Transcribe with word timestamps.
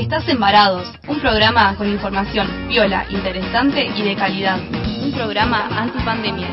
estás 0.00 0.26
embarados, 0.28 0.88
un 1.06 1.20
programa 1.20 1.74
con 1.76 1.88
información 1.88 2.48
viola, 2.68 3.04
interesante 3.10 3.84
y 3.84 4.02
de 4.02 4.16
calidad. 4.16 4.58
Un 5.02 5.12
programa 5.12 5.68
antipandemia. 5.76 6.48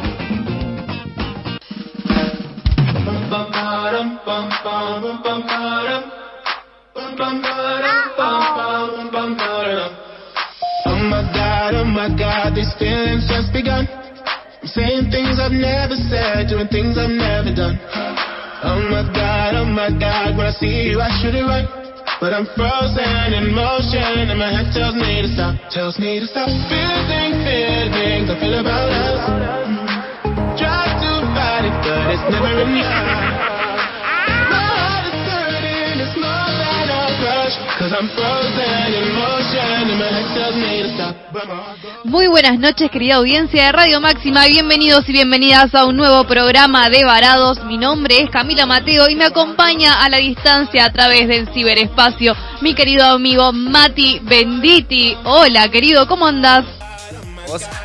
Oh 10.85 10.96
my 10.96 11.21
god, 11.33 11.76
oh 11.76 11.85
my 11.85 12.10
god, 12.17 12.56
these 12.56 12.74
feelings 12.78 13.28
just 13.28 13.53
begun. 13.53 13.87
I'm 14.62 14.67
saying 14.67 15.12
things 15.12 15.40
I've 15.40 15.51
never 15.51 15.96
said, 15.96 16.49
doing 16.49 16.67
things 16.67 16.98
I've 16.98 17.09
never 17.09 17.53
done. 17.55 17.80
Oh 18.63 18.81
my 18.90 19.03
god, 19.13 19.55
oh 19.55 19.66
my 19.66 19.90
god, 19.98 20.35
when 20.38 20.48
I 20.48 20.52
see 20.52 20.90
you 20.90 20.99
I 20.99 21.09
should 21.21 21.35
it 21.35 21.44
right. 21.44 21.78
But 22.20 22.34
I'm 22.34 22.45
frozen 22.48 23.31
in 23.31 23.55
motion 23.55 24.27
and 24.27 24.39
my 24.39 24.52
head 24.52 24.73
tells 24.73 24.93
me 24.93 25.21
to 25.21 25.30
stop, 25.30 25.55
tells 25.71 25.98
me 25.98 26.20
to 26.20 26.27
stop. 26.27 26.49
Feeling, 26.67 27.31
feelings 27.48 28.30
I 28.30 28.35
feel 28.41 28.59
about 28.59 28.91
us. 28.91 29.23
Try 30.59 30.84
to 30.99 31.12
fight 31.31 31.63
it, 31.63 31.76
but 31.79 32.12
it's 32.12 32.27
never 32.27 32.59
enough. 32.59 33.38
Muy 42.03 42.27
buenas 42.27 42.59
noches, 42.59 42.90
querida 42.91 43.16
audiencia 43.16 43.66
de 43.66 43.71
Radio 43.71 44.02
Máxima. 44.02 44.45
Bienvenidos 44.45 45.07
y 45.07 45.12
bienvenidas 45.13 45.73
a 45.76 45.85
un 45.85 45.95
nuevo 45.98 46.23
programa 46.26 46.90
de 46.90 47.04
Varados. 47.05 47.63
Mi 47.66 47.77
nombre 47.77 48.21
es 48.21 48.30
Camila 48.30 48.66
Mateo 48.66 49.09
y 49.09 49.16
me 49.16 49.26
acompaña 49.26 50.04
a 50.04 50.09
la 50.09 50.17
distancia 50.17 50.85
a 50.85 50.91
través 50.91 51.27
del 51.27 51.48
ciberespacio 51.54 52.35
mi 52.62 52.73
querido 52.73 53.05
amigo 53.05 53.52
Mati 53.52 54.20
Benditi. 54.23 55.16
Hola, 55.23 55.70
querido, 55.70 56.07
¿cómo 56.07 56.27
andás? 56.27 56.66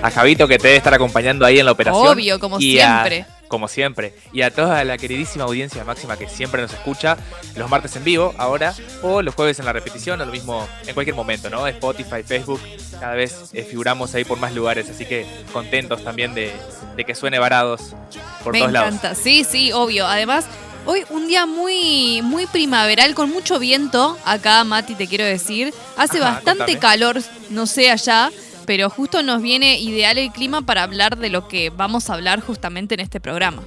A 0.03 0.11
Javito 0.11 0.47
que 0.47 0.59
te 0.59 0.69
debe 0.69 0.77
estar 0.77 0.93
acompañando 0.95 1.47
ahí 1.47 1.59
en 1.59 1.65
la 1.67 1.73
operación. 1.73 2.07
Obvio, 2.07 2.39
como 2.39 2.61
Y 2.61 2.79
a- 2.81 3.05
siempre. 3.05 3.34
Como 3.55 3.69
siempre. 3.69 4.13
Y 4.33 4.43
a 4.43 4.51
toda 4.53 4.83
la 4.85 4.99
queridísima 4.99 5.45
audiencia 5.45 5.85
máxima 5.85 6.17
que 6.17 6.29
siempre 6.29 6.61
nos 6.61 6.73
escucha 6.73 7.17
los 7.55 7.71
martes 7.71 7.95
en 7.95 8.03
vivo 8.03 8.35
ahora 8.37 8.75
o 9.03 9.23
los 9.23 9.35
jueves 9.37 9.61
en 9.61 9.65
la 9.65 9.73
repetición 9.73 10.21
o 10.21 10.25
lo 10.27 10.33
mismo 10.33 10.67
en 10.87 10.93
cualquier 10.95 11.15
momento, 11.15 11.49
¿no? 11.51 11.67
Spotify, 11.69 12.25
Facebook, 12.27 12.61
cada 12.99 13.15
vez 13.15 13.51
eh, 13.53 13.63
figuramos 13.63 14.13
ahí 14.15 14.25
por 14.25 14.39
más 14.39 14.53
lugares, 14.55 14.91
así 14.91 15.05
que 15.07 15.25
contentos 15.53 16.03
también 16.03 16.35
de, 16.35 16.53
de 16.97 17.05
que 17.05 17.15
suene 17.15 17.39
varados 17.39 17.95
por 18.43 18.53
me 18.53 18.59
todos 18.59 18.71
encanta. 18.73 19.09
lados. 19.11 19.19
Sí, 19.23 19.45
sí, 19.45 19.71
obvio. 19.73 20.07
Además, 20.07 20.47
hoy 20.85 21.05
un 21.11 21.29
día 21.29 21.47
muy, 21.47 22.21
muy 22.23 22.47
primaveral 22.47 23.15
con 23.15 23.31
mucho 23.31 23.61
viento. 23.61 24.19
Acá, 24.25 24.65
Mati, 24.65 24.97
te 24.97 25.07
quiero 25.07 25.25
decir. 25.25 25.73
Hace 25.97 26.19
Ajá, 26.19 26.33
bastante 26.33 26.59
contame. 26.65 26.79
calor, 26.81 27.23
no 27.51 27.67
sé 27.67 27.91
allá. 27.93 28.31
Pero 28.67 28.89
justo 28.91 29.23
nos 29.23 29.43
viene 29.43 29.79
ideal 29.79 30.19
el 30.19 30.31
clima 30.33 30.63
para 30.63 30.83
hablar 30.83 31.17
de 31.19 31.29
lo 31.31 31.49
que 31.49 31.71
vamos 31.71 32.09
a 32.11 32.15
hablar 32.15 32.41
justamente 32.41 32.95
en 32.95 33.01
este 33.01 33.21
programa. 33.21 33.63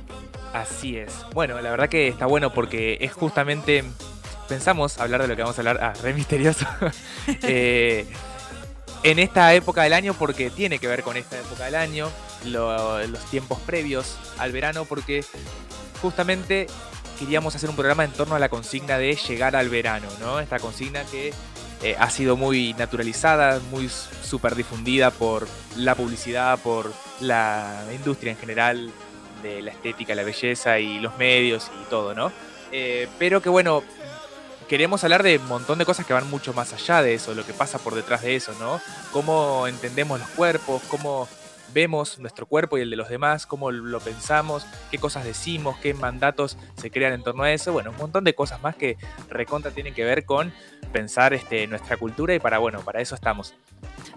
Así 0.53 0.97
es. 0.97 1.13
Bueno, 1.33 1.59
la 1.61 1.69
verdad 1.69 1.89
que 1.89 2.07
está 2.07 2.25
bueno 2.25 2.53
porque 2.53 2.97
es 3.01 3.13
justamente. 3.13 3.83
Pensamos 4.49 4.97
hablar 4.97 5.21
de 5.21 5.27
lo 5.27 5.35
que 5.35 5.41
vamos 5.41 5.57
a 5.57 5.61
hablar. 5.61 5.79
Ah, 5.81 5.93
re 6.01 6.13
misterioso. 6.13 6.65
Eh, 7.43 8.05
en 9.03 9.19
esta 9.19 9.53
época 9.53 9.83
del 9.83 9.93
año, 9.93 10.13
porque 10.13 10.49
tiene 10.49 10.79
que 10.79 10.87
ver 10.87 11.03
con 11.03 11.17
esta 11.17 11.37
época 11.37 11.65
del 11.65 11.75
año, 11.75 12.09
lo- 12.45 13.05
los 13.07 13.23
tiempos 13.25 13.59
previos 13.59 14.17
al 14.37 14.51
verano, 14.51 14.85
porque 14.85 15.23
justamente 16.01 16.67
queríamos 17.19 17.55
hacer 17.55 17.69
un 17.69 17.75
programa 17.75 18.03
en 18.05 18.11
torno 18.11 18.35
a 18.35 18.39
la 18.39 18.49
consigna 18.49 18.97
de 18.97 19.15
llegar 19.15 19.55
al 19.55 19.69
verano, 19.69 20.07
¿no? 20.19 20.39
Esta 20.39 20.59
consigna 20.59 21.03
que 21.05 21.33
eh, 21.83 21.95
ha 21.99 22.09
sido 22.09 22.35
muy 22.35 22.73
naturalizada, 22.73 23.59
muy 23.71 23.89
súper 23.89 24.55
difundida 24.55 25.11
por 25.11 25.47
la 25.75 25.93
publicidad, 25.95 26.57
por 26.59 26.91
la 27.19 27.83
industria 27.93 28.31
en 28.31 28.37
general 28.37 28.91
de 29.43 29.61
la 29.61 29.71
estética, 29.71 30.15
la 30.15 30.23
belleza 30.23 30.79
y 30.79 30.99
los 30.99 31.17
medios 31.17 31.69
y 31.81 31.89
todo, 31.89 32.15
¿no? 32.15 32.31
Eh, 32.71 33.07
pero 33.19 33.41
que 33.41 33.49
bueno, 33.49 33.83
queremos 34.67 35.03
hablar 35.03 35.23
de 35.23 35.37
un 35.37 35.47
montón 35.47 35.77
de 35.77 35.85
cosas 35.85 36.05
que 36.05 36.13
van 36.13 36.29
mucho 36.29 36.53
más 36.53 36.73
allá 36.73 37.01
de 37.01 37.13
eso, 37.13 37.33
lo 37.33 37.45
que 37.45 37.53
pasa 37.53 37.77
por 37.77 37.93
detrás 37.93 38.23
de 38.23 38.35
eso, 38.35 38.53
¿no? 38.59 38.81
Cómo 39.11 39.67
entendemos 39.67 40.19
los 40.19 40.29
cuerpos, 40.29 40.81
cómo 40.89 41.27
vemos 41.73 42.19
nuestro 42.19 42.45
cuerpo 42.45 42.77
y 42.77 42.81
el 42.81 42.89
de 42.89 42.95
los 42.95 43.09
demás, 43.09 43.45
cómo 43.45 43.71
lo 43.71 43.99
pensamos, 43.99 44.65
qué 44.91 44.97
cosas 44.97 45.23
decimos, 45.25 45.77
qué 45.79 45.93
mandatos 45.93 46.57
se 46.75 46.89
crean 46.91 47.13
en 47.13 47.23
torno 47.23 47.43
a 47.43 47.51
eso, 47.51 47.71
bueno, 47.73 47.91
un 47.91 47.97
montón 47.97 48.23
de 48.23 48.33
cosas 48.35 48.61
más 48.61 48.75
que 48.75 48.97
recontra 49.29 49.71
tienen 49.71 49.93
que 49.93 50.03
ver 50.03 50.25
con 50.25 50.51
pensar 50.91 51.33
este, 51.33 51.67
nuestra 51.67 51.97
cultura 51.97 52.33
y 52.33 52.39
para, 52.39 52.57
bueno, 52.59 52.79
para 52.81 53.01
eso 53.01 53.15
estamos. 53.15 53.53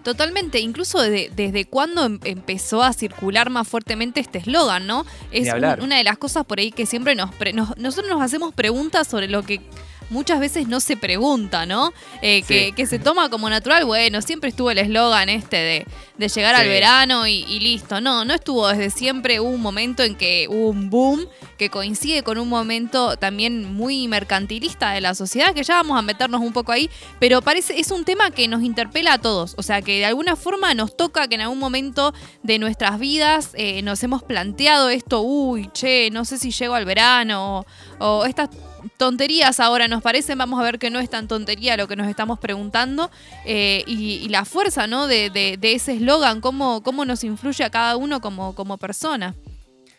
Totalmente, 0.03 0.59
incluso 0.59 0.99
de- 1.01 1.31
desde 1.35 1.65
cuando 1.65 2.05
em- 2.05 2.19
empezó 2.23 2.81
a 2.81 2.93
circular 2.93 3.49
más 3.49 3.67
fuertemente 3.67 4.19
este 4.19 4.39
eslogan, 4.39 4.87
¿no? 4.87 5.05
Es 5.31 5.45
un- 5.53 5.83
una 5.83 5.97
de 5.97 6.03
las 6.03 6.17
cosas 6.17 6.45
por 6.45 6.59
ahí 6.59 6.71
que 6.71 6.85
siempre 6.85 7.13
nos, 7.15 7.33
pre- 7.35 7.53
nos- 7.53 7.77
nosotros 7.77 8.09
nos 8.11 8.21
hacemos 8.21 8.53
preguntas 8.53 9.07
sobre 9.07 9.27
lo 9.27 9.43
que 9.43 9.61
muchas 10.11 10.39
veces 10.39 10.67
no 10.67 10.79
se 10.79 10.95
pregunta, 10.97 11.65
¿no? 11.65 11.91
Eh, 12.21 12.43
que, 12.43 12.65
Sí. 12.67 12.71
que 12.73 12.85
se 12.85 12.99
toma 12.99 13.29
como 13.29 13.49
natural, 13.49 13.85
bueno, 13.85 14.21
siempre 14.21 14.49
estuvo 14.51 14.69
el 14.69 14.77
eslogan 14.77 15.29
este 15.29 15.57
de, 15.57 15.87
de 16.17 16.27
llegar 16.27 16.53
al 16.53 16.67
verano 16.67 17.25
y, 17.25 17.43
y 17.47 17.59
listo. 17.61 17.99
No, 18.01 18.23
no 18.25 18.33
estuvo 18.35 18.67
desde 18.67 18.89
siempre, 18.91 19.39
hubo 19.39 19.49
un 19.49 19.61
momento 19.61 20.03
en 20.03 20.15
que 20.15 20.45
hubo 20.49 20.69
un 20.69 20.89
boom 20.89 21.25
que 21.57 21.69
coincide 21.69 22.21
con 22.23 22.37
un 22.37 22.49
momento 22.49 23.17
también 23.17 23.73
muy 23.73 24.07
mercantilista 24.07 24.91
de 24.91 25.01
la 25.01 25.15
sociedad, 25.15 25.53
que 25.53 25.63
ya 25.63 25.75
vamos 25.75 25.97
a 25.97 26.01
meternos 26.01 26.41
un 26.41 26.53
poco 26.53 26.71
ahí, 26.71 26.89
pero 27.19 27.41
parece, 27.41 27.79
es 27.79 27.89
un 27.91 28.03
tema 28.03 28.31
que 28.31 28.47
nos 28.47 28.63
interpela 28.63 29.13
a 29.13 29.17
todos, 29.17 29.53
o 29.57 29.63
sea 29.63 29.81
que 29.81 29.99
de 29.99 30.05
alguna 30.05 30.35
forma 30.35 30.73
nos 30.73 30.95
toca 30.97 31.27
que 31.27 31.35
en 31.35 31.41
algún 31.41 31.59
momento 31.59 32.13
de 32.43 32.59
nuestras 32.59 32.99
vidas 32.99 33.51
eh, 33.53 33.81
nos 33.81 34.03
hemos 34.03 34.23
planteado 34.23 34.89
esto, 34.89 35.21
uy, 35.21 35.69
che, 35.73 36.09
no 36.11 36.25
sé 36.25 36.37
si 36.37 36.51
llego 36.51 36.73
al 36.75 36.85
verano, 36.85 37.65
o, 37.99 38.05
o 38.05 38.25
estas 38.25 38.49
tonterías 38.97 39.59
ahora 39.59 39.87
nos 39.87 40.01
parecen, 40.01 40.37
vamos 40.37 40.59
a 40.59 40.63
ver 40.63 40.79
que 40.79 40.89
no 40.89 40.99
es 40.99 41.09
tan 41.09 41.27
tontería 41.27 41.77
lo 41.77 41.87
que 41.87 41.95
nos 41.95 42.07
estamos 42.07 42.39
preguntando, 42.39 43.11
eh, 43.45 43.83
y, 43.87 44.27
la 44.29 44.45
fuerza 44.45 44.87
¿no? 44.87 45.07
de, 45.07 45.59
ese 45.61 45.93
eslogan, 45.93 46.41
cómo, 46.41 46.83
cómo 46.83 47.05
nos 47.05 47.23
influye 47.23 47.63
a 47.63 47.69
cada 47.69 47.97
uno 47.97 48.21
como, 48.21 48.55
como 48.55 48.77
persona. 48.77 49.35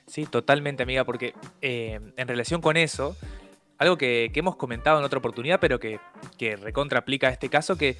Sí, 0.06 0.26
totalmente, 0.26 0.82
amiga, 0.82 1.04
porque 1.04 1.34
eh, 1.60 2.00
en 2.16 2.28
relación 2.28 2.60
con 2.60 2.76
eso, 2.76 3.16
algo 3.78 3.96
que, 3.96 4.30
hemos 4.34 4.56
comentado 4.56 4.98
en 4.98 5.04
otra 5.04 5.18
oportunidad, 5.18 5.60
pero 5.60 5.78
que, 5.78 6.00
que 6.38 6.56
recontra 6.56 7.00
aplica 7.00 7.28
a 7.28 7.30
este 7.30 7.48
caso, 7.48 7.76
que 7.76 7.96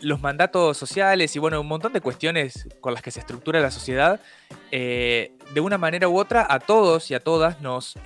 los 0.00 0.20
mandatos 0.20 0.76
sociales 0.76 1.34
y 1.36 1.38
bueno, 1.38 1.60
un 1.60 1.66
montón 1.66 1.92
de 1.92 2.00
cuestiones 2.00 2.68
con 2.80 2.94
las 2.94 3.02
que 3.02 3.10
se 3.10 3.20
estructura 3.20 3.60
la 3.60 3.70
sociedad, 3.70 4.20
eh, 4.70 5.32
de 5.52 5.60
una 5.60 5.78
manera 5.78 6.08
u 6.08 6.18
otra, 6.18 6.46
a 6.48 6.58
todos 6.58 7.10
y 7.10 7.14
a 7.14 7.20
todas 7.20 7.60
nos, 7.60 7.96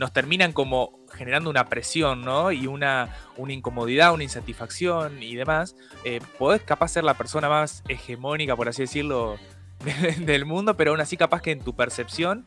nos 0.00 0.12
terminan 0.12 0.52
como 0.52 0.98
generando 1.12 1.50
una 1.50 1.66
presión, 1.66 2.22
¿no? 2.22 2.50
Y 2.50 2.66
una, 2.66 3.14
una 3.36 3.52
incomodidad, 3.52 4.14
una 4.14 4.24
insatisfacción 4.24 5.22
y 5.22 5.36
demás. 5.36 5.76
Eh, 6.04 6.20
podés 6.38 6.62
capaz 6.62 6.88
ser 6.88 7.04
la 7.04 7.14
persona 7.14 7.48
más 7.50 7.84
hegemónica, 7.86 8.56
por 8.56 8.68
así 8.68 8.82
decirlo, 8.82 9.36
del 10.18 10.46
mundo, 10.46 10.76
pero 10.76 10.92
aún 10.92 11.00
así 11.00 11.16
capaz 11.16 11.42
que 11.42 11.52
en 11.52 11.60
tu 11.60 11.76
percepción, 11.76 12.46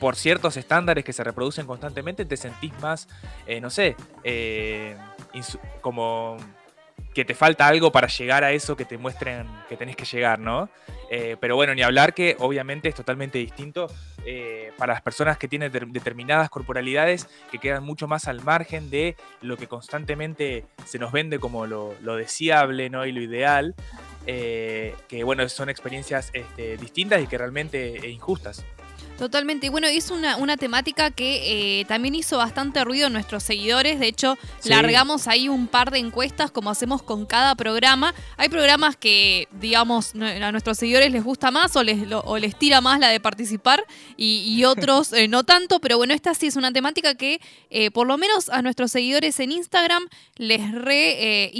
por 0.00 0.16
ciertos 0.16 0.56
estándares 0.56 1.04
que 1.04 1.12
se 1.12 1.22
reproducen 1.22 1.66
constantemente, 1.66 2.24
te 2.24 2.36
sentís 2.36 2.72
más, 2.80 3.08
eh, 3.46 3.60
no 3.60 3.70
sé, 3.70 3.96
eh, 4.24 4.96
como 5.80 6.36
que 7.18 7.24
te 7.24 7.34
falta 7.34 7.66
algo 7.66 7.90
para 7.90 8.06
llegar 8.06 8.44
a 8.44 8.52
eso 8.52 8.76
que 8.76 8.84
te 8.84 8.96
muestren 8.96 9.44
que 9.68 9.76
tenés 9.76 9.96
que 9.96 10.04
llegar, 10.04 10.38
¿no? 10.38 10.68
Eh, 11.10 11.36
pero 11.40 11.56
bueno, 11.56 11.74
ni 11.74 11.82
hablar 11.82 12.14
que 12.14 12.36
obviamente 12.38 12.88
es 12.88 12.94
totalmente 12.94 13.38
distinto 13.38 13.88
eh, 14.24 14.70
para 14.78 14.92
las 14.92 15.02
personas 15.02 15.36
que 15.36 15.48
tienen 15.48 15.72
ter- 15.72 15.88
determinadas 15.88 16.48
corporalidades 16.48 17.26
que 17.50 17.58
quedan 17.58 17.82
mucho 17.82 18.06
más 18.06 18.28
al 18.28 18.40
margen 18.44 18.88
de 18.88 19.16
lo 19.42 19.56
que 19.56 19.66
constantemente 19.66 20.64
se 20.84 21.00
nos 21.00 21.10
vende 21.10 21.40
como 21.40 21.66
lo, 21.66 21.92
lo 22.02 22.14
deseable 22.14 22.88
¿no? 22.88 23.04
y 23.04 23.10
lo 23.10 23.20
ideal, 23.20 23.74
eh, 24.26 24.94
que 25.08 25.24
bueno, 25.24 25.48
son 25.48 25.70
experiencias 25.70 26.30
este, 26.34 26.76
distintas 26.76 27.20
y 27.20 27.26
que 27.26 27.36
realmente 27.36 28.08
injustas. 28.08 28.64
Totalmente. 29.18 29.66
Y 29.66 29.68
bueno, 29.68 29.88
es 29.88 30.10
una, 30.10 30.36
una 30.36 30.56
temática 30.56 31.10
que 31.10 31.80
eh, 31.80 31.84
también 31.86 32.14
hizo 32.14 32.36
bastante 32.38 32.84
ruido 32.84 33.08
en 33.08 33.12
nuestros 33.12 33.42
seguidores. 33.42 33.98
De 33.98 34.06
hecho, 34.06 34.36
Sí. 34.60 34.68
largamos 34.68 35.26
ahí 35.26 35.48
un 35.48 35.66
par 35.66 35.90
de 35.90 35.98
encuestas 35.98 36.50
como 36.52 36.70
hacemos 36.70 37.02
con 37.02 37.26
cada 37.26 37.54
programa. 37.56 38.14
Hay 38.36 38.48
programas 38.48 38.96
que, 38.96 39.48
digamos, 39.52 40.14
a 40.14 40.52
nuestros 40.52 40.78
seguidores 40.78 41.10
les 41.10 41.24
gusta 41.24 41.50
más 41.50 41.74
o 41.74 41.82
les, 41.82 42.06
lo- 42.06 42.20
o 42.20 42.38
les 42.38 42.56
tira 42.56 42.80
más 42.80 43.00
la 43.00 43.08
de 43.08 43.18
participar 43.18 43.82
y, 44.16 44.44
y 44.56 44.64
otros 44.64 45.12
eh, 45.12 45.26
no 45.26 45.42
tanto. 45.42 45.80
Pero 45.80 45.96
bueno, 45.96 46.14
esta 46.14 46.32
sí 46.34 46.46
es 46.46 46.54
una 46.56 46.72
temática 46.72 47.14
que 47.16 47.40
eh, 47.70 47.90
por 47.90 48.06
lo 48.06 48.18
menos 48.18 48.48
a 48.50 48.62
nuestros 48.62 48.92
seguidores 48.92 49.40
en 49.40 49.50
Instagram 49.50 50.06
les 50.36 50.70
re 50.72 51.44
eh, 51.46 51.50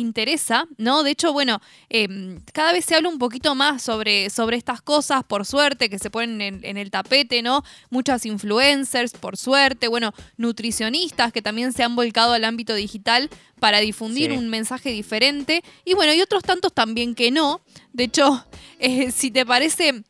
¿no? 0.77 1.03
De 1.03 1.11
hecho, 1.11 1.33
bueno, 1.33 1.61
eh, 1.91 2.39
cada 2.53 2.73
vez 2.73 2.85
se 2.85 2.95
habla 2.95 3.09
un 3.09 3.19
poquito 3.19 3.55
más 3.55 3.83
sobre, 3.83 4.31
sobre 4.31 4.57
estas 4.57 4.81
cosas, 4.81 5.25
por 5.25 5.45
suerte, 5.45 5.89
que 5.91 5.99
se 5.99 6.11
ponen 6.11 6.41
en, 6.41 6.61
en 6.65 6.77
el 6.77 6.91
tapete, 6.91 7.43
¿no? 7.43 7.48
¿No? 7.49 7.65
Muchas 7.91 8.27
influencers, 8.27 9.13
por 9.13 9.37
suerte, 9.39 9.89
bueno, 9.89 10.13
nutricionistas 10.37 11.33
que 11.33 11.41
también 11.41 11.73
se 11.73 11.83
han 11.83 11.97
volcado 11.97 12.33
al 12.35 12.45
ámbito 12.45 12.75
digital 12.75 13.31
para 13.59 13.79
difundir 13.81 14.31
Sí. 14.31 14.37
un 14.37 14.49
mensaje 14.49 14.91
diferente. 14.91 15.63
Y 15.85 15.95
bueno, 15.95 16.13
y 16.13 16.21
otros 16.21 16.43
tantos 16.43 16.73
también 16.75 17.15
que 17.15 17.31
no. 17.31 17.61
De 17.93 18.05
hecho, 18.05 18.45
eh, 18.79 19.11
si 19.13 19.31
te 19.31 19.47
parece, 19.47 20.03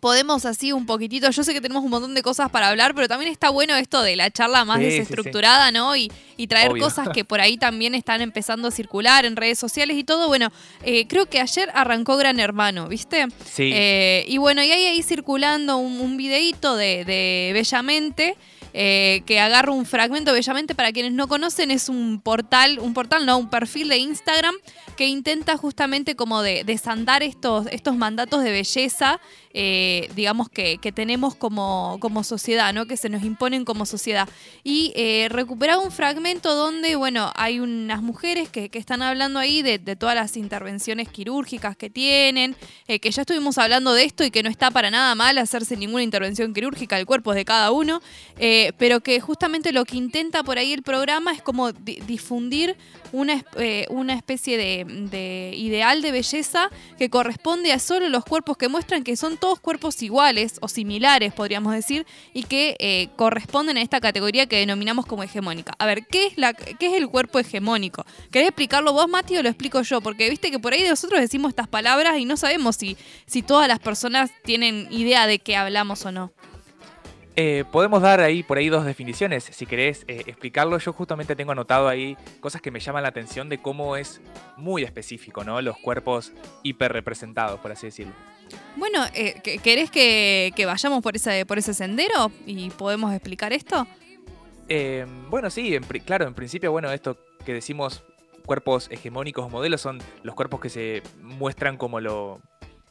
podemos 0.00 0.44
así 0.46 0.72
un 0.72 0.86
poquitito. 0.86 1.30
Yo 1.30 1.44
sé 1.44 1.52
que 1.52 1.60
tenemos 1.60 1.84
un 1.84 1.90
montón 1.90 2.14
de 2.14 2.22
cosas 2.22 2.50
para 2.50 2.68
hablar, 2.68 2.94
pero 2.94 3.08
también 3.08 3.30
está 3.30 3.50
bueno 3.50 3.74
esto 3.76 4.02
de 4.02 4.16
la 4.16 4.30
charla 4.30 4.64
más 4.64 4.78
Sí, 4.78 4.84
sí, 4.84 4.90
sí. 4.92 4.98
desestructurada, 5.00 5.70
¿no? 5.72 5.94
Y, 5.96 6.10
y 6.36 6.46
traer 6.46 6.72
Obvio. 6.72 6.84
cosas 6.84 7.08
que 7.10 7.24
por 7.24 7.40
ahí 7.40 7.56
también 7.58 7.94
están 7.94 8.20
empezando 8.22 8.68
a 8.68 8.70
circular 8.70 9.24
en 9.26 9.36
redes 9.36 9.58
sociales 9.58 9.96
y 9.96 10.04
todo. 10.04 10.28
Bueno, 10.28 10.50
eh, 10.82 11.06
creo 11.06 11.26
que 11.26 11.40
ayer 11.40 11.70
arrancó 11.74 12.16
Gran 12.16 12.40
Hermano, 12.40 12.88
¿viste? 12.88 13.26
Sí. 13.44 13.70
Eh, 13.74 14.24
y 14.28 14.38
bueno, 14.38 14.62
y 14.62 14.70
hay 14.70 14.86
ahí 14.86 15.02
circulando 15.02 15.76
un, 15.76 16.00
un 16.00 16.16
videíto 16.16 16.76
de, 16.76 17.04
de 17.04 17.50
Bellamente. 17.52 18.36
eh, 18.72 19.22
que 19.26 19.40
agarra 19.40 19.72
un 19.72 19.84
fragmento 19.84 20.32
Bellamente 20.32 20.76
para 20.76 20.92
quienes 20.92 21.10
no 21.12 21.26
conocen 21.26 21.72
es 21.72 21.88
un 21.88 22.20
portal 22.20 22.78
un 22.78 22.94
portal 22.94 23.26
no 23.26 23.36
un 23.36 23.50
perfil 23.50 23.88
de 23.88 23.96
Instagram 23.98 24.54
que 24.96 25.08
intenta 25.08 25.56
justamente 25.56 26.14
como 26.14 26.40
de 26.42 26.62
desandar 26.62 27.24
estos 27.24 27.66
estos 27.72 27.96
mandatos 27.96 28.44
de 28.44 28.52
belleza 28.52 29.18
eh, 29.52 30.08
digamos 30.14 30.48
que, 30.48 30.78
que 30.78 30.92
tenemos 30.92 31.34
como, 31.34 31.98
como 32.00 32.22
sociedad 32.24 32.72
no 32.72 32.86
que 32.86 32.96
se 32.96 33.08
nos 33.08 33.22
imponen 33.22 33.64
como 33.64 33.86
sociedad. 33.86 34.28
Y 34.62 34.92
eh, 34.94 35.28
recuperaba 35.30 35.82
un 35.82 35.90
fragmento 35.90 36.54
donde 36.54 36.96
bueno 36.96 37.32
hay 37.34 37.60
unas 37.60 38.02
mujeres 38.02 38.48
que, 38.48 38.68
que 38.68 38.78
están 38.78 39.02
hablando 39.02 39.38
ahí 39.38 39.62
de, 39.62 39.78
todas 39.96 40.14
las 40.14 40.36
intervenciones 40.36 41.08
quirúrgicas 41.08 41.76
que 41.76 41.90
tienen 41.90 42.54
eh, 42.86 43.00
que 43.00 43.10
ya 43.10 43.22
estuvimos 43.22 43.58
hablando 43.58 43.92
de 43.92 44.04
esto 44.04 44.24
y 44.24 44.30
que 44.30 44.42
no 44.42 44.50
está 44.50 44.70
para 44.70 44.90
nada 44.90 45.14
mal 45.14 45.36
hacerse 45.38 45.76
ninguna 45.76 46.02
intervención 46.02 46.54
quirúrgica, 46.54 46.98
el 46.98 47.06
cuerpo 47.06 47.32
es 47.32 47.36
de 47.36 47.44
cada 47.44 47.70
uno, 47.72 48.00
eh, 48.38 48.72
pero 48.78 49.00
que 49.00 49.20
justamente 49.20 49.72
lo 49.72 49.84
que 49.84 49.96
intenta 49.96 50.42
por 50.44 50.58
ahí 50.58 50.72
el 50.72 50.82
programa 50.82 51.32
es 51.32 51.42
como 51.42 51.72
di- 51.72 52.00
difundir 52.06 52.76
una, 53.12 53.44
eh, 53.56 53.86
una 53.90 54.14
especie 54.14 54.56
de, 54.56 54.84
de 55.10 55.52
ideal 55.56 56.02
de 56.02 56.12
belleza 56.12 56.70
que 56.98 57.10
corresponde 57.10 57.72
a 57.72 57.78
solo 57.78 58.08
los 58.08 58.24
cuerpos 58.24 58.56
que 58.56 58.68
muestran 58.68 59.04
que 59.04 59.16
son 59.16 59.36
todos 59.36 59.60
cuerpos 59.60 60.02
iguales 60.02 60.58
o 60.60 60.68
similares, 60.68 61.32
podríamos 61.32 61.74
decir, 61.74 62.06
y 62.32 62.44
que 62.44 62.76
eh, 62.78 63.08
corresponden 63.16 63.76
a 63.76 63.82
esta 63.82 64.00
categoría 64.00 64.46
que 64.46 64.56
denominamos 64.56 65.06
como 65.06 65.22
hegemónica. 65.22 65.72
A 65.78 65.86
ver, 65.86 66.06
¿qué 66.06 66.26
es, 66.26 66.38
la, 66.38 66.54
¿qué 66.54 66.86
es 66.86 66.94
el 66.94 67.08
cuerpo 67.08 67.38
hegemónico? 67.38 68.04
¿Querés 68.30 68.48
explicarlo 68.48 68.92
vos, 68.92 69.08
Mati, 69.08 69.36
o 69.36 69.42
lo 69.42 69.48
explico 69.48 69.82
yo? 69.82 70.00
Porque 70.00 70.28
viste 70.30 70.50
que 70.50 70.58
por 70.58 70.72
ahí 70.72 70.82
nosotros 70.82 71.20
decimos 71.20 71.50
estas 71.50 71.68
palabras 71.68 72.18
y 72.18 72.24
no 72.24 72.36
sabemos 72.36 72.76
si, 72.76 72.96
si 73.26 73.42
todas 73.42 73.68
las 73.68 73.78
personas 73.78 74.30
tienen 74.44 74.88
idea 74.90 75.26
de 75.26 75.38
qué 75.38 75.56
hablamos 75.56 76.04
o 76.04 76.12
no. 76.12 76.32
Eh, 77.42 77.64
podemos 77.72 78.02
dar 78.02 78.20
ahí 78.20 78.42
por 78.42 78.58
ahí 78.58 78.68
dos 78.68 78.84
definiciones, 78.84 79.44
si 79.44 79.64
querés 79.64 80.04
eh, 80.08 80.24
explicarlo. 80.26 80.76
Yo 80.76 80.92
justamente 80.92 81.34
tengo 81.34 81.52
anotado 81.52 81.88
ahí 81.88 82.14
cosas 82.40 82.60
que 82.60 82.70
me 82.70 82.80
llaman 82.80 83.02
la 83.02 83.08
atención 83.08 83.48
de 83.48 83.56
cómo 83.56 83.96
es 83.96 84.20
muy 84.58 84.82
específico, 84.82 85.42
¿no? 85.42 85.62
Los 85.62 85.78
cuerpos 85.78 86.34
hiperrepresentados, 86.62 87.58
por 87.60 87.72
así 87.72 87.86
decirlo. 87.86 88.12
Bueno, 88.76 89.06
eh, 89.14 89.40
¿que- 89.42 89.56
¿querés 89.56 89.90
que, 89.90 90.52
que 90.54 90.66
vayamos 90.66 91.02
por 91.02 91.16
ese, 91.16 91.46
por 91.46 91.56
ese 91.56 91.72
sendero 91.72 92.30
y 92.44 92.68
podemos 92.68 93.10
explicar 93.14 93.54
esto? 93.54 93.86
Eh, 94.68 95.06
bueno, 95.30 95.48
sí, 95.48 95.74
en 95.74 95.82
claro, 95.84 96.26
en 96.26 96.34
principio, 96.34 96.70
bueno, 96.72 96.92
esto 96.92 97.16
que 97.46 97.54
decimos 97.54 98.04
cuerpos 98.44 98.88
hegemónicos 98.90 99.46
o 99.46 99.48
modelos 99.48 99.80
son 99.80 99.98
los 100.24 100.34
cuerpos 100.34 100.60
que 100.60 100.68
se 100.68 101.02
muestran 101.22 101.78
como 101.78 102.00
lo, 102.00 102.42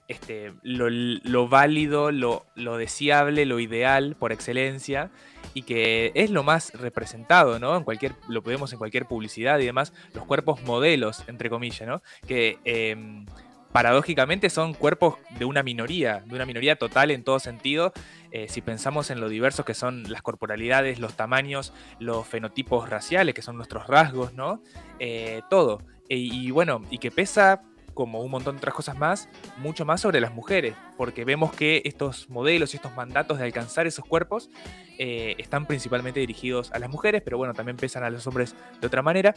este, 0.09 0.53
lo, 0.63 1.47
válido, 1.47 2.11
lo, 2.11 2.45
lo 2.55 2.77
deseable, 2.77 3.45
lo 3.45 3.59
ideal 3.59 4.15
por 4.17 4.31
excelencia 4.31 5.11
y 5.53 5.61
que 5.61 6.11
es 6.15 6.31
lo 6.31 6.43
más 6.43 6.73
representado, 6.73 7.59
¿no? 7.59 7.77
En 7.77 7.83
cualquier, 7.83 8.13
lo 8.27 8.41
vemos 8.41 8.73
en 8.73 8.79
cualquier 8.79 9.05
publicidad 9.05 9.59
y 9.59 9.65
demás, 9.65 9.93
los 10.13 10.25
cuerpos 10.25 10.63
modelos, 10.63 11.23
entre 11.27 11.49
comillas, 11.51 11.87
¿no? 11.87 12.01
Que 12.27 12.57
em, 12.65 13.27
paradójicamente 13.71 14.49
son 14.49 14.73
cuerpos 14.73 15.17
de 15.37 15.45
una 15.45 15.61
minoría, 15.61 16.23
de 16.25 16.35
una 16.35 16.45
minoría 16.47 16.75
total 16.75 17.11
en 17.11 17.23
todo 17.23 17.39
sentido, 17.39 17.93
eh, 18.31 18.47
si 18.49 18.61
pensamos 18.61 19.11
en 19.11 19.21
lo 19.21 19.29
diversos 19.29 19.63
que 19.63 19.75
son 19.75 20.11
las 20.11 20.23
corporalidades, 20.23 20.99
los 20.99 21.13
tamaños, 21.15 21.71
los 21.99 22.27
fenotipos 22.27 22.89
raciales, 22.89 23.35
que 23.35 23.43
son 23.43 23.57
nuestros 23.57 23.85
rasgos, 23.85 24.33
¿no? 24.33 24.63
Eh, 24.97 25.41
todo. 25.51 25.83
E- 26.09 26.17
y 26.17 26.49
bueno, 26.49 26.81
y 26.89 26.97
que 26.97 27.11
pesa, 27.11 27.61
como 27.99 28.21
un 28.21 28.31
montón 28.31 28.55
de 28.55 28.59
otras 28.59 28.73
cosas 28.73 28.97
más, 28.97 29.27
mucho 29.57 29.83
más 29.83 29.99
sobre 29.99 30.21
las 30.21 30.33
mujeres, 30.33 30.73
porque 30.95 31.25
vemos 31.25 31.53
que 31.53 31.81
estos 31.83 32.29
modelos 32.29 32.73
y 32.73 32.77
estos 32.77 32.95
mandatos 32.95 33.39
de 33.39 33.43
alcanzar 33.43 33.87
esos 33.87 34.05
cuerpos 34.05 34.49
eh, 34.97 35.35
están 35.37 35.65
principalmente 35.65 36.21
dirigidos 36.21 36.71
a 36.71 36.79
las 36.79 36.89
mujeres, 36.89 37.21
pero 37.25 37.37
bueno, 37.37 37.53
también 37.53 37.75
pesan 37.75 38.05
a 38.05 38.09
los 38.09 38.25
hombres 38.25 38.55
de 38.79 38.87
otra 38.87 39.01
manera. 39.01 39.35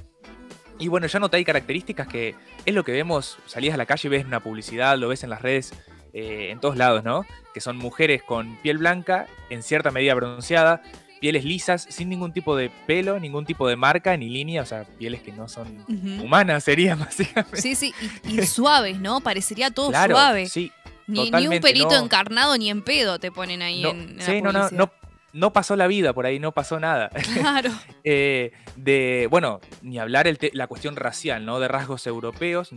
Y 0.78 0.86
bueno, 0.86 1.08
ya 1.08 1.18
noté 1.18 1.38
hay 1.38 1.44
características 1.44 2.06
que 2.06 2.36
es 2.64 2.72
lo 2.72 2.84
que 2.84 2.92
vemos, 2.92 3.36
salías 3.46 3.74
a 3.74 3.78
la 3.78 3.86
calle 3.86 4.06
y 4.06 4.10
ves 4.10 4.24
una 4.24 4.38
publicidad, 4.38 4.96
lo 4.96 5.08
ves 5.08 5.24
en 5.24 5.30
las 5.30 5.42
redes, 5.42 5.74
eh, 6.12 6.50
en 6.52 6.60
todos 6.60 6.76
lados, 6.76 7.02
¿no? 7.02 7.26
Que 7.52 7.60
son 7.60 7.76
mujeres 7.76 8.22
con 8.22 8.54
piel 8.58 8.78
blanca, 8.78 9.26
en 9.50 9.64
cierta 9.64 9.90
medida 9.90 10.14
bronceada, 10.14 10.82
pieles 11.22 11.44
lisas, 11.44 11.86
sin 11.88 12.08
ningún 12.08 12.32
tipo 12.32 12.56
de 12.56 12.68
pelo, 12.88 13.20
ningún 13.20 13.46
tipo 13.46 13.68
de 13.68 13.76
marca 13.76 14.16
ni 14.16 14.28
línea, 14.28 14.62
o 14.62 14.66
sea, 14.66 14.82
pieles 14.98 15.22
que 15.22 15.30
no 15.30 15.46
son 15.46 15.84
humanas, 16.20 16.64
serían 16.64 16.98
básicamente. 16.98 17.62
Sí, 17.62 17.76
sí, 17.76 17.94
y, 18.24 18.40
y 18.40 18.46
suaves, 18.46 18.98
¿no? 18.98 19.20
Parecería 19.20 19.70
todo 19.70 19.90
claro, 19.90 20.16
suave. 20.16 20.46
sí. 20.46 20.72
ni, 21.06 21.30
ni 21.30 21.46
un 21.46 21.60
pelito 21.60 21.90
no. 21.90 22.04
encarnado 22.06 22.58
ni 22.58 22.70
en 22.70 22.82
pedo 22.82 23.20
te 23.20 23.30
ponen 23.30 23.62
ahí 23.62 23.82
No, 23.82 23.90
en, 23.90 24.00
en 24.00 24.16
la 24.16 24.24
sí, 24.24 24.42
no, 24.42 24.50
no, 24.50 24.68
no, 24.70 24.90
no 25.32 25.52
pasó 25.52 25.76
la 25.76 25.86
vida 25.86 26.12
por 26.12 26.26
ahí, 26.26 26.40
no 26.40 26.50
pasó 26.50 26.80
nada. 26.80 27.08
Claro. 27.34 27.70
Eh, 28.02 28.50
de, 28.74 29.28
bueno, 29.30 29.60
ni 29.80 30.00
hablar 30.00 30.26
el 30.26 30.38
la 30.54 30.66
cuestión 30.66 30.96
racial, 30.96 31.46
¿no? 31.46 31.60
De 31.60 31.68
rasgos 31.68 32.04
europeos 32.08 32.70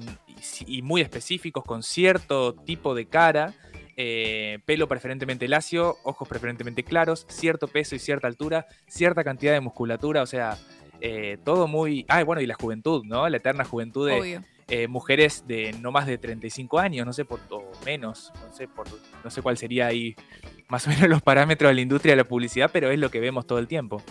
y 0.68 0.84
muy 0.84 1.02
específicos 1.02 1.64
con 1.64 1.82
cierto 1.82 2.54
tipo 2.54 2.94
de 2.94 3.08
cara, 3.08 3.56
eh, 3.98 4.60
pelo 4.66 4.88
preferentemente 4.88 5.48
lacio, 5.48 5.98
ojos 6.04 6.28
preferentemente 6.28 6.84
claros, 6.84 7.26
cierto 7.30 7.68
peso 7.68 7.96
y 7.96 8.00
cierta 8.00 8.28
altura, 8.28 8.68
cierta 8.88 9.24
cantidad 9.24 9.54
de 9.54 9.62
musculatura, 9.62 10.22
o 10.22 10.26
sea, 10.26 10.58
eh, 11.02 11.38
todo 11.44 11.68
muy... 11.68 12.06
Ah, 12.08 12.24
bueno, 12.24 12.42
y 12.42 12.46
la 12.46 12.56
juventud, 12.56 13.04
¿no? 13.06 13.28
La 13.30 13.38
eterna 13.38 13.64
juventud 13.64 14.08
de 14.08 14.42
eh, 14.68 14.88
mujeres 14.88 15.46
de 15.48 15.74
no 15.80 15.92
más 15.92 16.08
de 16.08 16.18
35 16.18 16.80
años, 16.80 17.06
no 17.06 17.14
sé, 17.14 17.24
por, 17.24 17.40
o 17.52 17.72
menos, 17.86 18.34
no 18.48 18.54
sé, 18.54 18.68
por, 18.68 18.88
no 19.24 19.30
sé 19.30 19.42
cuál 19.42 19.58
sería 19.58 19.88
ahí 19.88 20.16
más 20.68 20.88
o 20.88 20.90
menos 20.90 21.08
los 21.08 21.22
parámetros 21.22 21.70
de 21.70 21.76
la 21.76 21.82
industria 21.82 22.14
de 22.14 22.18
la 22.18 22.28
publicidad, 22.28 22.72
pero 22.74 22.90
es 22.90 23.00
lo 23.00 23.12
que 23.12 23.20
vemos 23.20 23.46
todo 23.46 23.60
el 23.60 23.68
tiempo. 23.68 24.02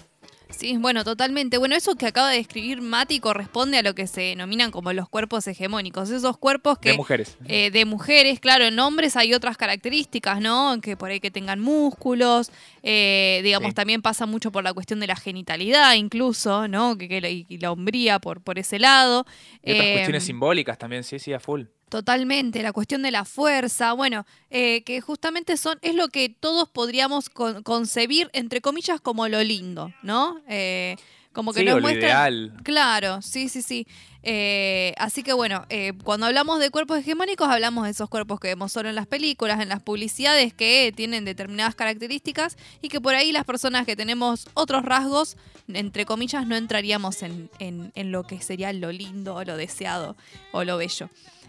Sí, 0.57 0.77
bueno, 0.79 1.05
totalmente. 1.05 1.59
Bueno, 1.59 1.75
eso 1.75 1.95
que 1.97 2.07
acaba 2.07 2.31
de 2.31 2.37
describir 2.39 2.81
Mati 2.81 3.21
corresponde 3.21 3.79
a 3.79 3.83
lo 3.83 3.95
que 3.95 4.07
se 4.07 4.21
denominan 4.23 4.71
como 4.71 4.93
los 4.93 5.09
cuerpos 5.09 5.47
hegemónicos. 5.47 6.11
Esos 6.11 6.37
cuerpos 6.39 6.79
que 6.79 6.91
de 6.93 6.97
mujeres. 6.97 7.37
eh, 7.47 7.71
de 7.71 7.85
mujeres, 7.85 8.41
claro, 8.41 8.65
en 8.65 8.79
hombres 8.79 9.17
hay 9.17 9.35
otras 9.35 9.57
características, 9.57 10.41
¿no? 10.41 10.79
Que 10.81 10.97
por 10.97 11.11
ahí 11.11 11.21
que 11.21 11.31
tengan 11.31 11.61
músculos, 11.61 12.51
eh, 12.83 13.41
digamos, 13.43 13.71
Sí. 13.71 13.75
también 13.75 14.03
pasa 14.03 14.27
mucho 14.27 14.53
por 14.53 14.63
la 14.65 14.73
cuestión 14.73 15.01
de 15.01 15.07
la 15.07 15.17
genitalidad, 15.17 15.95
incluso, 15.95 16.69
¿no? 16.69 16.97
Que, 16.97 17.09
que 17.09 17.21
la, 17.21 17.31
y 17.31 17.47
la 17.59 17.73
hombría 17.73 18.19
por, 18.19 18.41
por 18.41 18.59
ese 18.59 18.79
lado. 18.79 19.27
Y 19.63 19.73
otras 19.73 19.87
Eh, 19.87 19.93
cuestiones 19.95 20.25
simbólicas 20.25 20.79
también, 20.79 21.03
sí, 21.05 21.19
sí, 21.19 21.33
a 21.33 21.41
full. 21.41 21.63
Totalmente, 21.99 22.61
la 22.61 22.73
cuestión 22.73 23.03
de 23.03 23.13
la 23.13 23.25
fuerza, 23.25 23.93
bueno, 23.93 24.27
eh, 24.51 24.83
que 24.83 25.01
justamente 25.01 25.57
son, 25.57 25.79
es 25.81 25.95
lo 25.95 26.09
que 26.09 26.29
todos 26.29 26.69
podríamos 26.69 27.31
con- 27.31 27.63
concebir, 27.63 28.31
entre 28.33 28.61
comillas, 28.61 29.01
como 29.01 29.29
lo 29.29 29.41
lindo, 29.45 29.93
¿no? 30.03 30.41
Eh, 30.49 30.97
como 31.33 31.53
que 31.53 31.61
Sí, 31.61 31.67
nos 31.67 31.77
o 31.77 31.79
lo 31.81 31.87
muestran- 31.87 31.99
ideal. 32.03 32.53
Claro, 32.65 33.23
sí, 33.23 33.49
sí, 33.49 33.63
sí. 33.63 33.87
Eh, 34.25 34.93
así 34.97 35.23
que 35.23 35.35
bueno, 35.35 35.67
eh, 35.69 35.93
cuando 36.03 36.27
hablamos 36.27 36.59
de 36.59 36.71
cuerpos 36.71 36.99
hegemónicos, 36.99 37.47
hablamos 37.49 37.85
de 37.85 37.91
esos 37.93 38.09
cuerpos 38.09 38.41
que 38.41 38.49
vemos 38.49 38.73
solo 38.73 38.89
en 38.89 38.97
las 38.97 39.07
películas, 39.07 39.61
en 39.61 39.69
las 39.69 39.81
publicidades, 39.81 40.53
que 40.53 40.93
tienen 40.97 41.25
determinadas 41.25 41.77
características 41.77 42.57
y 42.83 42.89
que 42.89 43.01
por 43.01 43.15
ahí 43.15 43.31
las 43.31 43.45
personas 43.45 43.87
que 43.87 43.95
tenemos 43.95 44.49
otros 44.55 44.85
rasgos, 44.85 45.37
entre 45.69 46.07
comillas, 46.07 46.45
no 46.49 46.57
entraríamos 46.57 47.23
en, 47.23 47.51
en- 47.61 47.93
en 47.95 48.11
lo 48.11 48.25
que 48.25 48.41
sería 48.41 48.73
lo 48.73 48.91
lindo, 48.91 49.37
o 49.37 49.45
lo 49.45 49.57
deseado 49.57 50.17
o 50.51 50.65
lo 50.65 50.77
bello. 50.77 51.09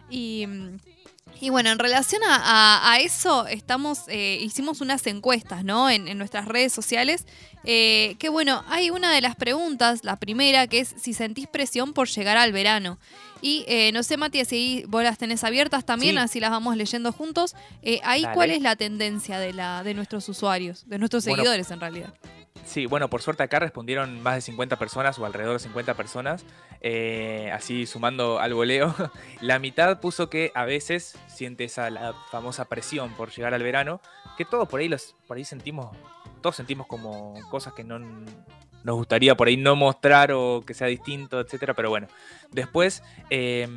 Y. 0.09 0.45
y 1.41 1.49
bueno, 1.49 1.69
en 1.71 1.79
relación 1.79 2.21
a, 2.23 2.35
a- 2.35 2.91
a 2.93 2.99
eso, 2.99 3.47
estamos, 3.47 4.01
eh, 4.07 4.39
hicimos 4.41 4.81
unas 4.81 5.05
encuestas, 5.07 5.63
¿no? 5.63 5.89
En, 5.89 6.07
en 6.07 6.17
nuestras 6.17 6.45
redes 6.47 6.71
sociales. 6.73 7.25
eh, 7.67 8.15
que 8.19 8.29
bueno, 8.29 8.63
hay 8.67 8.91
una 8.91 9.11
de 9.11 9.21
las 9.21 9.35
preguntas, 9.35 10.03
la 10.03 10.17
primera, 10.17 10.67
que 10.67 10.79
es 10.79 10.93
si 11.01 11.13
sentís 11.13 11.47
presión 11.47 11.93
por 11.93 12.07
llegar 12.07 12.37
al 12.37 12.51
verano. 12.51 12.99
Y 13.41 13.65
eh, 13.67 13.91
no 13.91 14.03
sé, 14.03 14.17
Matías, 14.17 14.47
si 14.47 14.83
vos 14.87 15.03
las 15.03 15.17
tenés 15.17 15.43
abiertas 15.43 15.83
también, 15.85 16.13
Sí. 16.15 16.19
así 16.21 16.39
las 16.39 16.51
vamos 16.51 16.77
leyendo 16.77 17.11
juntos. 17.11 17.55
Eh, 17.81 17.99
ahí, 18.03 18.21
Dale. 18.21 18.35
¿cuál 18.35 18.51
es 18.51 18.61
la 18.61 18.75
tendencia 18.75 19.39
de, 19.39 19.51
la, 19.53 19.83
de 19.83 19.93
nuestros 19.95 20.29
usuarios, 20.29 20.87
de 20.87 20.99
nuestros 20.99 21.25
Bueno, 21.25 21.37
seguidores 21.37 21.71
en 21.71 21.79
realidad? 21.79 22.13
Sí, 22.63 22.85
bueno, 22.85 23.09
por 23.09 23.21
suerte 23.21 23.43
acá 23.43 23.59
respondieron 23.59 24.21
más 24.23 24.35
de 24.35 24.41
50 24.41 24.77
personas 24.77 25.19
o 25.19 25.25
alrededor 25.25 25.53
de 25.53 25.59
50 25.59 25.93
personas, 25.93 26.45
eh, 26.81 27.51
así 27.53 27.85
sumando 27.85 28.39
al 28.39 28.53
voleo. 28.53 28.93
La 29.41 29.59
mitad 29.59 29.99
puso 29.99 30.29
que 30.29 30.51
a 30.55 30.65
veces 30.65 31.17
siente 31.27 31.65
esa 31.65 31.89
la 31.89 32.13
famosa 32.31 32.65
presión 32.65 33.13
por 33.13 33.29
llegar 33.31 33.53
al 33.53 33.61
verano, 33.61 34.01
que 34.37 34.45
todos 34.45 34.67
por 34.67 34.79
ahí 34.79 34.87
los 34.87 35.15
por 35.27 35.37
ahí 35.37 35.45
sentimos, 35.45 35.95
todos 36.41 36.55
sentimos 36.55 36.87
como 36.87 37.35
cosas 37.49 37.73
que 37.73 37.83
no 37.83 37.99
nos 37.99 38.95
gustaría 38.95 39.35
por 39.35 39.47
ahí 39.47 39.57
no 39.57 39.75
mostrar 39.75 40.31
o 40.31 40.63
que 40.65 40.73
sea 40.73 40.87
distinto, 40.87 41.39
etcétera, 41.39 41.73
pero 41.73 41.89
bueno. 41.89 42.07
Después, 42.51 43.03
eh, 43.29 43.67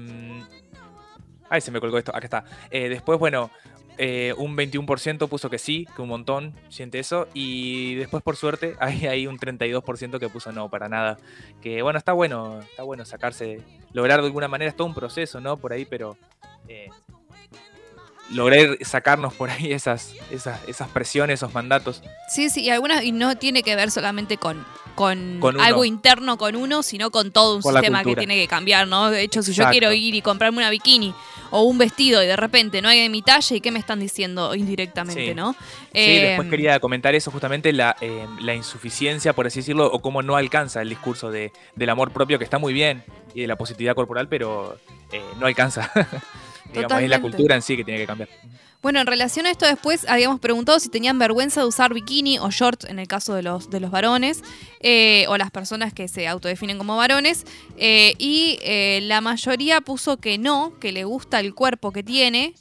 ay, 1.49 1.61
se 1.61 1.71
me 1.71 1.81
colgó 1.81 1.99
esto, 1.99 2.15
acá 2.15 2.27
está. 2.27 2.45
Eh, 2.71 2.89
después, 2.89 3.19
bueno, 3.19 3.51
eh, 3.99 4.33
un 4.39 4.57
21% 4.57 5.29
puso 5.29 5.51
que 5.51 5.59
sí, 5.59 5.87
que 5.97 6.03
un 6.03 6.09
montón 6.09 6.55
siente 6.69 7.01
eso. 7.01 7.27
Y 7.35 7.97
después, 7.97 8.23
por 8.23 8.37
suerte, 8.37 8.77
hay, 8.81 9.07
hay 9.07 9.27
un 9.27 9.39
32% 9.39 10.19
que 10.19 10.29
puso 10.29 10.53
no, 10.53 10.71
para 10.71 10.89
nada. 10.89 11.19
Que 11.61 11.83
bueno, 11.83 11.99
está 11.99 12.13
bueno, 12.13 12.61
está 12.61 12.85
bueno 12.85 13.05
sacarse, 13.05 13.61
lograr 13.93 14.21
de 14.21 14.27
alguna 14.27 14.49
manera, 14.49 14.71
es 14.71 14.77
todo 14.77 14.87
un 14.87 14.95
proceso, 14.95 15.41
¿no? 15.41 15.57
Por 15.57 15.73
ahí, 15.73 15.85
pero 15.85 16.17
eh, 16.69 16.89
lograr 18.31 18.79
sacarnos 18.83 19.35
por 19.35 19.51
ahí 19.51 19.73
esas, 19.73 20.13
esas, 20.31 20.61
esas 20.69 20.89
presiones, 20.89 21.35
esos 21.41 21.55
mandatos. 21.55 22.03
Sí, 22.29 22.51
sí, 22.51 22.63
y 22.63 22.71
algunas, 22.71 23.03
y 23.05 23.13
no 23.13 23.37
tiene 23.37 23.63
que 23.63 23.75
ver 23.77 23.91
solamente 23.91 24.37
con, 24.37 24.65
con, 24.95 25.39
Con 25.41 25.61
algo 25.61 25.85
interno 25.85 26.37
con 26.37 26.57
uno, 26.57 26.83
sino 26.83 27.11
con 27.11 27.31
todo 27.31 27.57
un 27.57 27.63
Con 27.63 27.73
sistema 27.73 28.03
que 28.03 28.17
tiene 28.17 28.35
que 28.35 28.49
cambiar, 28.49 28.89
¿no? 28.89 29.11
De 29.11 29.23
hecho, 29.23 29.43
si 29.43 29.53
yo 29.53 29.69
quiero 29.71 29.93
ir 29.93 30.15
y 30.15 30.23
comprarme 30.23 30.59
una 30.59 30.71
bikini 30.71 31.15
o 31.51 31.63
un 31.63 31.79
vestido 31.79 32.23
y 32.23 32.27
de 32.27 32.37
repente 32.37 32.83
no 32.83 32.89
hay 32.89 33.01
de 33.03 33.09
mi 33.09 33.23
talla, 33.23 33.57
¿y 33.57 33.61
qué 33.61 33.71
me 33.71 33.79
están 33.79 34.01
diciendo 34.01 34.55
indirectamente, 34.55 35.29
Sí. 35.29 35.35
no? 35.35 35.53
Sí, 35.53 35.59
Eh, 35.95 36.21
después 36.29 36.51
quería 36.51 36.79
comentar 36.81 37.15
eso 37.15 37.31
justamente, 37.31 37.73
la, 37.73 37.97
eh, 38.01 38.27
la 38.41 38.55
insuficiencia, 38.55 39.33
por 39.33 39.47
así 39.47 39.61
decirlo, 39.61 39.87
o 39.87 40.01
cómo 40.01 40.21
no 40.23 40.37
alcanza 40.37 40.83
el 40.83 40.91
discurso 40.91 41.31
de, 41.31 41.53
del 41.77 41.89
amor 41.91 42.11
propio, 42.13 42.39
que 42.39 42.45
está 42.45 42.59
muy 42.59 42.73
bien, 42.75 43.05
y 43.35 43.43
de 43.43 43.47
la 43.47 43.57
positividad 43.57 43.95
corporal, 43.95 44.29
pero 44.29 44.77
eh, 45.13 45.23
no 45.39 45.47
alcanza. 45.47 45.91
Digamos, 46.73 47.03
es 47.03 47.09
la 47.09 47.21
cultura 47.21 47.55
en 47.55 47.63
sí 47.63 47.77
que 47.77 47.85
tiene 47.85 48.01
que 48.01 48.07
cambiar. 48.07 48.29
Bueno, 48.81 49.01
en 49.01 49.09
relación 49.09 49.45
a 49.47 49.51
esto 49.51 49.67
después 49.67 50.09
habíamos 50.09 50.39
preguntado 50.39 50.79
si 50.79 50.89
tenían 50.89 51.19
vergüenza 51.19 51.61
de 51.63 51.67
usar 51.67 51.93
bikini 51.93 52.39
o 52.39 52.49
shorts 52.51 52.85
en 52.89 53.01
el 53.01 53.09
caso 53.09 53.35
de 53.35 53.43
los, 53.43 53.71
de 53.71 53.81
los 53.81 53.91
varones 53.91 54.45
eh, 54.79 55.27
o 55.29 55.37
las 55.37 55.51
personas 55.51 55.93
que 55.93 56.07
se 56.07 56.29
autodefinen 56.29 56.79
como 56.79 56.97
varones 56.97 57.45
eh, 57.77 58.15
y 58.19 58.61
eh, 58.63 59.01
la 59.03 59.21
mayoría 59.21 59.81
puso 59.81 60.19
que 60.19 60.39
no, 60.39 60.79
que 60.79 60.93
le 60.93 61.03
gusta 61.03 61.41
el 61.41 61.57
cuerpo 61.57 61.91
que 61.91 62.05
tiene, 62.05 62.55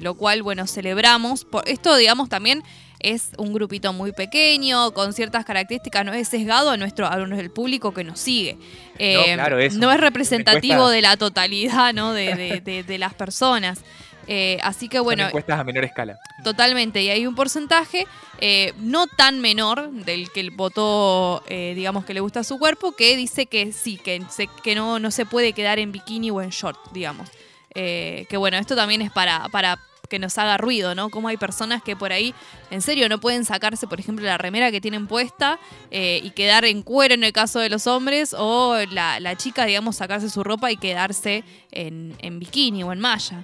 lo 0.00 0.14
cual, 0.14 0.42
bueno, 0.42 0.66
celebramos. 0.66 1.44
Por, 1.44 1.68
esto, 1.68 1.94
digamos, 1.96 2.28
también 2.28 2.64
es 3.02 3.30
un 3.38 3.52
grupito 3.52 3.92
muy 3.92 4.12
pequeño, 4.12 4.92
con 4.92 5.12
ciertas 5.12 5.44
características, 5.44 6.04
no 6.04 6.12
es 6.12 6.28
sesgado 6.28 6.70
a 6.70 6.76
nuestro, 6.76 7.06
a 7.06 7.14
el 7.16 7.50
público 7.50 7.92
que 7.92 8.04
nos 8.04 8.18
sigue. 8.20 8.58
Eh, 8.98 9.32
claro, 9.34 9.58
eso. 9.58 9.78
no 9.78 9.90
es 9.92 10.00
representativo 10.00 10.88
de 10.88 11.02
la 11.02 11.16
totalidad 11.16 11.92
¿no? 11.92 12.12
de, 12.12 12.34
de- 12.34 12.60
de- 12.60 12.82
de 12.84 12.98
las 12.98 13.14
personas. 13.14 13.80
Eh, 14.28 14.58
así 14.62 14.88
que 14.88 14.98
Son 14.98 15.04
bueno, 15.04 15.26
encuestas 15.26 15.58
a 15.58 15.64
menor 15.64 15.84
escala. 15.84 16.16
Totalmente, 16.44 17.02
y 17.02 17.10
hay 17.10 17.26
un 17.26 17.34
porcentaje 17.34 18.06
eh, 18.40 18.72
no 18.78 19.08
tan 19.08 19.40
menor 19.40 19.90
del 19.90 20.30
que 20.30 20.48
votó, 20.50 21.42
eh, 21.48 21.72
digamos, 21.74 22.04
que 22.04 22.14
le 22.14 22.20
gusta 22.20 22.44
su 22.44 22.58
cuerpo, 22.58 22.92
que 22.92 23.16
dice 23.16 23.46
que 23.46 23.72
sí, 23.72 23.96
que, 23.98 24.22
se- 24.30 24.48
que 24.62 24.74
no, 24.76 25.00
no 25.00 25.10
se 25.10 25.26
puede 25.26 25.52
quedar 25.54 25.80
en 25.80 25.90
bikini 25.90 26.30
o 26.30 26.40
en 26.40 26.50
short, 26.50 26.78
digamos. 26.92 27.28
Que 27.74 28.36
bueno, 28.36 28.58
esto 28.58 28.76
también 28.76 29.00
es 29.02 29.10
para, 29.10 29.48
para 29.48 29.78
que 30.12 30.18
nos 30.18 30.36
haga 30.36 30.58
ruido, 30.58 30.94
¿no? 30.94 31.08
Como 31.08 31.28
hay 31.28 31.38
personas 31.38 31.82
que 31.82 31.96
por 31.96 32.12
ahí, 32.12 32.34
en 32.70 32.82
serio, 32.82 33.08
no 33.08 33.18
pueden 33.18 33.46
sacarse, 33.46 33.86
por 33.86 33.98
ejemplo, 33.98 34.26
la 34.26 34.36
remera 34.36 34.70
que 34.70 34.78
tienen 34.78 35.06
puesta 35.06 35.58
eh, 35.90 36.20
y 36.22 36.32
quedar 36.32 36.66
en 36.66 36.82
cuero 36.82 37.14
en 37.14 37.24
el 37.24 37.32
caso 37.32 37.60
de 37.60 37.70
los 37.70 37.86
hombres, 37.86 38.36
o 38.38 38.76
la, 38.90 39.36
chica, 39.36 39.64
digamos, 39.64 39.96
sacarse 39.96 40.28
su 40.28 40.44
ropa 40.44 40.70
y 40.70 40.76
quedarse 40.76 41.44
en, 41.70 42.38
bikini 42.38 42.82
o 42.82 42.92
en 42.92 43.00
malla. 43.00 43.42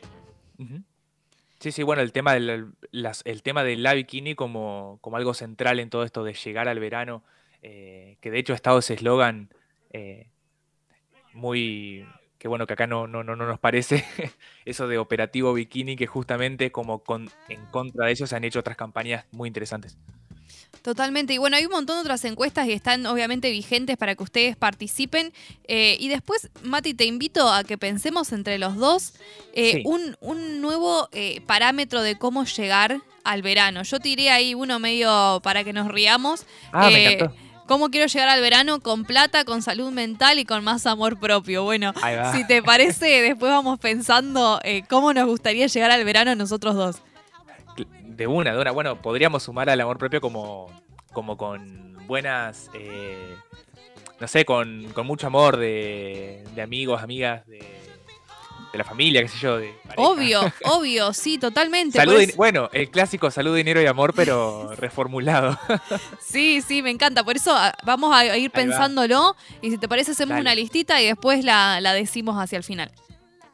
Sí, 1.58 1.72
sí, 1.72 1.82
bueno, 1.82 2.02
el 2.02 2.12
tema 2.12 2.34
del 2.34 2.66
el 3.24 3.42
tema 3.42 3.64
de 3.64 3.76
la 3.76 3.94
bikini 3.94 4.34
como, 4.34 4.98
como 5.00 5.16
algo 5.16 5.32
central 5.32 5.80
en 5.80 5.88
todo 5.88 6.04
esto 6.04 6.22
de 6.22 6.34
llegar 6.34 6.68
al 6.68 6.80
verano, 6.80 7.22
eh, 7.62 8.18
que 8.20 8.30
de 8.30 8.38
hecho 8.38 8.52
ha 8.52 8.56
estado 8.56 8.80
ese 8.80 8.92
eslogan 8.92 9.48
eh, 9.94 10.26
muy, 11.32 12.06
que 12.38 12.48
bueno, 12.48 12.66
que 12.66 12.72
acá 12.74 12.86
no, 12.86 13.06
no, 13.06 13.24
no, 13.24 13.34
no 13.36 13.46
nos 13.46 13.58
parece, 13.58 14.04
eso 14.64 14.86
de 14.88 14.98
operativo 14.98 15.52
bikini, 15.54 15.96
que 15.96 16.06
justamente 16.06 16.70
como 16.72 17.00
con- 17.00 17.30
en 17.48 17.64
contra 17.66 18.06
de 18.06 18.12
eso 18.12 18.26
se 18.26 18.36
han 18.36 18.44
hecho 18.44 18.60
otras 18.60 18.76
campañas 18.76 19.24
muy 19.32 19.48
interesantes. 19.48 19.96
Totalmente. 20.82 21.34
Y 21.34 21.38
bueno, 21.38 21.56
hay 21.56 21.64
un 21.66 21.72
montón 21.72 21.96
de 21.96 22.00
otras 22.02 22.24
encuestas 22.24 22.66
y 22.68 22.72
están 22.72 23.04
obviamente 23.06 23.50
vigentes 23.50 23.96
para 23.96 24.14
que 24.14 24.22
ustedes 24.22 24.56
participen. 24.56 25.32
Eh, 25.66 25.96
y 25.98 26.08
después, 26.08 26.50
Mati, 26.62 26.94
te 26.94 27.04
invito 27.04 27.50
a 27.50 27.64
que 27.64 27.76
pensemos 27.76 28.32
entre 28.32 28.58
los 28.58 28.76
dos 28.76 29.14
eh, 29.54 29.72
Sí. 29.72 29.82
un, 29.84 30.16
un 30.20 30.60
nuevo 30.60 31.08
eh, 31.12 31.40
parámetro 31.46 32.00
de 32.02 32.16
cómo 32.16 32.44
llegar 32.44 33.00
al 33.24 33.42
verano. 33.42 33.82
Yo 33.82 33.98
tiré 33.98 34.30
ahí 34.30 34.54
uno 34.54 34.78
medio 34.78 35.40
para 35.42 35.64
que 35.64 35.72
nos 35.72 35.88
riamos. 35.88 36.46
Ah, 36.72 36.88
me 36.90 37.12
encantó. 37.14 37.34
¿Cómo 37.68 37.90
quiero 37.90 38.06
llegar 38.06 38.30
al 38.30 38.40
verano? 38.40 38.80
Con 38.80 39.04
plata, 39.04 39.44
con 39.44 39.60
salud 39.60 39.92
mental 39.92 40.38
y 40.38 40.46
con 40.46 40.64
más 40.64 40.86
amor 40.86 41.20
propio. 41.20 41.64
Bueno, 41.64 41.92
si 42.32 42.46
te 42.46 42.62
parece, 42.62 43.20
después 43.22 43.52
vamos 43.52 43.78
pensando 43.78 44.58
eh, 44.64 44.84
cómo 44.88 45.12
nos 45.12 45.26
gustaría 45.26 45.66
llegar 45.66 45.90
al 45.90 46.02
verano 46.02 46.34
nosotros 46.34 46.74
dos. 46.74 47.02
De 48.02 48.26
una, 48.26 48.54
de 48.54 48.60
una. 48.60 48.70
Bueno, 48.70 49.02
podríamos 49.02 49.42
sumar 49.42 49.68
al 49.68 49.78
amor 49.82 49.98
propio 49.98 50.22
como, 50.22 50.68
como 51.12 51.36
con 51.36 52.06
buenas, 52.06 52.70
eh, 52.72 53.36
no 54.18 54.26
sé, 54.26 54.46
con, 54.46 54.84
con 54.94 55.06
mucho 55.06 55.26
amor 55.26 55.58
de, 55.58 56.44
de 56.54 56.62
amigos, 56.62 57.02
amigas, 57.02 57.46
de, 57.46 57.77
de 58.72 58.78
la 58.78 58.84
familia, 58.84 59.22
qué 59.22 59.28
sé 59.28 59.38
yo. 59.38 59.56
De 59.58 59.72
pareja. 59.86 59.94
Obvio, 60.02 60.52
obvio, 60.64 61.12
sí, 61.12 61.38
totalmente. 61.38 61.98
Salud, 61.98 62.20
eso- 62.20 62.36
bueno, 62.36 62.68
el 62.72 62.90
clásico 62.90 63.30
salud, 63.30 63.56
dinero 63.56 63.80
y 63.82 63.86
amor, 63.86 64.12
pero 64.14 64.74
reformulado. 64.76 65.58
Sí, 66.20 66.60
sí, 66.60 66.82
me 66.82 66.90
encanta. 66.90 67.24
Por 67.24 67.36
eso 67.36 67.52
ah, 67.56 67.74
vamos 67.84 68.14
a 68.14 68.36
ir 68.36 68.50
pensándolo 68.50 69.34
y 69.62 69.70
si 69.70 69.78
te 69.78 69.88
parece 69.88 70.10
hacemos 70.12 70.30
Dale. 70.30 70.42
una 70.42 70.54
listita 70.54 71.00
y 71.00 71.06
después 71.06 71.42
la, 71.44 71.80
la 71.80 71.92
decimos 71.94 72.36
hacia 72.36 72.58
el 72.58 72.64
final. 72.64 72.90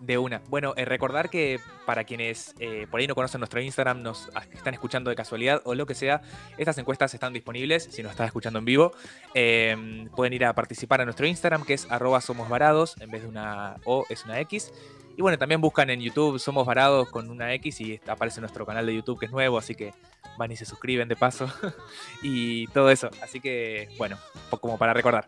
De 0.01 0.19
una. 0.19 0.43
Bueno, 0.49 0.75
eh, 0.77 0.85
recordar 0.85 1.31
que 1.31 1.61
para 1.87 2.05
quienes 2.05 2.55
eh, 2.59 2.87
por 2.91 3.01
ahí 3.01 3.07
no 3.07 3.15
conocen 3.15 3.41
nuestro 3.41 3.61
Instagram, 3.61 4.03
nos 4.03 4.29
están 4.53 4.75
escuchando 4.75 5.09
de 5.09 5.17
casualidad 5.17 5.63
o 5.65 5.75
lo 5.75 5.87
que 5.87 5.95
sea, 5.95 6.21
estas 6.59 6.77
encuestas 6.79 7.15
están 7.15 7.33
disponibles 7.33 7.89
si 7.91 8.03
nos 8.03 8.11
estás 8.11 8.27
escuchando 8.27 8.59
en 8.59 8.65
vivo. 8.67 8.93
Eh, 9.35 10.07
pueden 10.15 10.33
ir 10.35 10.45
a 10.45 10.53
participar 10.55 11.01
a 11.01 11.05
nuestro 11.05 11.27
Instagram, 11.27 11.65
que 11.65 11.75
es 11.75 11.91
arroba 11.91 12.21
somos 12.21 12.49
varados, 12.51 12.97
en 13.01 13.11
vez 13.11 13.23
de 13.23 13.29
una 13.29 13.77
O 13.85 14.05
es 14.11 14.25
una 14.25 14.41
X. 14.41 14.73
Y 15.17 15.23
bueno, 15.23 15.39
también 15.39 15.61
buscan 15.61 15.91
en 15.91 16.01
YouTube 16.01 16.39
Somos 16.39 16.67
Varados 16.67 17.09
con 17.11 17.31
una 17.31 17.53
X 17.55 17.81
y 17.81 18.01
aparece 18.07 18.41
nuestro 18.41 18.67
canal 18.67 18.87
de 18.87 18.95
YouTube 18.95 19.19
que 19.19 19.27
es 19.27 19.33
nuevo, 19.33 19.59
así 19.59 19.75
que 19.75 19.95
van 20.37 20.51
y 20.51 20.57
se 20.57 20.65
suscriben 20.65 21.09
de 21.09 21.17
paso 21.17 21.49
y 22.23 22.67
todo 22.69 22.91
eso. 22.91 23.11
Así 23.23 23.41
que, 23.41 23.89
bueno, 23.99 24.19
como 24.61 24.79
para 24.79 24.93
recordar. 24.93 25.27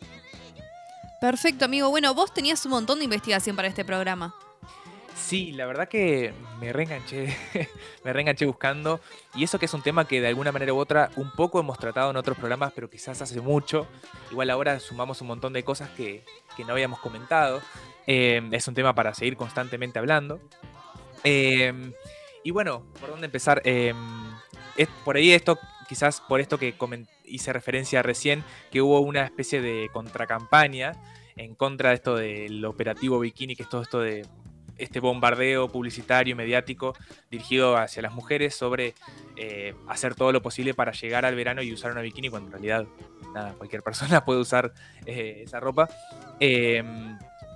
Perfecto, 1.20 1.64
amigo. 1.64 1.88
Bueno, 1.90 2.14
vos 2.14 2.32
tenías 2.34 2.64
un 2.66 2.72
montón 2.72 2.98
de 2.98 3.04
investigación 3.04 3.56
para 3.56 3.68
este 3.68 3.84
programa. 3.84 4.34
Sí, 5.16 5.52
la 5.52 5.64
verdad 5.64 5.88
que 5.88 6.34
me 6.60 6.72
reenganché, 6.72 7.34
me 8.04 8.12
reenganché 8.12 8.44
buscando. 8.44 9.00
Y 9.34 9.44
eso 9.44 9.58
que 9.58 9.64
es 9.64 9.74
un 9.74 9.82
tema 9.82 10.06
que 10.06 10.20
de 10.20 10.28
alguna 10.28 10.52
manera 10.52 10.74
u 10.74 10.78
otra 10.78 11.10
un 11.16 11.30
poco 11.30 11.58
hemos 11.58 11.78
tratado 11.78 12.10
en 12.10 12.16
otros 12.16 12.36
programas, 12.36 12.72
pero 12.74 12.90
quizás 12.90 13.22
hace 13.22 13.40
mucho. 13.40 13.86
Igual 14.30 14.50
ahora 14.50 14.78
sumamos 14.78 15.20
un 15.22 15.28
montón 15.28 15.52
de 15.54 15.64
cosas 15.64 15.88
que, 15.90 16.24
que 16.56 16.64
no 16.64 16.72
habíamos 16.72 16.98
comentado. 16.98 17.62
Eh, 18.06 18.42
es 18.52 18.68
un 18.68 18.74
tema 18.74 18.94
para 18.94 19.14
seguir 19.14 19.36
constantemente 19.36 19.98
hablando. 19.98 20.40
Eh, 21.24 21.72
y 22.44 22.50
bueno, 22.52 22.86
¿por 23.00 23.10
dónde 23.10 23.26
empezar? 23.26 23.60
Eh, 23.64 23.92
es 24.76 24.88
por 25.04 25.16
ahí 25.16 25.32
esto, 25.32 25.58
quizás 25.88 26.20
por 26.20 26.40
esto 26.40 26.58
que 26.58 26.74
hice 27.24 27.52
referencia 27.52 28.02
recién, 28.02 28.44
que 28.70 28.80
hubo 28.80 29.00
una 29.00 29.24
especie 29.24 29.60
de 29.60 29.90
contracampaña 29.92 30.92
en 31.34 31.54
contra 31.54 31.90
de 31.90 31.94
esto 31.96 32.14
del 32.14 32.64
operativo 32.64 33.18
bikini, 33.18 33.56
que 33.56 33.64
es 33.64 33.68
todo 33.68 33.82
esto 33.82 34.00
de 34.00 34.24
este 34.78 35.00
bombardeo 35.00 35.68
publicitario, 35.68 36.36
mediático, 36.36 36.94
dirigido 37.30 37.76
hacia 37.76 38.02
las 38.02 38.12
mujeres 38.12 38.54
sobre 38.54 38.94
eh, 39.36 39.74
hacer 39.88 40.14
todo 40.14 40.32
lo 40.32 40.42
posible 40.42 40.74
para 40.74 40.92
llegar 40.92 41.24
al 41.24 41.34
verano 41.34 41.62
y 41.62 41.72
usar 41.72 41.92
una 41.92 42.02
bikini, 42.02 42.28
cuando 42.28 42.48
en 42.48 42.52
realidad 42.52 42.86
nada, 43.34 43.54
cualquier 43.54 43.82
persona 43.84 44.24
puede 44.24 44.40
usar 44.40 44.72
eh, 45.04 45.42
esa 45.44 45.60
ropa. 45.60 45.88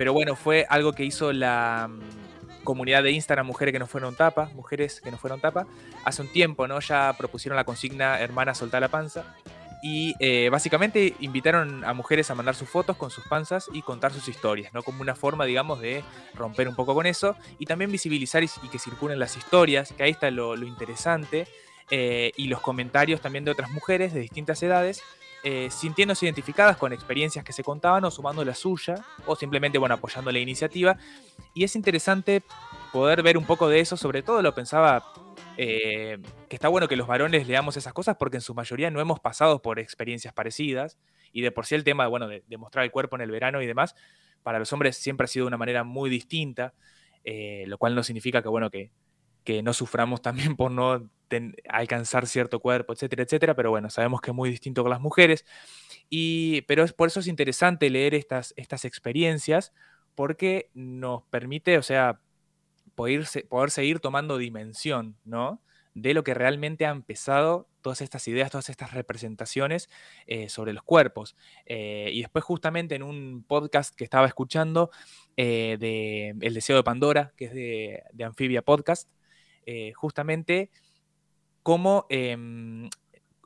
Pero 0.01 0.15
bueno, 0.15 0.35
fue 0.35 0.65
algo 0.71 0.95
que 0.95 1.05
hizo 1.05 1.31
la 1.31 1.87
mm, 1.91 2.65
comunidad 2.65 3.03
de 3.03 3.11
Instagram, 3.11 3.47
mujeres 3.47 3.75
que 3.75 3.79
no 3.79 3.87
fueron 3.87 4.17
tapa, 4.17 4.51
mujeres 4.55 4.99
que 4.99 5.11
no 5.11 5.19
fueron 5.19 5.43
tapa, 5.43 5.67
hace 6.07 6.23
un 6.23 6.29
tiempo, 6.29 6.67
¿no? 6.67 6.81
Ya 6.81 7.15
propusieron 7.19 7.55
la 7.55 7.65
consigna 7.65 8.19
Hermana 8.19 8.55
soltar 8.55 8.81
la 8.81 8.89
panza. 8.89 9.37
Y 9.83 10.15
eh, 10.19 10.49
básicamente 10.51 11.17
invitaron 11.21 11.85
a 11.85 11.93
mujeres 11.93 12.31
a 12.31 12.35
mandar 12.35 12.55
sus 12.55 12.71
fotos 12.71 12.97
con 12.97 13.11
sus 13.11 13.27
panzas 13.27 13.69
y 13.75 13.83
contar 13.83 14.11
sus 14.11 14.27
historias, 14.27 14.73
¿no? 14.73 14.83
Como 14.83 15.03
una 15.03 15.15
forma, 15.15 15.45
digamos, 15.45 15.83
de 15.83 16.03
romper 16.33 16.67
un 16.67 16.75
poco 16.75 16.95
con 16.95 17.05
eso 17.05 17.37
y 17.59 17.67
también 17.67 17.93
visibilizar 17.93 18.43
y, 18.43 18.49
que 18.73 18.79
circulen 18.79 19.19
las 19.19 19.37
historias, 19.37 19.93
que 19.93 20.03
ahí 20.03 20.13
está 20.13 20.31
lo, 20.31 20.57
lo 20.57 20.67
interesante, 20.67 21.47
eh, 21.91 22.33
y 22.37 22.47
los 22.47 22.61
comentarios 22.61 23.21
también 23.21 23.45
de 23.45 23.51
otras 23.51 23.71
mujeres 23.71 24.15
de 24.15 24.21
distintas 24.21 24.63
edades 24.63 25.03
eh, 25.43 25.69
sintiéndose 25.71 26.27
identificadas 26.27 26.77
con 26.77 26.93
experiencias 26.93 27.45
que 27.45 27.53
se 27.53 27.65
contaban 27.65 28.05
o 28.05 28.11
sumando 28.11 28.45
la 28.45 28.55
suya, 28.55 29.05
o 29.27 29.37
simplemente, 29.37 29.79
bueno, 29.79 29.95
apoyando 29.95 30.31
la 30.31 30.39
iniciativa. 30.39 30.97
Y 31.55 31.65
es 31.65 31.77
interesante 31.77 32.43
poder 32.93 33.23
ver 33.23 33.39
un 33.39 33.45
poco 33.45 33.69
de 33.69 33.81
eso, 33.81 33.97
sobre 33.97 34.23
todo 34.23 34.43
lo 34.43 34.55
pensaba 34.55 35.13
eh, 35.57 36.19
que 36.49 36.57
está 36.57 36.69
bueno 36.69 36.89
que 36.89 36.97
los 36.97 37.07
varones 37.07 37.47
leamos 37.47 37.77
esas 37.77 37.93
cosas 37.93 38.17
porque 38.19 38.39
en 38.39 38.41
su 38.41 38.55
mayoría 38.55 38.91
no 38.91 39.01
hemos 39.01 39.21
pasado 39.21 39.63
por 39.63 39.79
experiencias 39.79 40.33
parecidas 40.33 40.99
y 41.33 41.43
de 41.43 41.53
por 41.53 41.67
sí 41.67 41.75
el 41.75 41.85
tema, 41.85 42.07
bueno, 42.07 42.29
de, 42.29 42.43
mostrar 42.57 42.85
el 42.85 42.91
cuerpo 42.91 43.17
en 43.17 43.23
el 43.23 43.31
verano 43.31 43.63
y 43.63 43.67
demás, 43.67 43.95
para 44.43 44.59
los 44.59 44.73
hombres 44.73 44.97
siempre 44.97 45.25
ha 45.25 45.29
sido 45.29 45.45
de 45.45 45.49
una 45.49 45.57
manera 45.57 45.85
muy 45.85 46.11
distinta, 46.11 46.75
eh, 47.25 47.65
lo 47.67 47.79
cual 47.79 47.95
no 47.95 48.03
significa 48.03 48.43
que, 48.43 48.49
bueno, 48.49 48.71
que, 48.71 48.91
que 49.45 49.63
no 49.63 49.73
suframos 49.73 50.23
también 50.23 50.57
por 50.57 50.71
no 50.71 51.11
alcanzar 51.69 52.27
cierto 52.27 52.61
cuerpo, 52.61 52.93
etcétera, 52.93 53.23
etcétera, 53.23 53.55
pero 53.55 53.71
bueno, 53.71 53.89
sabemos 53.89 54.21
que 54.21 54.31
es 54.31 54.35
muy 54.35 54.51
distinto 54.51 54.83
con 54.83 54.91
las 54.91 55.01
mujeres, 55.01 55.45
y, 56.09 56.63
pero 56.63 56.83
es, 56.83 56.93
por 56.93 57.09
eso 57.09 57.21
es 57.21 57.29
interesante 57.29 57.89
leer 57.89 58.15
estas, 58.15 58.53
estas 58.57 58.85
experiencias, 58.85 59.73
porque 60.17 60.71
nos 60.75 61.23
permite, 61.25 61.79
o 61.79 61.83
sea, 61.83 62.21
poder, 62.97 63.27
poder 63.49 63.71
seguir 63.71 64.01
tomando 64.01 64.39
dimensión, 64.39 65.17
¿no? 65.25 65.63
de 65.95 66.15
lo 66.15 66.25
que 66.25 66.35
realmente 66.35 66.87
han 66.87 66.99
empezado 66.99 67.69
todas 67.81 68.01
estas 68.01 68.27
ideas, 68.29 68.51
todas 68.51 68.69
estas 68.69 68.93
representaciones 68.93 69.89
eh, 70.27 70.49
sobre 70.49 70.73
los 70.73 70.83
cuerpos. 70.83 71.37
Eh, 71.67 72.11
y 72.13 72.21
después 72.21 72.45
justamente 72.45 72.95
en 72.95 73.03
un 73.03 73.45
podcast 73.47 73.95
que 73.95 74.05
estaba 74.05 74.27
escuchando 74.27 74.91
eh, 75.37 75.77
de 75.81 76.35
El 76.41 76.55
Deseo 76.55 76.77
de 76.77 76.85
Pandora, 76.85 77.33
que 77.37 77.47
es 77.47 77.55
de, 77.55 78.03
de 78.13 78.25
Amphibia 78.25 78.63
Podcast, 78.63 79.09
justamente 79.95 80.71
cómo 81.63 82.07
em, 82.09 82.89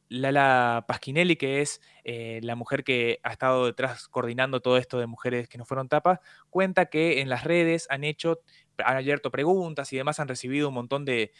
Lala 0.09 0.85
Pasquinelli, 0.87 1.37
que 1.37 1.61
es 1.61 1.81
la 2.05 2.55
mujer 2.55 2.85
que 2.85 3.21
ha 3.23 3.33
estado 3.33 3.67
detrás 3.67 4.07
coordinando 4.09 4.61
todo 4.61 4.77
esto 4.77 4.99
de 4.99 5.07
mujeres 5.07 5.49
que 5.49 5.59
no 5.59 5.65
fueron 5.65 5.89
tapas, 5.89 6.21
cuenta 6.51 6.87
que 6.87 7.21
en 7.21 7.29
las 7.29 7.45
redes 7.45 7.87
han 7.91 8.05
hecho 8.05 8.41
han 8.79 8.97
abierto 8.97 9.31
preguntas 9.31 9.93
y 9.93 9.97
demás, 9.97 10.21
han 10.21 10.29
recibido 10.29 10.69
un 10.69 10.75
montón 10.75 11.05
de, 11.05 11.33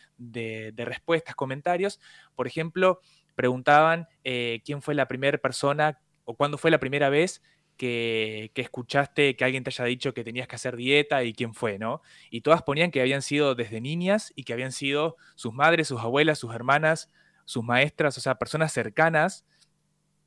respuestas, 0.77 1.35
comentarios. 1.35 2.01
Por 2.35 2.47
ejemplo, 2.47 3.01
preguntaban 3.35 4.07
eh, 4.23 4.61
quién 4.65 4.83
fue 4.83 4.95
la 4.95 5.09
primera 5.09 5.39
persona 5.39 6.01
o 6.25 6.37
cuándo 6.37 6.59
fue 6.59 6.71
la 6.71 6.79
primera 6.79 7.09
vez 7.09 7.43
que, 7.77 8.51
escuchaste 8.55 9.37
que 9.37 9.45
alguien 9.45 9.65
te 9.65 9.71
haya 9.71 9.85
dicho 9.85 10.15
que 10.15 10.25
tenías 10.25 10.49
que 10.49 10.57
hacer 10.57 10.77
dieta 10.77 11.23
y 11.25 11.33
quién 11.33 11.55
fue, 11.55 11.79
¿no? 11.79 12.03
Y 12.31 12.43
todas 12.43 12.63
ponían 12.63 12.91
que 12.91 13.01
habían 13.01 13.23
sido 13.23 13.55
desde 13.55 13.81
niñas 13.81 14.33
y 14.37 14.45
que 14.45 14.53
habían 14.53 14.73
sido 14.73 15.17
sus 15.35 15.53
madres, 15.53 15.89
sus 15.89 16.01
abuelas, 16.01 16.39
sus 16.39 16.55
hermanas, 16.55 17.11
sus 17.45 17.65
maestras, 17.65 18.17
o 18.19 18.21
sea, 18.21 18.37
personas 18.37 18.73
cercanas 18.73 19.45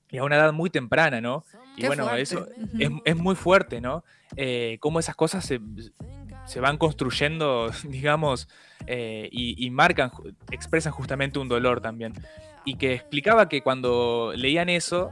y 0.09 0.17
a 0.17 0.23
una 0.23 0.37
edad 0.37 0.53
muy 0.53 0.69
temprana, 0.69 1.19
¿no? 1.19 1.43
Y 1.75 1.85
bueno, 1.85 2.13
eso 2.15 2.47
es, 2.79 3.15
muy 3.15 3.35
fuerte, 3.35 3.81
¿no? 3.81 4.03
Eh, 4.35 4.77
cómo 4.79 4.99
esas 4.99 5.15
cosas 5.15 5.45
se, 5.45 5.59
se 6.47 6.59
van 6.59 6.77
construyendo, 6.77 7.69
digamos, 7.83 8.47
eh, 8.87 9.29
y, 9.31 9.69
marcan, 9.69 10.11
expresan 10.51 10.93
justamente 10.93 11.39
un 11.39 11.49
dolor 11.49 11.81
también. 11.81 12.13
Y 12.65 12.75
que 12.75 12.93
explicaba 12.93 13.49
que 13.49 13.61
cuando 13.61 14.33
leían 14.35 14.69
eso, 14.69 15.11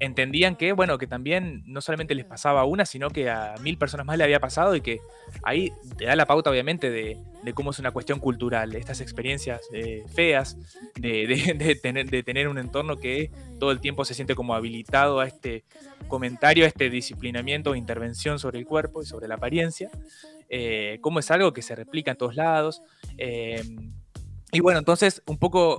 entendían 0.00 0.54
que, 0.54 0.72
bueno, 0.72 0.96
que 0.96 1.06
también 1.06 1.62
no 1.66 1.80
solamente 1.80 2.14
les 2.14 2.24
pasaba 2.24 2.60
a 2.60 2.64
una, 2.64 2.86
sino 2.86 3.10
que 3.10 3.30
a 3.30 3.54
mil 3.60 3.78
personas 3.78 4.06
más 4.06 4.16
le 4.16 4.24
había 4.24 4.38
pasado 4.38 4.76
y 4.76 4.80
que 4.80 5.00
ahí 5.42 5.72
te 5.96 6.04
da 6.04 6.14
la 6.14 6.26
pauta, 6.26 6.50
obviamente, 6.50 6.90
de, 6.90 7.16
cómo 7.54 7.70
es 7.70 7.78
una 7.78 7.90
cuestión 7.90 8.20
cultural, 8.20 8.74
estas 8.76 9.00
experiencias 9.00 9.60
eh, 9.72 10.04
feas, 10.14 10.56
de, 10.94 11.78
tener, 12.22 12.48
un 12.48 12.58
entorno 12.58 12.96
que 12.96 13.30
todo 13.58 13.72
el 13.72 13.80
tiempo 13.80 14.04
se 14.04 14.14
siente 14.14 14.34
como 14.34 14.54
habilitado 14.54 15.20
a 15.20 15.26
este 15.26 15.64
comentario, 16.06 16.64
a 16.64 16.68
este 16.68 16.90
disciplinamiento 16.90 17.74
intervención 17.74 18.38
sobre 18.38 18.58
el 18.58 18.66
cuerpo 18.66 19.02
y 19.02 19.06
sobre 19.06 19.26
la 19.26 19.34
apariencia, 19.34 19.90
eh, 20.48 20.98
cómo 21.00 21.18
es 21.18 21.30
algo 21.30 21.52
que 21.52 21.62
se 21.62 21.74
replica 21.74 22.12
en 22.12 22.16
todos 22.16 22.36
lados. 22.36 22.82
Eh, 23.16 23.62
y 24.52 24.60
bueno, 24.60 24.78
entonces 24.78 25.22
un 25.26 25.38
poco 25.38 25.78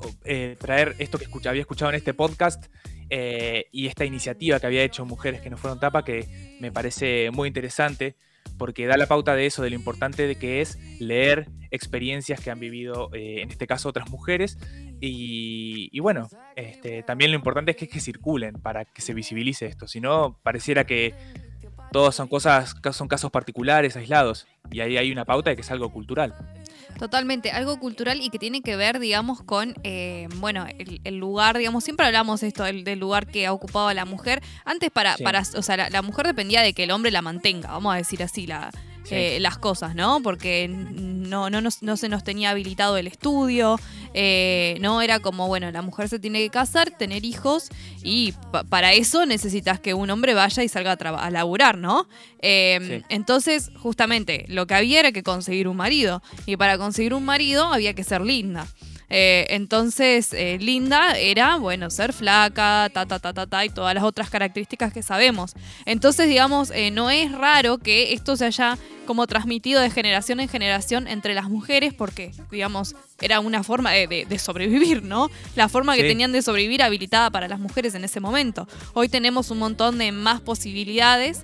traer 0.60 0.96
esto 1.00 1.18
que 1.18 1.50
había 1.50 1.62
escuchado 1.62 1.90
en 1.90 1.96
este 1.96 2.14
podcast 2.14 2.68
eh, 3.10 3.66
y 3.72 3.88
esta 3.88 4.06
iniciativa 4.06 4.60
que 4.60 4.68
había 4.68 4.84
hecho 4.84 5.06
Mujeres 5.06 5.42
que 5.42 5.50
no 5.50 5.58
fueron 5.58 5.80
tapa, 5.80 6.04
que 6.04 6.58
me 6.60 6.72
parece 6.72 7.32
muy 7.32 7.48
interesante, 7.48 8.16
porque 8.58 8.88
da 8.88 8.98
la 8.98 9.08
pauta 9.08 9.36
de 9.36 9.46
eso, 9.46 9.63
de 9.63 9.70
lo 9.70 9.75
importante 9.75 10.28
de 10.28 10.36
que 10.36 10.62
es 10.62 10.77
leer 11.00 11.48
experiencias 11.72 12.42
que 12.42 12.51
han 12.51 12.60
vivido, 12.60 13.10
eh, 13.14 13.42
en 13.42 13.50
este 13.50 13.68
caso, 13.68 13.90
otras 13.90 14.10
mujeres. 14.10 14.57
Y, 15.01 15.98
bueno, 16.00 16.27
este, 16.55 17.03
también 17.03 17.31
lo 17.31 17.38
importante 17.38 17.72
es 17.72 17.77
que, 17.77 17.88
que 17.88 18.00
circulen 18.00 18.55
para 18.55 18.86
que 18.86 19.01
se 19.01 19.14
visibilice 19.14 19.66
esto. 19.66 19.88
Si 19.88 20.01
no, 20.01 20.40
pareciera 20.44 20.83
que 20.83 21.14
todos 21.92 22.16
son 22.16 22.27
cosas, 22.27 22.75
son 22.92 23.07
casos 23.07 23.31
particulares, 23.31 23.96
aislados. 23.96 24.48
Y 24.72 24.81
ahí 24.81 24.98
hay 24.98 25.12
una 25.12 25.25
pauta 25.25 25.50
de 25.50 25.55
que 25.55 25.62
es 25.62 25.72
algo 25.72 25.92
cultural. 25.92 26.36
Totalmente, 27.00 27.51
algo 27.51 27.79
cultural 27.79 28.20
y 28.22 28.29
que 28.29 28.38
tiene 28.40 28.62
que 28.62 28.75
ver, 28.75 29.00
digamos, 29.00 29.42
con, 29.42 29.74
eh, 29.85 30.27
bueno, 30.35 30.66
el, 30.68 31.16
lugar, 31.16 31.57
digamos, 31.57 31.85
siempre 31.85 32.05
hablamos 32.05 32.44
esto 32.44 32.66
del, 32.66 33.00
lugar 33.00 33.25
que 33.25 33.48
ha 33.48 33.53
ocupado 33.53 33.94
la 33.94 34.03
mujer. 34.03 34.44
Antes 34.66 34.92
para, 34.92 35.16
para 35.16 35.44
o 35.55 35.62
sea, 35.62 35.90
la, 35.90 36.01
mujer 36.01 36.27
dependía 36.27 36.62
de 36.62 36.74
que 36.74 36.83
el 36.83 36.92
hombre 36.92 37.09
la 37.09 37.22
mantenga, 37.22 37.70
vamos 37.70 37.94
a 37.94 37.96
decir 37.96 38.22
así, 38.22 38.46
la, 38.48 38.70
eh, 39.09 39.40
las 39.40 39.57
cosas, 39.57 39.96
¿no? 39.96 40.22
Porque 40.22 40.68
no, 40.68 41.50
no, 41.50 41.62
no, 41.62 41.98
se 41.98 42.09
nos 42.09 42.24
tenía 42.24 42.51
habilitado 42.51 42.98
el 42.98 43.07
estudio, 43.07 43.79
eh, 44.14 44.77
no 44.81 45.01
era 45.01 45.20
como, 45.20 45.48
bueno, 45.48 45.72
la 45.72 45.81
mujer 45.81 46.09
se 46.09 46.20
tiene 46.20 46.40
que 46.40 46.50
casar, 46.50 46.92
tener 46.92 47.25
hijos 47.25 47.70
y 48.03 48.33
para 48.70 48.94
eso 48.94 49.25
necesitas 49.25 49.79
que 49.79 49.94
un 49.94 50.09
hombre 50.09 50.33
vaya 50.33 50.64
y 50.64 50.70
salga 50.70 50.92
a, 50.92 51.25
a 51.25 51.31
laburar, 51.31 51.77
¿no? 51.77 52.07
Em, 52.42 53.03
entonces, 53.09 53.72
justamente, 53.77 54.46
lo 54.48 54.68
que 54.68 54.75
había 54.75 55.00
era 55.00 55.12
que 55.12 55.24
conseguir 55.24 55.68
un 55.68 55.77
marido 55.77 56.22
y 56.46 56.57
para 56.57 56.77
conseguir 56.77 57.14
un 57.14 57.25
marido 57.25 57.66
había 57.66 57.94
que 57.94 58.03
ser 58.03 58.22
linda. 58.22 58.68
Eh, 59.09 59.48
entonces, 59.50 60.33
eh, 60.33 60.57
Linda 60.59 61.17
era, 61.17 61.57
bueno, 61.57 61.89
ser 61.89 62.13
flaca, 62.13 62.89
ta, 62.93 63.05
ta, 63.05 63.19
ta, 63.19 63.33
ta, 63.33 63.48
ta, 63.48 63.65
y 63.65 63.69
todas 63.69 63.93
las 63.95 64.03
otras 64.03 64.29
características 64.29 64.93
que 64.93 65.03
sabemos. 65.03 65.53
Entonces, 65.85 66.27
digamos, 66.27 66.72
eh, 66.72 66.91
no 66.91 67.09
es 67.09 67.31
raro 67.31 67.77
que 67.77 68.13
esto 68.13 68.35
se 68.37 68.45
haya 68.45 68.77
como 69.05 69.25
transmitido 69.25 69.81
de 69.81 69.89
generación 69.89 70.39
en 70.39 70.48
generación 70.48 71.07
entre 71.07 71.33
las 71.33 71.50
mujeres, 71.50 71.95
porque, 71.95 72.31
digamos, 72.51 72.95
era 73.19 73.39
una 73.39 73.63
forma 73.63 73.91
de, 73.91 74.39
sobrevivir, 74.39 75.01
¿no? 75.01 75.31
La 75.55 75.67
forma 75.67 75.95
que 75.95 76.03
tenían 76.03 76.31
de 76.31 76.43
sobrevivir 76.43 76.83
habilitada 76.83 77.31
para 77.31 77.48
las 77.48 77.59
mujeres 77.59 77.95
en 77.95 78.03
ese 78.03 78.19
momento. 78.19 78.67
Hoy 78.93 79.09
tenemos 79.09 79.50
un 79.50 79.57
montón 79.57 79.98
de 79.98 80.11
más 80.11 80.41
posibilidades 80.41 81.43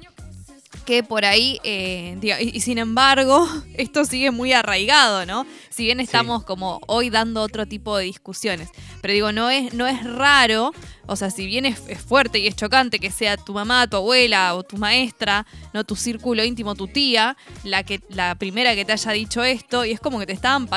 que 0.85 1.03
por 1.03 1.25
ahí, 1.25 1.59
eh, 1.63 2.17
y, 2.39 2.59
sin 2.61 2.77
embargo, 2.77 3.47
esto 3.75 4.05
sigue 4.05 4.31
muy 4.31 4.53
arraigado, 4.53 5.25
¿no? 5.25 5.45
Si 5.69 5.83
bien 5.83 5.99
estamos 5.99 6.43
como 6.43 6.81
hoy 6.87 7.09
dando 7.09 7.41
otro 7.41 7.65
tipo 7.65 7.97
de 7.97 8.05
discusiones, 8.05 8.69
pero 9.01 9.13
digo, 9.13 9.31
no 9.31 9.49
es, 9.49 9.73
no 9.73 9.87
es 9.87 10.03
raro, 10.03 10.71
o 11.05 11.15
sea, 11.15 11.29
si 11.29 11.45
bien 11.45 11.65
es, 11.65 11.79
fuerte 12.05 12.39
y 12.39 12.47
es 12.47 12.55
chocante 12.55 12.99
que 12.99 13.11
sea 13.11 13.37
tu 13.37 13.53
mamá, 13.53 13.87
tu 13.87 13.97
abuela 13.97 14.55
o 14.55 14.63
tu 14.63 14.77
maestra, 14.77 15.45
no 15.73 15.83
tu 15.83 15.95
círculo 15.95 16.43
íntimo, 16.43 16.75
tu 16.75 16.87
tía, 16.87 17.37
la, 17.63 17.83
que, 17.83 18.01
la 18.09 18.35
primera 18.35 18.75
que 18.75 18.85
te 18.85 18.93
haya 18.93 19.11
dicho 19.11 19.43
esto, 19.43 19.85
y 19.85 19.91
es 19.91 19.99
como 19.99 20.19
que 20.19 20.25
te 20.25 20.33
estaban 20.33 20.67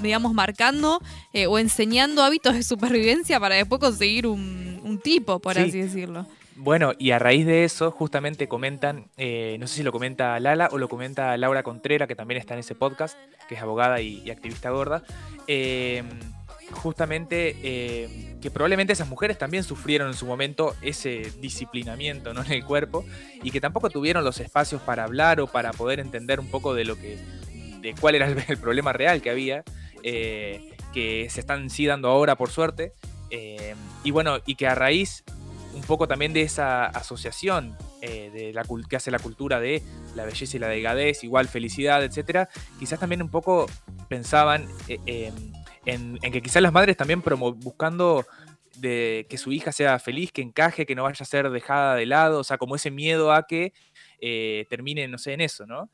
digamos, 0.00 0.32
marcando 0.32 1.02
eh, 1.34 1.46
o 1.46 1.58
enseñando 1.58 2.22
hábitos 2.22 2.54
de 2.54 2.62
supervivencia 2.62 3.38
para 3.38 3.56
después 3.56 3.80
conseguir 3.80 4.26
un, 4.26 4.80
un 4.82 4.98
tipo, 4.98 5.38
por 5.40 5.58
así 5.58 5.78
decirlo. 5.78 6.26
Bueno, 6.62 6.92
y 6.98 7.12
a 7.12 7.18
raíz 7.18 7.46
de 7.46 7.64
eso, 7.64 7.90
justamente 7.90 8.46
comentan, 8.46 9.06
eh, 9.16 9.56
no 9.58 9.66
sé 9.66 9.76
si 9.76 9.82
lo 9.82 9.92
comenta 9.92 10.38
Lala 10.40 10.68
o 10.70 10.76
lo 10.76 10.90
comenta 10.90 11.34
Laura 11.38 11.62
Contrera, 11.62 12.06
que 12.06 12.14
también 12.14 12.38
está 12.38 12.52
en 12.52 12.60
ese 12.60 12.74
podcast, 12.74 13.16
que 13.48 13.54
es 13.54 13.62
abogada 13.62 14.02
y, 14.02 14.30
activista 14.30 14.68
gorda, 14.68 15.02
em, 15.46 16.06
justamente 16.72 17.56
em, 17.62 18.38
que 18.40 18.50
probablemente 18.50 18.92
esas 18.92 19.08
mujeres 19.08 19.38
también 19.38 19.64
sufrieron 19.64 20.08
en 20.08 20.14
su 20.14 20.26
momento 20.26 20.76
ese 20.82 21.32
disciplinamiento 21.40 22.34
¿no? 22.34 22.44
en 22.44 22.52
el 22.52 22.62
cuerpo 22.62 23.06
y 23.42 23.52
que 23.52 23.62
tampoco 23.62 23.88
tuvieron 23.88 24.22
los 24.22 24.38
espacios 24.38 24.82
para 24.82 25.04
hablar 25.04 25.40
o 25.40 25.46
para 25.46 25.72
poder 25.72 25.98
entender 25.98 26.40
un 26.40 26.50
poco 26.50 26.74
de 26.74 26.84
lo 26.84 26.96
que, 26.96 27.16
de 27.80 27.94
cuál 27.98 28.16
era 28.16 28.28
el, 28.28 28.58
problema 28.60 28.92
real 28.92 29.22
que 29.22 29.30
había, 29.30 29.64
eh, 30.02 30.74
que 30.92 31.26
se 31.30 31.40
están 31.40 31.70
sí 31.70 31.86
dando 31.86 32.08
ahora 32.08 32.36
por 32.36 32.50
suerte. 32.50 32.92
Y 34.02 34.10
bueno, 34.10 34.38
y 34.44 34.56
que 34.56 34.66
a 34.66 34.74
raíz 34.74 35.24
un 35.74 35.82
poco 35.82 36.08
también 36.08 36.32
de 36.32 36.42
esa 36.42 36.86
asociación 36.86 37.76
eh, 38.02 38.30
de 38.32 38.52
la, 38.52 38.64
que 38.88 38.96
hace 38.96 39.10
la 39.10 39.18
cultura 39.18 39.60
de 39.60 39.82
la 40.14 40.24
belleza 40.24 40.56
y 40.56 40.60
la 40.60 40.68
delgadez, 40.68 41.24
igual 41.24 41.48
felicidad, 41.48 42.02
etcétera, 42.02 42.48
quizás 42.78 42.98
también 42.98 43.22
un 43.22 43.30
poco 43.30 43.66
pensaban 44.08 44.68
eh, 44.88 45.32
em, 45.86 46.18
en, 46.22 46.32
que 46.32 46.42
quizás 46.42 46.62
las 46.62 46.72
madres 46.72 46.96
también 46.96 47.22
buscando 47.22 48.26
que 48.80 49.36
su 49.36 49.52
hija 49.52 49.72
sea 49.72 49.98
feliz, 49.98 50.32
que 50.32 50.42
encaje, 50.42 50.86
que 50.86 50.94
no 50.94 51.02
vaya 51.02 51.22
a 51.22 51.26
ser 51.26 51.50
dejada 51.50 51.94
de 51.96 52.06
lado, 52.06 52.40
o 52.40 52.44
sea, 52.44 52.56
como 52.56 52.76
ese 52.76 52.90
miedo 52.90 53.32
a 53.32 53.46
que 53.46 53.74
eh, 54.20 54.66
termine, 54.70 55.06
no 55.08 55.18
sé, 55.18 55.34
en 55.34 55.40
eso, 55.42 55.66
¿no? 55.66 55.90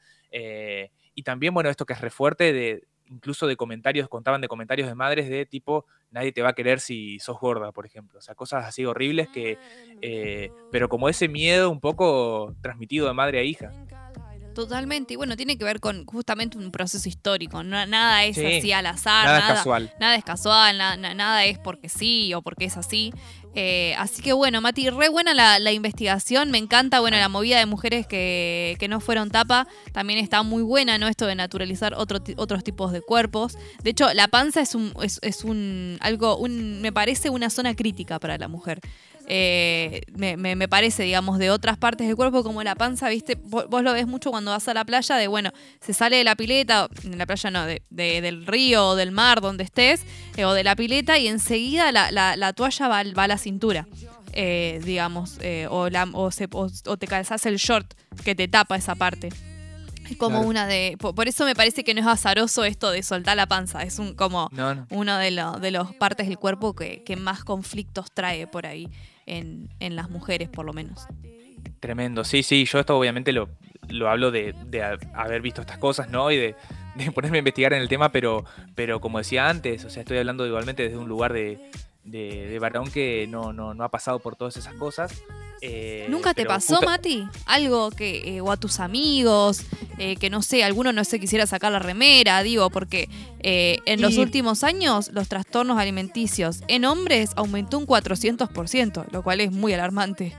y 1.18 1.22
también, 1.22 1.54
bueno, 1.54 1.70
esto 1.70 1.86
que 1.86 1.94
es 1.94 2.00
re 2.02 2.10
fuerte 2.10 2.52
de, 2.52 2.82
incluso 3.08 3.46
de 3.46 3.56
comentarios, 3.56 4.08
contaban 4.08 4.40
de 4.40 4.48
comentarios 4.48 4.88
de 4.88 4.94
madres 4.94 5.28
de 5.28 5.46
tipo, 5.46 5.86
nadie 6.10 6.32
te 6.32 6.42
va 6.42 6.50
a 6.50 6.54
querer 6.54 6.80
si 6.80 7.18
sos 7.18 7.38
gorda, 7.38 7.72
por 7.72 7.86
ejemplo. 7.86 8.18
O 8.18 8.22
sea, 8.22 8.34
cosas 8.34 8.64
así 8.64 8.84
horribles 8.84 9.28
que, 9.28 9.58
eh, 10.02 10.50
pero 10.70 10.88
como 10.88 11.08
ese 11.08 11.28
miedo 11.28 11.70
un 11.70 11.80
poco 11.80 12.54
transmitido 12.60 13.06
de 13.06 13.14
madre 13.14 13.38
a 13.38 13.42
hija. 13.42 13.70
Totalmente. 14.56 15.12
Y 15.12 15.16
bueno, 15.16 15.36
tiene 15.36 15.58
que 15.58 15.64
ver 15.66 15.80
con 15.80 16.06
justamente 16.06 16.56
un 16.56 16.70
proceso 16.72 17.06
histórico. 17.08 17.62
No- 17.62 17.84
nada 17.86 18.24
es 18.24 18.36
Sí. 18.36 18.44
así 18.46 18.72
al 18.72 18.86
azar. 18.86 19.26
Nada 19.26 19.38
Nada, 19.38 19.52
es 19.52 19.58
casual. 19.58 19.92
nada 20.00 20.16
es 20.16 20.24
casual, 20.24 20.78
na- 20.78 20.96
na- 20.96 21.12
nada 21.14 21.44
es 21.44 21.58
porque 21.58 21.90
sí 21.90 22.32
o 22.32 22.40
porque 22.40 22.64
es 22.64 22.78
así. 22.78 23.12
Eh, 23.54 23.94
así 23.98 24.22
que 24.22 24.32
bueno, 24.32 24.60
Mati, 24.62 24.88
re 24.90 25.08
buena 25.10 25.34
la, 25.34 25.58
la 25.58 25.72
investigación. 25.72 26.50
Me 26.50 26.58
encanta, 26.58 27.00
bueno, 27.00 27.18
la 27.18 27.28
movida 27.28 27.58
de 27.58 27.66
mujeres 27.66 28.06
que, 28.06 28.76
que 28.78 28.88
no 28.88 29.00
fueron 29.00 29.30
tapa. 29.30 29.66
También 29.92 30.18
está 30.18 30.42
muy 30.42 30.62
buena, 30.62 30.96
¿no? 30.98 31.06
Esto 31.06 31.26
de 31.26 31.34
naturalizar 31.34 31.92
otro 31.94 32.18
otros 32.36 32.64
tipos 32.64 32.92
de 32.92 33.02
cuerpos. 33.02 33.56
De 33.82 33.90
hecho, 33.90 34.12
la 34.14 34.28
panza 34.28 34.62
es 34.62 34.74
un, 34.74 34.92
es, 35.02 35.18
es 35.22 35.44
un 35.44 35.98
algo, 36.00 36.36
un, 36.38 36.80
me 36.80 36.92
parece 36.92 37.28
una 37.30 37.50
zona 37.50 37.74
crítica 37.74 38.18
para 38.18 38.38
la 38.38 38.48
mujer. 38.48 38.80
Eh, 39.28 40.02
me, 40.14 40.36
me- 40.36 40.54
me 40.54 40.68
parece, 40.68 41.02
digamos, 41.02 41.38
de 41.38 41.50
otras 41.50 41.76
partes 41.78 42.06
del 42.06 42.14
cuerpo, 42.16 42.42
como 42.44 42.62
la 42.62 42.74
panza, 42.76 43.08
¿viste? 43.08 43.36
Vos, 43.42 43.66
vos 43.68 43.82
lo 43.82 43.92
ves 43.92 44.06
mucho 44.06 44.30
cuando 44.30 44.52
vas 44.52 44.68
a 44.68 44.74
la 44.74 44.84
playa, 44.84 45.16
de 45.16 45.26
bueno, 45.26 45.50
se 45.80 45.92
sale 45.94 46.16
de 46.16 46.24
la 46.24 46.36
pileta, 46.36 46.88
en 47.02 47.18
la 47.18 47.26
playa 47.26 47.50
no, 47.50 47.66
de, 47.66 47.82
de- 47.90 48.20
del 48.20 48.46
río 48.46 48.88
o 48.90 48.94
del 48.96 49.10
mar, 49.10 49.40
donde 49.40 49.64
estés, 49.64 50.02
eh, 50.36 50.44
o 50.44 50.52
de 50.52 50.62
la 50.64 50.76
pileta, 50.76 51.18
y 51.18 51.26
enseguida 51.26 51.90
la, 51.92 52.10
la- 52.12 52.36
la 52.36 52.52
toalla 52.52 52.86
va, 52.88 53.00
a 53.00 53.28
la 53.28 53.38
cintura. 53.38 53.86
eh, 54.38 54.80
digamos, 54.84 55.38
o, 55.70 55.88
la, 55.88 56.06
o, 56.12 56.30
se- 56.30 56.48
o- 56.52 56.68
o 56.86 56.96
te 56.98 57.06
calzás 57.06 57.46
el 57.46 57.56
short 57.56 57.94
que 58.22 58.34
te 58.34 58.48
tapa 58.48 58.76
esa 58.76 58.94
parte. 58.94 59.30
Es 60.10 60.16
como 60.18 60.36
Claro. 60.36 60.48
una 60.48 60.66
de. 60.68 60.96
Por, 61.00 61.14
por 61.16 61.26
eso 61.26 61.44
me 61.46 61.54
parece 61.56 61.82
que 61.82 61.92
no 61.94 62.00
es 62.02 62.06
azaroso 62.06 62.62
esto 62.64 62.90
de 62.92 63.02
soltar 63.02 63.36
la 63.36 63.46
panza. 63.46 63.82
Es 63.82 63.98
un 63.98 64.14
como 64.14 64.50
No, 64.52 64.74
no. 64.74 64.86
uno 64.90 65.16
de, 65.18 65.30
los 65.32 65.60
de 65.60 65.70
los 65.72 65.94
partes 65.96 66.28
del 66.28 66.38
cuerpo 66.38 66.76
que, 66.76 67.02
que 67.02 67.16
más 67.16 67.42
conflictos 67.44 68.06
trae 68.14 68.46
por 68.46 68.66
ahí 68.66 68.88
en, 69.26 69.68
en 69.80 69.96
las 69.96 70.08
mujeres, 70.10 70.48
por 70.48 70.64
lo 70.64 70.72
menos. 70.72 71.06
Tremendo, 71.80 72.24
sí, 72.24 72.42
sí, 72.42 72.64
yo 72.64 72.78
esto 72.80 72.96
obviamente 72.98 73.32
lo, 73.32 73.48
lo 73.88 74.08
hablo 74.08 74.30
de, 74.30 74.54
de 74.66 74.82
ha- 74.82 74.98
haber 75.14 75.42
visto 75.42 75.60
estas 75.60 75.78
cosas, 75.78 76.08
¿no? 76.10 76.30
Y 76.30 76.36
de, 76.36 76.54
de 76.94 77.10
ponerme 77.12 77.38
a 77.38 77.40
investigar 77.40 77.72
en 77.74 77.82
el 77.82 77.88
tema, 77.88 78.10
pero, 78.12 78.44
pero 78.74 79.00
como 79.00 79.18
decía 79.18 79.48
antes, 79.48 79.84
o 79.84 79.90
sea, 79.90 80.00
estoy 80.02 80.18
hablando 80.18 80.46
igualmente 80.46 80.82
desde 80.84 80.96
un 80.96 81.08
lugar 81.08 81.32
de, 81.32 81.70
de 82.04 82.58
varón 82.60 82.90
que 82.90 83.26
no, 83.28 83.52
no, 83.52 83.74
no 83.74 83.84
ha 83.84 83.90
pasado 83.90 84.18
por 84.20 84.36
todas 84.36 84.56
esas 84.56 84.74
cosas. 84.74 85.22
Eh, 85.60 86.06
¿Nunca 86.10 86.34
te 86.34 86.42
pasó, 86.54 86.74
Mati? 86.86 87.28
Algo 87.46 87.90
que, 87.90 88.36
eh, 88.36 88.40
o 88.40 88.50
a 88.52 88.56
tus 88.56 88.80
amigos, 88.80 89.62
eh, 89.98 90.16
que 90.16 90.30
no 90.30 90.42
sé, 90.42 90.62
alguno 90.64 90.92
no 90.92 91.04
se 91.04 91.18
quisiera 91.20 91.46
sacar 91.46 91.72
la 91.72 91.78
remera, 91.78 92.42
digo, 92.42 92.70
porque 92.70 93.08
en 93.40 94.00
los 94.00 94.14
últimos 94.22 94.64
años 94.64 95.10
los 95.12 95.28
trastornos 95.28 95.78
alimenticios 95.78 96.62
en 96.68 96.84
hombres 96.84 97.30
aumentó 97.36 97.78
un 97.78 97.86
400%, 97.86 99.06
lo 99.10 99.22
cual 99.22 99.40
es 99.40 99.52
muy 99.52 99.72
alarmante. 99.72 100.34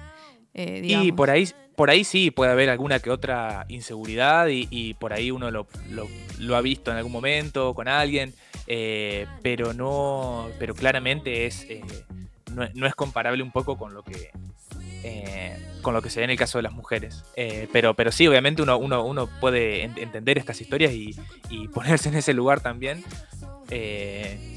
Y 1.03 1.11
por 1.11 1.29
ahí, 1.29 1.47
por 1.75 1.89
ahí 1.89 2.03
sí 2.03 2.31
puede 2.31 2.51
haber 2.51 2.69
alguna 2.69 2.99
que 2.99 3.09
otra 3.11 3.65
inseguridad 3.69 4.47
y, 4.47 4.67
y 4.71 4.93
por 4.95 5.13
ahí 5.13 5.31
uno 5.31 5.51
lo, 5.51 5.67
lo- 5.89 6.07
lo 6.39 6.55
ha 6.55 6.61
visto 6.61 6.91
en 6.91 6.97
algún 6.97 7.11
momento 7.11 7.73
con 7.73 7.87
alguien, 7.87 8.33
pero 9.41 9.73
no, 9.73 10.47
pero 10.59 10.73
claramente 10.75 11.45
es, 11.45 11.65
no, 12.53 12.63
es- 12.63 12.75
no 12.75 12.85
es 12.87 12.95
comparable 12.95 13.41
un 13.43 13.51
poco 13.51 13.77
con 13.77 13.93
lo 13.93 14.03
que 14.03 14.31
eh, 15.09 15.57
con 15.81 15.93
lo 15.93 16.01
que 16.01 16.09
se 16.09 16.19
ve 16.19 16.25
en 16.25 16.31
el 16.31 16.37
caso 16.37 16.57
de 16.57 16.63
las 16.63 16.73
mujeres. 16.73 17.23
Eh, 17.35 17.67
pero, 17.71 17.93
pero 17.93 18.11
sí, 18.11 18.27
obviamente 18.27 18.61
uno, 18.61 18.77
uno, 18.77 19.03
uno 19.05 19.29
puede 19.39 19.83
en- 19.83 19.97
entender 19.97 20.37
estas 20.37 20.59
historias 20.59 20.91
y, 20.91 21.15
y 21.49 21.67
ponerse 21.73 22.09
en 22.09 22.15
ese 22.15 22.33
lugar 22.33 22.59
también. 22.61 23.03
eh, 23.69 24.53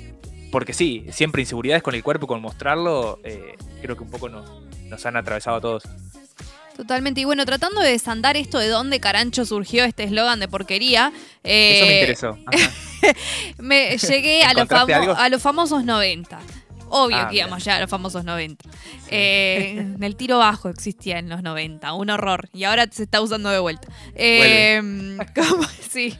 porque 0.52 0.72
sí, 0.72 1.06
siempre 1.12 1.42
inseguridades 1.42 1.80
con 1.82 1.94
el 1.94 2.02
cuerpo, 2.02 2.26
con 2.26 2.40
mostrarlo, 2.42 3.20
eh, 3.22 3.54
creo 3.82 3.96
que 3.96 4.02
un 4.02 4.10
poco 4.10 4.28
nos, 4.28 4.50
nos 4.86 5.06
han 5.06 5.16
atravesado 5.16 5.58
a 5.58 5.60
todos. 5.60 5.84
Totalmente. 6.76 7.20
Y 7.20 7.24
bueno, 7.24 7.44
tratando 7.46 7.80
de 7.80 7.90
desandar 7.92 8.36
esto 8.36 8.58
de 8.58 8.66
dónde 8.68 8.98
carancho 8.98 9.44
surgió 9.44 9.84
este 9.84 10.02
eslogan 10.04 10.40
de 10.40 10.48
porquería. 10.48 11.12
Eso 11.44 11.86
me 11.86 11.94
interesó. 12.00 12.38
Me 13.58 13.96
llegué 13.96 14.42
a 14.44 14.52
los, 14.54 14.68
a 14.70 15.28
los 15.28 15.40
famosos 15.42 15.84
90. 15.84 16.38
Obvio 16.90 17.16
Ah, 17.16 17.28
que 17.28 17.36
íbamos 17.36 17.64
ya 17.64 17.76
a 17.76 17.80
los 17.80 17.88
famosos 17.88 18.24
90. 18.24 18.64
Eh, 19.08 19.94
el 20.00 20.16
tiro 20.16 20.38
bajo 20.38 20.68
existía 20.68 21.18
en 21.18 21.28
los 21.28 21.42
90, 21.42 21.92
un 21.92 22.10
horror. 22.10 22.48
Y 22.52 22.64
ahora 22.64 22.86
se 22.90 23.04
está 23.04 23.20
usando 23.20 23.48
de 23.50 23.58
vuelta. 23.58 23.88
Eh, 24.14 24.80
¿cómo? 25.34 25.64
Sí. 25.88 26.16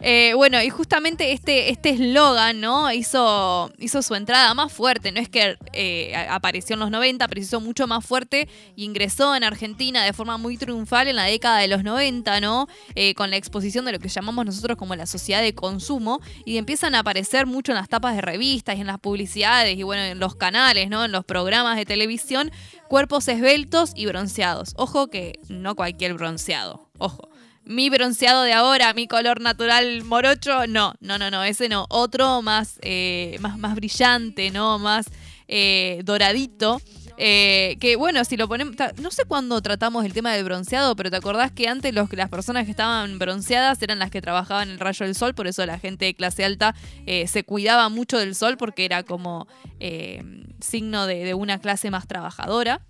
Eh, 0.00 0.32
bueno, 0.34 0.62
y 0.62 0.70
justamente 0.70 1.32
este 1.32 1.70
este 1.70 1.90
eslogan, 1.90 2.60
¿no? 2.60 2.92
Hizo, 2.92 3.70
hizo 3.78 4.02
su 4.02 4.14
entrada 4.14 4.52
más 4.54 4.72
fuerte. 4.72 5.12
No 5.12 5.20
es 5.20 5.28
que 5.28 5.56
eh, 5.72 6.14
apareció 6.28 6.74
en 6.74 6.80
los 6.80 6.90
90, 6.90 7.28
pero 7.28 7.40
hizo 7.40 7.60
mucho 7.60 7.86
más 7.86 8.04
fuerte 8.04 8.48
y 8.76 8.84
ingresó 8.84 9.34
en 9.34 9.44
Argentina 9.44 10.04
de 10.04 10.12
forma 10.12 10.38
muy 10.38 10.56
triunfal 10.56 11.08
en 11.08 11.16
la 11.16 11.24
década 11.24 11.58
de 11.58 11.68
los 11.68 11.84
90, 11.84 12.40
¿no? 12.40 12.68
Eh, 12.94 13.14
con 13.14 13.30
la 13.30 13.36
exposición 13.36 13.84
de 13.84 13.92
lo 13.92 13.98
que 13.98 14.08
llamamos 14.08 14.44
nosotros 14.46 14.76
como 14.76 14.94
la 14.94 15.06
sociedad 15.06 15.42
de 15.42 15.54
consumo. 15.54 16.20
Y 16.44 16.56
empiezan 16.56 16.94
a 16.94 17.00
aparecer 17.00 17.46
mucho 17.46 17.72
en 17.72 17.76
las 17.76 17.88
tapas 17.88 18.14
de 18.14 18.20
revistas 18.22 18.76
y 18.76 18.80
en 18.80 18.86
las 18.86 18.98
publicidades 18.98 19.76
y 19.76 19.82
bueno, 19.82 20.11
en 20.12 20.20
los 20.20 20.36
canales, 20.36 20.88
¿no? 20.88 21.04
En 21.04 21.12
los 21.12 21.24
programas 21.24 21.76
de 21.76 21.84
televisión, 21.84 22.50
cuerpos 22.88 23.26
esbeltos 23.28 23.92
y 23.96 24.06
bronceados. 24.06 24.74
Ojo 24.76 25.08
que 25.08 25.40
no 25.48 25.74
cualquier 25.74 26.14
bronceado. 26.14 26.88
Ojo. 26.98 27.28
Mi 27.64 27.90
bronceado 27.90 28.42
de 28.42 28.52
ahora, 28.52 28.92
mi 28.92 29.06
color 29.06 29.40
natural 29.40 30.02
morocho, 30.02 30.66
no, 30.66 30.94
no, 31.00 31.16
no, 31.18 31.30
no, 31.30 31.44
ese 31.44 31.68
no. 31.68 31.86
Otro 31.90 32.42
más, 32.42 32.78
eh, 32.82 33.36
más, 33.40 33.56
más 33.56 33.76
brillante, 33.76 34.50
¿no? 34.50 34.78
Más 34.78 35.06
eh, 35.46 36.00
doradito. 36.04 36.80
Eh, 37.24 37.76
que 37.78 37.94
bueno, 37.94 38.24
si 38.24 38.36
lo 38.36 38.48
ponemos. 38.48 38.74
No 39.00 39.12
sé 39.12 39.24
cuándo 39.26 39.62
tratamos 39.62 40.04
el 40.04 40.12
tema 40.12 40.32
del 40.32 40.42
bronceado, 40.42 40.96
pero 40.96 41.08
te 41.08 41.16
acordás 41.16 41.52
que 41.52 41.68
antes 41.68 41.94
los, 41.94 42.12
las 42.14 42.28
personas 42.28 42.64
que 42.64 42.72
estaban 42.72 43.20
bronceadas 43.20 43.80
eran 43.80 44.00
las 44.00 44.10
que 44.10 44.20
trabajaban 44.20 44.66
en 44.68 44.74
el 44.74 44.80
rayo 44.80 45.06
del 45.06 45.14
sol, 45.14 45.32
por 45.32 45.46
eso 45.46 45.64
la 45.64 45.78
gente 45.78 46.04
de 46.06 46.14
clase 46.14 46.44
alta 46.44 46.74
eh, 47.06 47.28
se 47.28 47.44
cuidaba 47.44 47.88
mucho 47.90 48.18
del 48.18 48.34
sol 48.34 48.56
porque 48.56 48.84
era 48.84 49.04
como 49.04 49.46
eh, 49.78 50.24
signo 50.60 51.06
de, 51.06 51.24
de 51.24 51.34
una 51.34 51.60
clase 51.60 51.92
más 51.92 52.08
trabajadora. 52.08 52.80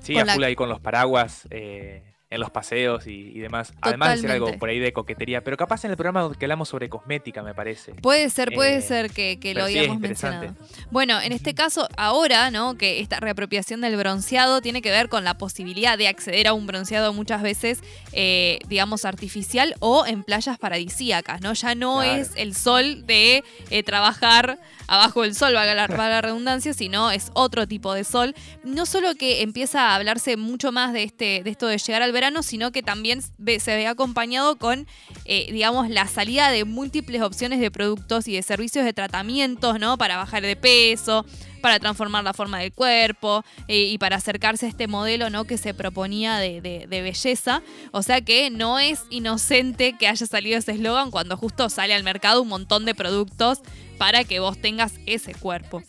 Sí, 0.00 0.14
Con 0.14 0.22
a 0.22 0.24
la- 0.26 0.34
full 0.34 0.42
ahí 0.44 0.56
con 0.56 0.68
los 0.68 0.80
paraguas 0.80 1.46
eh, 1.50 2.02
en 2.30 2.40
los 2.40 2.50
paseos 2.50 3.06
y, 3.06 3.32
y 3.34 3.38
demás. 3.38 3.72
Además 3.80 4.16
de 4.16 4.18
ser 4.22 4.30
algo 4.32 4.52
por 4.58 4.68
ahí 4.68 4.78
de 4.78 4.92
coquetería, 4.92 5.42
pero 5.42 5.56
capaz 5.56 5.84
en 5.86 5.90
el 5.92 5.96
programa 5.96 6.30
que 6.38 6.44
hablamos 6.44 6.68
sobre 6.68 6.88
cosmética, 6.90 7.42
me 7.42 7.54
parece. 7.54 7.94
Puede 7.94 8.28
ser, 8.28 8.52
puede 8.52 8.76
Eh, 8.76 8.82
ser 8.82 9.10
que, 9.10 9.38
que 9.40 9.54
lo 9.54 9.66
sí, 9.66 9.78
hayamos 9.78 9.96
interesante. 9.96 10.48
mencionado. 10.48 10.88
Bueno, 10.90 11.20
en 11.22 11.32
este 11.32 11.54
caso, 11.54 11.88
ahora, 11.96 12.50
¿no? 12.50 12.76
Que 12.76 13.00
esta 13.00 13.18
reapropiación 13.18 13.80
del 13.80 13.96
bronceado 13.96 14.60
tiene 14.60 14.82
que 14.82 14.90
ver 14.90 15.08
con 15.08 15.24
la 15.24 15.38
posibilidad 15.38 15.96
de 15.96 16.08
acceder 16.08 16.48
a 16.48 16.52
un 16.52 16.66
bronceado 16.66 17.12
muchas 17.14 17.40
veces, 17.42 17.80
eh, 18.12 18.58
digamos, 18.68 19.06
artificial 19.06 19.74
o 19.80 20.04
en 20.06 20.22
playas 20.22 20.58
paradisíacas, 20.58 21.40
¿no? 21.40 21.54
Ya 21.54 21.74
no 21.74 22.00
Claro. 22.02 22.20
es 22.20 22.32
el 22.36 22.54
sol 22.54 23.06
de 23.06 23.42
eh, 23.70 23.82
trabajar 23.82 24.58
abajo 24.88 25.22
del 25.22 25.34
sol, 25.34 25.54
valga 25.54 25.74
la, 25.74 25.86
la 25.86 26.20
redundancia, 26.20 26.72
sino 26.74 27.10
es 27.10 27.30
otro 27.34 27.68
tipo 27.68 27.94
de 27.94 28.04
sol. 28.04 28.34
No 28.64 28.86
solo 28.86 29.14
que 29.14 29.42
empieza 29.42 29.90
a 29.90 29.94
hablarse 29.94 30.36
mucho 30.36 30.72
más 30.72 30.92
de, 30.92 31.04
este, 31.04 31.42
de 31.44 31.50
esto 31.50 31.66
de 31.66 31.78
llegar 31.78 32.02
al 32.02 32.12
verano, 32.12 32.42
sino 32.42 32.72
que 32.72 32.82
también 32.82 33.22
se 33.22 33.76
ve 33.76 33.86
acompañado 33.86 34.56
con, 34.56 34.86
eh, 35.26 35.52
digamos, 35.52 35.90
la 35.90 36.08
salida 36.08 36.50
de 36.50 36.64
múltiples 36.64 37.22
opciones 37.22 37.60
de 37.60 37.70
productos 37.70 38.26
y 38.28 38.34
de 38.34 38.42
servicios 38.42 38.84
de 38.84 38.94
tratamientos, 38.94 39.78
¿no? 39.78 39.98
Para 39.98 40.16
bajar 40.16 40.42
de 40.42 40.56
peso, 40.56 41.26
para 41.60 41.78
transformar 41.78 42.24
la 42.24 42.32
forma 42.32 42.58
del 42.60 42.72
cuerpo 42.72 43.44
eh, 43.66 43.84
y 43.84 43.98
para 43.98 44.16
acercarse 44.16 44.66
a 44.66 44.68
este 44.70 44.86
modelo, 44.86 45.28
¿no? 45.28 45.44
Que 45.44 45.58
se 45.58 45.74
proponía 45.74 46.38
de 46.38 46.86
belleza. 46.88 47.62
O 47.92 48.02
sea 48.02 48.22
que 48.22 48.48
no 48.48 48.78
es 48.78 49.02
inocente 49.10 49.96
que 49.98 50.08
haya 50.08 50.26
salido 50.26 50.58
ese 50.58 50.72
eslogan 50.72 51.10
cuando 51.10 51.36
justo 51.36 51.68
sale 51.68 51.94
al 51.94 52.04
mercado 52.04 52.40
un 52.40 52.48
montón 52.48 52.86
de 52.86 52.94
productos 52.94 53.60
para 53.98 54.24
que 54.24 54.40
vos 54.40 54.58
tengas 54.58 54.94
ese 55.06 55.34
cuerpo. 55.34 55.82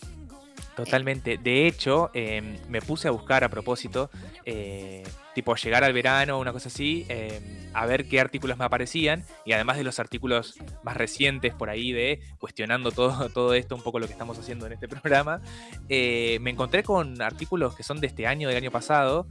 Totalmente. 0.75 1.37
De 1.37 1.67
hecho, 1.67 2.09
eh, 2.13 2.57
me 2.69 2.81
puse 2.81 3.07
a 3.07 3.11
buscar 3.11 3.43
a 3.43 3.49
propósito, 3.49 4.09
eh, 4.45 5.03
tipo 5.39 5.55
llegar 5.55 5.85
al 5.85 5.93
verano, 5.93 6.37
una 6.37 6.51
cosa 6.51 6.67
así, 6.67 7.05
eh, 7.07 7.39
a 7.73 7.85
ver 7.85 8.09
qué 8.09 8.19
artículos 8.19 8.57
me 8.57 8.65
aparecían 8.65 9.23
y 9.45 9.53
además 9.53 9.77
de 9.77 9.85
los 9.85 9.97
artículos 9.97 10.55
más 10.83 10.97
recientes 10.97 11.53
por 11.53 11.69
ahí 11.69 11.93
de 11.93 12.19
cuestionando 12.39 12.91
todo, 12.91 13.29
todo 13.33 13.53
esto, 13.53 13.73
un 13.73 13.81
poco 13.81 13.99
lo 13.99 14.07
que 14.07 14.11
estamos 14.11 14.37
haciendo 14.37 14.65
en 14.65 14.73
este 14.73 14.89
programa, 14.89 15.41
eh, 15.87 16.39
me 16.41 16.49
encontré 16.49 16.83
con 16.83 17.21
artículos 17.21 17.73
que 17.73 17.83
son 17.83 18.01
de 18.01 18.07
este 18.07 18.27
año, 18.27 18.49
del 18.49 18.57
año 18.57 18.69
pasado, 18.69 19.27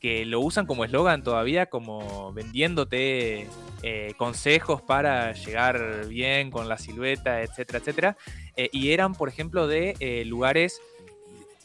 que 0.00 0.24
lo 0.24 0.40
usan 0.40 0.64
como 0.64 0.82
eslogan 0.86 1.22
todavía, 1.22 1.66
como 1.66 2.32
vendiéndote 2.32 3.46
eh, 3.82 4.14
consejos 4.16 4.80
para 4.80 5.32
llegar 5.32 6.06
bien 6.08 6.50
con 6.50 6.70
la 6.70 6.78
silueta, 6.78 7.42
etcétera, 7.42 7.80
etcétera. 7.80 8.16
Eh, 8.56 8.70
y 8.72 8.92
eran, 8.92 9.14
por 9.14 9.28
ejemplo, 9.28 9.68
de 9.68 10.24
lugares 10.24 10.80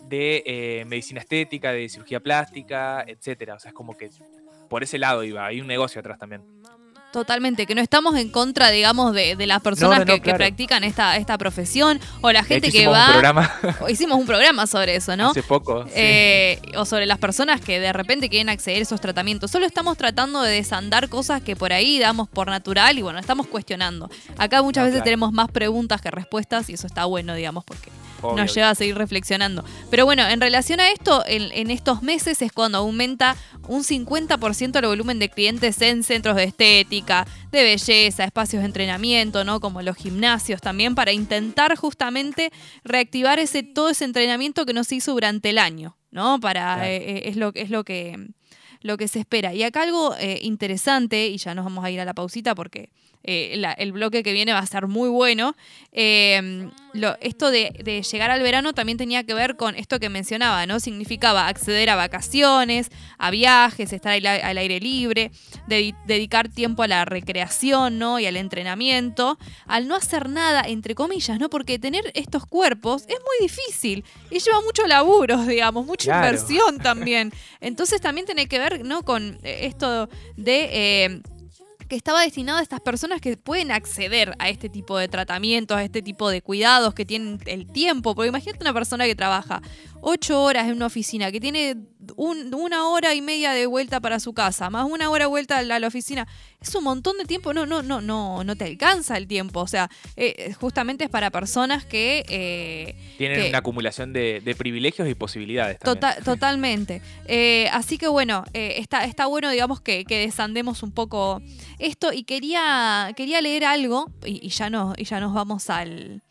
de 0.08 0.44
eh, 0.46 0.86
medicina 0.86 1.20
estética, 1.22 1.72
de 1.72 1.90
cirugía 1.90 2.20
plástica, 2.20 3.04
etcétera. 3.08 3.56
O 3.56 3.60
sea, 3.60 3.70
es 3.70 3.76
como 3.76 3.96
que 3.98 4.10
por 4.70 4.84
ese 4.84 4.98
lado 4.98 5.24
iba, 5.24 5.46
hay 5.46 5.62
un 5.62 5.68
negocio 5.68 6.00
atrás 6.00 6.20
también. 6.20 6.42
Totalmente, 7.16 7.66
que 7.66 7.76
no 7.76 7.82
estamos 7.82 8.18
en 8.18 8.28
contra, 8.28 8.72
digamos, 8.72 9.14
de, 9.14 9.38
de 9.38 9.48
las 9.48 9.62
personas 9.62 10.00
No, 10.00 10.06
no, 10.06 10.18
no, 10.18 10.22
que, 10.22 10.34
practican 10.34 10.84
esta, 10.84 11.16
esta 11.16 11.38
profesión 11.38 11.98
o 12.20 12.30
la 12.30 12.44
gente 12.44 12.68
hecho, 12.68 12.74
que 12.74 12.80
hicimos 12.80 12.94
va. 12.98 13.06
un 13.06 13.12
programa 13.14 13.56
o 13.80 13.90
Hicimos 13.90 14.20
un 14.20 14.26
programa 14.26 14.68
sobre 14.68 14.98
eso, 14.98 15.16
¿no? 15.16 15.30
hace 15.30 15.42
poco. 15.42 15.86
sí. 15.86 15.92
Eh, 15.96 16.62
o 16.76 16.84
sobre 16.84 17.06
las 17.06 17.18
personas 17.18 17.62
que 17.62 17.80
de 17.80 17.94
repente 17.94 18.28
quieren 18.28 18.50
acceder 18.50 18.80
a 18.80 18.82
esos 18.82 19.00
tratamientos. 19.00 19.50
Solo 19.50 19.66
estamos 19.66 19.98
tratando 19.98 20.42
de 20.42 20.56
desandar 20.56 21.08
cosas 21.08 21.42
que 21.42 21.56
por 21.56 21.72
ahí 21.72 22.00
damos 22.00 22.28
por 22.28 22.50
natural 22.50 22.98
y 22.98 23.02
bueno, 23.02 23.18
estamos 23.18 23.48
cuestionando. 23.48 24.10
Acá 24.38 24.62
muchas 24.62 24.84
veces 24.84 24.98
claro. 24.98 25.06
tenemos 25.06 25.32
más 25.32 25.50
preguntas 25.50 26.02
que 26.02 26.12
respuestas 26.12 26.70
y 26.70 26.74
eso 26.74 26.86
está 26.86 27.06
bueno, 27.06 27.34
digamos, 27.34 27.64
porque 27.64 27.92
Obvio. 28.22 28.44
nos 28.44 28.54
lleva 28.54 28.70
a 28.70 28.76
seguir 28.76 28.98
reflexionando. 28.98 29.64
Pero 29.90 30.06
bueno, 30.06 30.28
en 30.28 30.42
relación 30.42 30.80
a 30.80 30.90
esto, 30.90 31.24
en, 31.28 31.52
en 31.52 31.72
estos 31.72 32.02
meses 32.02 32.42
es 32.42 32.52
cuando 32.52 32.80
aumenta 32.80 33.36
un 33.68 33.84
50% 33.84 34.80
el 34.80 34.86
volumen 34.86 35.20
de 35.20 35.30
clientes 35.30 35.82
en 35.82 36.04
centros 36.04 36.36
de 36.36 36.44
estética, 36.46 37.28
de 37.52 37.64
belleza, 37.64 38.24
espacios 38.24 38.62
de 38.62 38.68
entrenamiento, 38.68 39.44
¿no? 39.44 39.60
Como 39.60 39.82
los 39.82 39.96
gimnasios 39.96 40.62
también, 40.62 40.96
para 40.96 41.12
intentar 41.12 41.76
justamente 41.76 42.52
reactivar 42.84 43.40
ese, 43.40 43.64
todo 43.64 43.90
ese 43.90 44.06
entrenamiento 44.06 44.66
que 44.66 44.74
no 44.74 44.84
se 44.84 44.96
hizo 44.96 45.14
durante 45.14 45.50
el 45.50 45.58
año, 45.58 45.98
¿no? 46.12 46.40
Para, 46.40 46.76
Claro. 46.76 46.84
eh, 46.84 46.96
eh, 46.98 47.22
es 47.26 47.36
lo, 47.38 47.52
es 47.56 47.70
lo 47.70 47.84
que 47.84 48.18
lo 48.82 48.98
que 48.98 49.08
se 49.08 49.20
espera. 49.20 49.52
Y 49.52 49.64
acá 49.64 49.82
algo 49.82 50.16
eh, 50.20 50.38
interesante, 50.44 51.28
y 51.28 51.38
ya 51.38 51.56
nos 51.56 51.66
vamos 51.66 51.84
a 51.84 51.90
ir 51.90 52.00
a 52.00 52.06
la 52.06 52.14
pausita 52.14 52.54
porque 52.54 52.92
eh, 53.28 53.56
la- 53.58 53.74
el 53.74 53.92
bloque 53.92 54.24
que 54.24 54.32
viene 54.34 54.54
va 54.54 54.60
a 54.60 54.66
ser 54.66 54.88
muy 54.88 55.10
bueno. 55.10 55.56
eh, 55.98 56.70
lo- 56.94 57.18
esto 57.22 57.52
de, 57.52 57.72
de 57.84 58.02
llegar 58.04 58.30
al 58.32 58.42
verano 58.42 58.74
también 58.74 58.98
tenía 58.98 59.24
que 59.24 59.34
ver 59.34 59.56
con 59.56 59.76
esto 59.76 60.00
que 60.00 60.10
mencionaba, 60.10 60.66
¿no? 60.66 60.80
Significaba 60.80 61.48
acceder 61.48 61.90
a 61.90 61.96
vacaciones, 61.96 62.90
a 63.18 63.32
viajes, 63.32 63.92
estar 63.94 64.12
al, 64.14 64.26
al 64.26 64.58
aire 64.58 64.80
libre, 64.80 65.32
dedi- 65.68 65.96
dedicar 66.06 66.50
tiempo 66.50 66.84
a 66.84 66.88
la 66.88 67.06
recreación, 67.06 67.98
¿no? 67.98 68.20
Y 68.20 68.26
al 68.26 68.36
entrenamiento, 68.38 69.38
al 69.68 69.88
no 69.88 69.96
hacer 69.96 70.30
nada, 70.30 70.64
entre 70.68 70.96
comillas, 70.96 71.40
¿no? 71.40 71.50
Porque 71.50 71.80
tener 71.80 72.12
estos 72.14 72.46
cuerpos 72.46 73.04
es 73.04 73.16
muy 73.20 73.48
difícil 73.48 74.04
y 74.32 74.40
lleva 74.40 74.62
mucho 74.62 74.86
laburo, 74.88 75.38
digamos, 75.46 75.86
mucha 75.86 76.06
Claro. 76.12 76.28
inversión 76.28 76.80
también. 76.80 77.32
Entonces 77.62 78.00
también 78.02 78.26
tiene 78.26 78.48
que 78.48 78.60
ver, 78.60 78.86
¿no? 78.86 79.04
Con 79.04 79.40
eh, 79.44 79.60
esto 79.64 80.08
de... 80.36 80.70
eh, 80.72 81.22
que 81.88 81.96
estaba 81.96 82.22
destinado 82.22 82.60
a 82.60 82.62
estas 82.64 82.82
personas 82.82 83.22
que 83.22 83.38
pueden 83.38 83.72
acceder 83.72 84.36
a 84.40 84.50
este 84.50 84.70
tipo 84.70 84.98
de 84.98 85.08
tratamientos, 85.08 85.78
a 85.78 85.84
este 85.84 86.02
tipo 86.02 86.30
de 86.30 86.42
cuidados, 86.42 86.94
que 86.94 87.06
tienen 87.06 87.40
el 87.46 87.68
tiempo. 87.72 88.16
Porque 88.16 88.30
imagínate 88.30 88.60
una 88.64 88.74
persona 88.74 89.06
que 89.06 89.16
trabaja 89.16 89.62
ocho 90.02 90.42
horas 90.42 90.68
en 90.68 90.74
una 90.76 90.88
oficina, 90.88 91.32
que 91.32 91.40
tiene 91.40 91.76
un- 92.16 92.54
una 92.54 92.88
hora 92.90 93.14
y 93.14 93.22
media 93.22 93.52
de 93.52 93.66
vuelta 93.66 94.00
para 94.02 94.20
su 94.20 94.34
casa, 94.34 94.70
más 94.70 94.86
una 94.90 95.10
hora 95.10 95.26
de 95.26 95.30
vuelta 95.30 95.58
a 95.60 95.64
la 95.80 95.88
oficina. 95.88 96.28
Es 96.68 96.74
un 96.74 96.84
montón 96.84 97.16
de 97.20 97.26
tiempo, 97.26 97.54
no, 97.54 97.68
no, 97.68 97.84
no, 97.84 98.02
no, 98.02 98.44
no 98.44 98.56
te 98.56 98.66
alcanza 98.66 99.18
el 99.18 99.28
tiempo. 99.28 99.60
O 99.60 99.68
sea, 99.68 99.88
eh, 100.16 100.54
justamente 100.60 101.04
es 101.04 101.10
para 101.12 101.30
personas 101.30 101.86
que 101.86 102.26
eh, 102.28 102.96
Tienen 103.20 103.40
que- 103.42 103.50
una 103.50 103.60
acumulación 103.60 104.14
de, 104.14 104.42
de 104.44 104.56
privilegios 104.56 105.08
y 105.08 105.14
posibilidades. 105.14 105.78
Tota- 105.80 106.16
totalmente. 106.24 107.04
Eh, 107.28 107.70
así 107.72 108.00
que 108.00 108.08
bueno, 108.08 108.44
eh, 108.54 108.76
está, 108.78 109.06
está 109.06 109.28
bueno, 109.28 109.52
digamos, 109.52 109.80
que, 109.80 110.06
que 110.06 110.18
desandemos 110.18 110.82
un 110.82 110.92
poco 110.92 111.40
esto. 111.78 112.12
Y 112.12 112.24
quería, 112.24 113.14
quería 113.16 113.42
leer 113.42 113.66
algo, 113.66 114.10
y, 114.26 114.44
y 114.44 114.50
ya, 114.50 114.72
no, 114.72 114.96
y 114.98 115.04
ya 115.04 115.20
nos 115.20 115.36
vamos 115.36 115.70
al, 115.70 116.24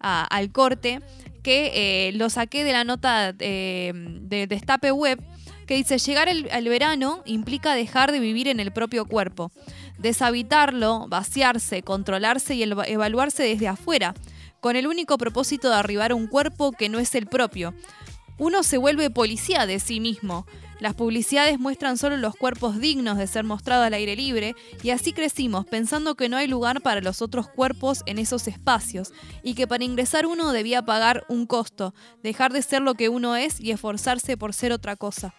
a- 0.00 0.24
al 0.24 0.52
corte, 0.52 1.00
que 1.42 2.08
eh, 2.08 2.12
lo 2.12 2.30
saqué 2.30 2.64
de 2.64 2.72
la 2.72 2.84
nota 2.84 3.34
eh, 3.40 3.92
de 3.94 4.46
Destape 4.46 4.90
Web, 4.90 5.20
que 5.66 5.74
dice, 5.76 5.98
llegar 5.98 6.28
el- 6.28 6.48
al 6.50 6.64
verano 6.68 7.22
implica 7.24 7.74
dejar 7.74 8.10
de 8.12 8.20
vivir 8.20 8.48
en 8.48 8.58
el 8.60 8.72
propio 8.72 9.04
cuerpo, 9.06 9.52
deshabitarlo, 10.02 11.06
vaciarse, 11.08 11.82
controlarse 11.82 12.54
y 12.54 12.62
evaluarse 12.62 13.44
desde 13.44 13.68
afuera, 13.68 14.14
con 14.60 14.76
el 14.76 14.86
único 14.86 15.16
propósito 15.16 15.68
de 15.70 15.76
arribar 15.76 16.12
a 16.12 16.14
un 16.14 16.26
cuerpo 16.26 16.72
que 16.72 16.88
no 16.88 16.98
es 16.98 17.14
el 17.14 17.26
propio. 17.26 17.74
Uno 18.38 18.62
se 18.62 18.78
vuelve 18.78 19.10
policía 19.10 19.66
de 19.66 19.78
sí 19.78 20.00
mismo. 20.00 20.46
Las 20.80 20.94
publicidades 20.94 21.60
muestran 21.60 21.96
solo 21.96 22.16
los 22.16 22.34
cuerpos 22.34 22.80
dignos 22.80 23.16
de 23.16 23.28
ser 23.28 23.44
mostrados 23.44 23.86
al 23.86 23.94
aire 23.94 24.16
libre 24.16 24.56
y 24.82 24.90
así 24.90 25.12
crecimos 25.12 25.64
pensando 25.64 26.16
que 26.16 26.28
no 26.28 26.36
hay 26.36 26.48
lugar 26.48 26.80
para 26.80 27.00
los 27.00 27.22
otros 27.22 27.48
cuerpos 27.48 28.02
en 28.06 28.18
esos 28.18 28.48
espacios 28.48 29.12
y 29.44 29.54
que 29.54 29.68
para 29.68 29.84
ingresar 29.84 30.26
uno 30.26 30.50
debía 30.50 30.82
pagar 30.82 31.24
un 31.28 31.46
costo, 31.46 31.94
dejar 32.24 32.52
de 32.52 32.62
ser 32.62 32.82
lo 32.82 32.94
que 32.94 33.08
uno 33.08 33.36
es 33.36 33.60
y 33.60 33.70
esforzarse 33.70 34.36
por 34.36 34.54
ser 34.54 34.72
otra 34.72 34.96
cosa. 34.96 35.34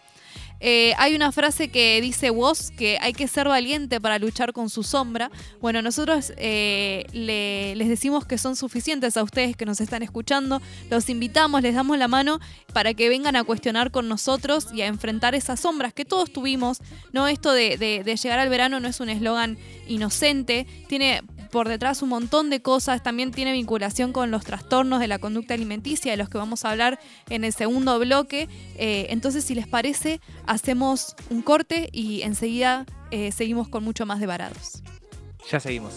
Eh, 0.60 0.94
hay 0.96 1.14
una 1.14 1.30
frase 1.30 1.68
que 1.68 2.00
dice 2.00 2.30
Woz 2.30 2.70
que 2.70 2.96
hay 3.00 3.12
que 3.12 3.28
ser 3.28 3.48
valiente 3.48 4.00
para 4.00 4.18
luchar 4.18 4.52
con 4.52 4.70
su 4.70 4.82
sombra. 4.82 5.30
Bueno, 5.60 5.82
nosotros 5.82 6.32
eh, 6.38 7.04
le- 7.12 7.74
les 7.76 7.88
decimos 7.88 8.24
que 8.24 8.38
son 8.38 8.56
suficientes 8.56 9.16
a 9.18 9.22
ustedes 9.22 9.56
que 9.56 9.66
nos 9.66 9.80
están 9.80 10.02
escuchando. 10.02 10.62
Los 10.90 11.08
invitamos, 11.10 11.60
les 11.60 11.74
damos 11.74 11.98
la 11.98 12.08
mano 12.08 12.40
para 12.72 12.94
que 12.94 13.08
vengan 13.10 13.36
a 13.36 13.44
cuestionar 13.44 13.90
con 13.90 14.08
nosotros 14.08 14.68
y 14.72 14.80
a 14.80 14.86
enfrentar 14.86 15.34
esas 15.34 15.60
sombras 15.60 15.92
que 15.92 16.04
todos 16.06 16.32
tuvimos. 16.32 16.78
No, 17.12 17.28
esto 17.28 17.52
de, 17.52 17.76
de- 17.76 18.02
de 18.04 18.16
llegar 18.16 18.38
al 18.38 18.48
verano 18.48 18.80
no 18.80 18.88
es 18.88 19.00
un 19.00 19.10
eslogan 19.10 19.58
inocente, 19.86 20.66
tiene 20.88 21.22
por 21.54 21.68
detrás 21.68 22.02
un 22.02 22.08
montón 22.08 22.50
de 22.50 22.60
cosas, 22.60 23.04
también 23.04 23.30
tiene 23.30 23.52
vinculación 23.52 24.12
con 24.12 24.32
los 24.32 24.42
trastornos 24.42 24.98
de 24.98 25.06
la 25.06 25.20
conducta 25.20 25.54
alimenticia, 25.54 26.10
de 26.10 26.16
los 26.16 26.28
que 26.28 26.36
vamos 26.36 26.64
a 26.64 26.72
hablar 26.72 26.98
en 27.30 27.44
el 27.44 27.52
segundo 27.52 27.96
bloque. 28.00 28.48
Eh, 28.76 29.06
entonces, 29.10 29.44
si 29.44 29.54
les 29.54 29.68
parece, 29.68 30.20
hacemos 30.48 31.14
un 31.30 31.42
corte 31.42 31.90
y 31.92 32.22
enseguida 32.22 32.86
eh, 33.12 33.30
seguimos 33.30 33.68
con 33.68 33.84
mucho 33.84 34.04
más 34.04 34.18
de 34.18 34.26
varados. 34.26 34.82
Ya 35.48 35.60
seguimos. 35.60 35.92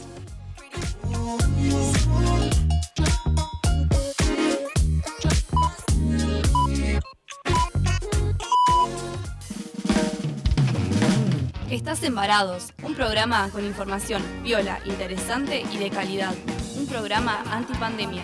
Estás 11.70 12.02
en 12.04 12.16
Varados, 12.16 12.74
un 12.84 12.96
programa 12.96 13.50
con 13.52 13.66
información 13.66 14.24
viola, 14.42 14.80
interesante 14.86 15.66
y 15.70 15.78
de 15.78 15.90
calidad. 15.90 16.34
Un 16.78 16.88
programa 16.88 17.44
antipandemia. 17.52 18.24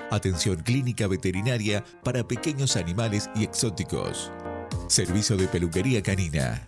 Atención 0.11 0.57
clínica 0.57 1.07
veterinaria 1.07 1.83
para 2.03 2.27
pequeños 2.27 2.75
animales 2.75 3.29
y 3.33 3.45
exóticos. 3.45 4.29
Servicio 4.87 5.37
de 5.37 5.47
peluquería 5.47 6.03
canina. 6.03 6.67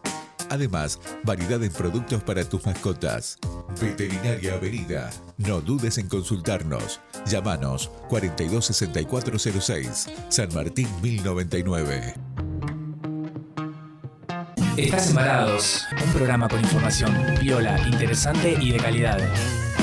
Además, 0.50 1.00
variedad 1.24 1.62
en 1.62 1.72
productos 1.72 2.24
para 2.24 2.46
tus 2.46 2.66
mascotas. 2.66 3.38
Veterinaria 3.82 4.54
Avenida. 4.54 5.10
No 5.38 5.60
dudes 5.60 5.98
en 5.98 6.08
consultarnos. 6.08 7.02
Llámanos 7.26 7.92
426406, 8.08 10.10
San 10.30 10.54
Martín 10.54 10.88
1099. 11.02 12.14
Estás 14.78 15.10
en 15.10 15.16
Varados, 15.16 15.86
un 16.04 16.14
programa 16.14 16.48
con 16.48 16.62
información 16.62 17.14
viola, 17.42 17.78
interesante 17.88 18.58
y 18.60 18.72
de 18.72 18.78
calidad. 18.78 19.20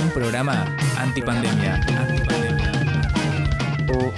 Un 0.02 0.10
programa 0.10 0.76
antipandemia. 0.96 1.80
都 3.90 4.12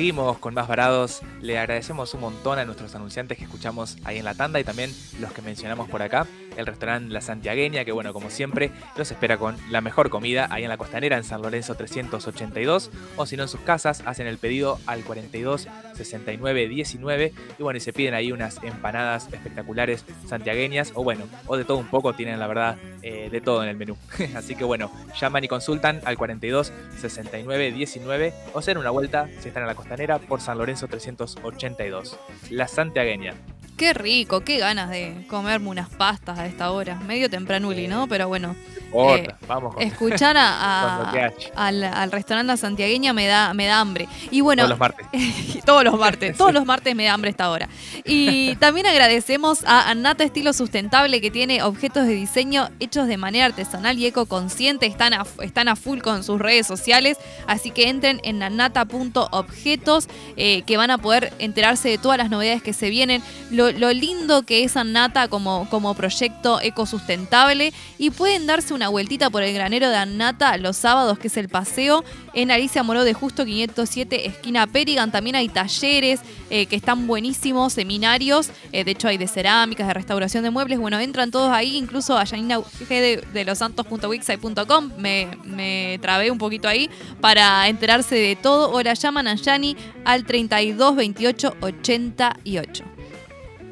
Seguimos 0.00 0.38
con 0.38 0.54
más 0.54 0.66
varados. 0.66 1.20
Le 1.42 1.58
agradecemos 1.58 2.14
un 2.14 2.22
montón 2.22 2.58
a 2.58 2.64
nuestros 2.64 2.94
anunciantes 2.94 3.36
que 3.36 3.44
escuchamos 3.44 3.98
ahí 4.04 4.16
en 4.16 4.24
la 4.24 4.32
tanda 4.32 4.58
y 4.58 4.64
también 4.64 4.90
los 5.20 5.30
que 5.30 5.42
mencionamos 5.42 5.90
por 5.90 6.00
acá. 6.00 6.26
El 6.60 6.66
restaurante 6.66 7.12
La 7.12 7.20
Santiagueña, 7.20 7.84
que 7.84 7.92
bueno, 7.92 8.12
como 8.12 8.30
siempre, 8.30 8.70
los 8.96 9.10
espera 9.10 9.36
con 9.36 9.56
la 9.70 9.80
mejor 9.80 10.10
comida 10.10 10.48
ahí 10.50 10.62
en 10.62 10.68
la 10.68 10.76
costanera 10.76 11.16
en 11.16 11.24
San 11.24 11.42
Lorenzo 11.42 11.74
382. 11.74 12.90
O 13.16 13.26
si 13.26 13.36
no, 13.36 13.44
en 13.44 13.48
sus 13.48 13.60
casas, 13.60 14.02
hacen 14.06 14.26
el 14.26 14.38
pedido 14.38 14.78
al 14.86 15.02
42 15.02 15.68
69 15.94 16.68
19. 16.68 17.32
Y 17.58 17.62
bueno, 17.62 17.76
y 17.76 17.80
se 17.80 17.92
piden 17.92 18.14
ahí 18.14 18.32
unas 18.32 18.62
empanadas 18.62 19.28
espectaculares 19.32 20.04
santiagueñas. 20.26 20.92
O 20.94 21.02
bueno, 21.02 21.24
o 21.46 21.56
de 21.56 21.64
todo 21.64 21.78
un 21.78 21.88
poco, 21.88 22.14
tienen 22.14 22.38
la 22.38 22.46
verdad 22.46 22.76
eh, 23.02 23.28
de 23.30 23.40
todo 23.40 23.62
en 23.62 23.68
el 23.68 23.76
menú. 23.76 23.96
Así 24.34 24.54
que 24.54 24.64
bueno, 24.64 24.90
llaman 25.18 25.44
y 25.44 25.48
consultan 25.48 26.00
al 26.04 26.16
42 26.16 26.72
69 26.98 27.72
19 27.72 28.34
o 28.52 28.58
hacer 28.58 28.78
una 28.78 28.90
vuelta 28.90 29.28
si 29.40 29.48
están 29.48 29.62
en 29.62 29.68
la 29.68 29.74
costanera 29.74 30.18
por 30.18 30.40
San 30.40 30.58
Lorenzo 30.58 30.86
382. 30.88 32.18
La 32.50 32.68
Santiagueña. 32.68 33.34
Qué 33.80 33.94
rico, 33.94 34.42
qué 34.42 34.58
ganas 34.58 34.90
de 34.90 35.24
comerme 35.26 35.70
unas 35.70 35.88
pastas 35.88 36.38
a 36.38 36.44
esta 36.44 36.70
hora. 36.70 36.96
Medio 36.96 37.30
tempranuli, 37.30 37.88
¿no? 37.88 38.06
Pero 38.08 38.28
bueno. 38.28 38.54
Otra, 38.92 39.38
vamos 39.48 39.74
con 39.74 39.82
Escuchar 39.82 40.36
a, 40.38 41.10
haya. 41.10 41.32
al, 41.56 41.84
al 41.84 42.12
restaurante 42.12 42.58
Santiagueña 42.58 43.14
me 43.14 43.26
da, 43.26 43.54
me 43.54 43.64
da 43.64 43.80
hambre. 43.80 44.06
Y 44.30 44.42
bueno, 44.42 44.64
Todos 44.64 44.70
los 44.70 44.78
martes. 44.78 45.06
todos 45.64 45.84
los 45.84 45.98
martes, 45.98 46.36
todos 46.36 46.52
los 46.52 46.66
martes 46.66 46.94
me 46.94 47.04
da 47.04 47.14
hambre 47.14 47.30
esta 47.30 47.48
hora. 47.48 47.70
Y 48.04 48.54
también 48.56 48.86
agradecemos 48.86 49.64
a 49.64 49.88
Annata 49.88 50.24
Estilo 50.24 50.52
Sustentable 50.52 51.22
que 51.22 51.30
tiene 51.30 51.62
objetos 51.62 52.06
de 52.06 52.12
diseño 52.12 52.68
hechos 52.80 53.06
de 53.06 53.16
manera 53.16 53.46
artesanal 53.46 53.98
y 53.98 54.04
ecoconsciente. 54.04 54.84
Están 54.84 55.14
a, 55.14 55.24
están 55.42 55.68
a 55.68 55.76
full 55.76 56.00
con 56.00 56.22
sus 56.22 56.38
redes 56.38 56.66
sociales, 56.66 57.16
así 57.46 57.70
que 57.70 57.88
entren 57.88 58.20
en 58.24 58.42
annata.objetos 58.42 60.08
eh, 60.36 60.64
que 60.66 60.76
van 60.76 60.90
a 60.90 60.98
poder 60.98 61.32
enterarse 61.38 61.88
de 61.88 61.96
todas 61.96 62.18
las 62.18 62.28
novedades 62.28 62.62
que 62.62 62.74
se 62.74 62.90
vienen. 62.90 63.22
Lo, 63.50 63.69
lo 63.72 63.92
lindo 63.92 64.42
que 64.42 64.64
es 64.64 64.76
Annata 64.76 65.28
como, 65.28 65.94
proyecto 65.94 66.60
ecosustentable 66.60 67.72
y 67.98 68.10
pueden 68.10 68.46
darse 68.46 68.74
una 68.74 68.88
vueltita 68.88 69.30
por 69.30 69.42
el 69.42 69.54
granero 69.54 69.88
de 69.88 69.96
Annata 69.96 70.56
los 70.56 70.76
sábados, 70.76 71.18
que 71.18 71.28
es 71.28 71.36
el 71.36 71.48
paseo, 71.48 72.04
en 72.34 72.50
Alicia 72.50 72.82
Moró 72.82 73.04
de 73.04 73.14
Justo 73.14 73.44
507, 73.44 74.26
esquina 74.26 74.66
Perigan. 74.66 75.10
También 75.10 75.36
hay 75.36 75.48
talleres 75.48 76.20
eh, 76.48 76.66
que 76.66 76.76
están 76.76 77.06
buenísimos, 77.06 77.72
seminarios. 77.72 78.50
eh, 78.72 78.84
de 78.84 78.90
hecho, 78.92 79.08
hay 79.08 79.18
de 79.18 79.26
cerámicas, 79.26 79.86
de 79.86 79.94
restauración 79.94 80.44
de 80.44 80.50
muebles. 80.50 80.78
Bueno, 80.78 80.98
entran 80.98 81.30
todos 81.30 81.52
ahí, 81.52 81.76
incluso 81.76 82.16
a 82.16 82.26
Janina 82.26 82.58
G 82.58 82.86
de, 82.88 83.24
de 83.32 83.44
losantos.wixsite.com. 83.44 84.92
Me, 84.98 85.28
me 85.44 85.98
trabé 86.00 86.30
un 86.30 86.38
poquito 86.38 86.68
ahí 86.68 86.90
para 87.20 87.68
enterarse 87.68 88.14
de 88.14 88.36
todo. 88.36 88.70
O 88.70 88.82
la 88.82 88.94
llaman 88.94 89.28
a 89.28 89.34
Yani 89.34 89.76
al 90.04 90.24
32 90.24 90.96
28 90.96 91.56
88. 91.60 92.89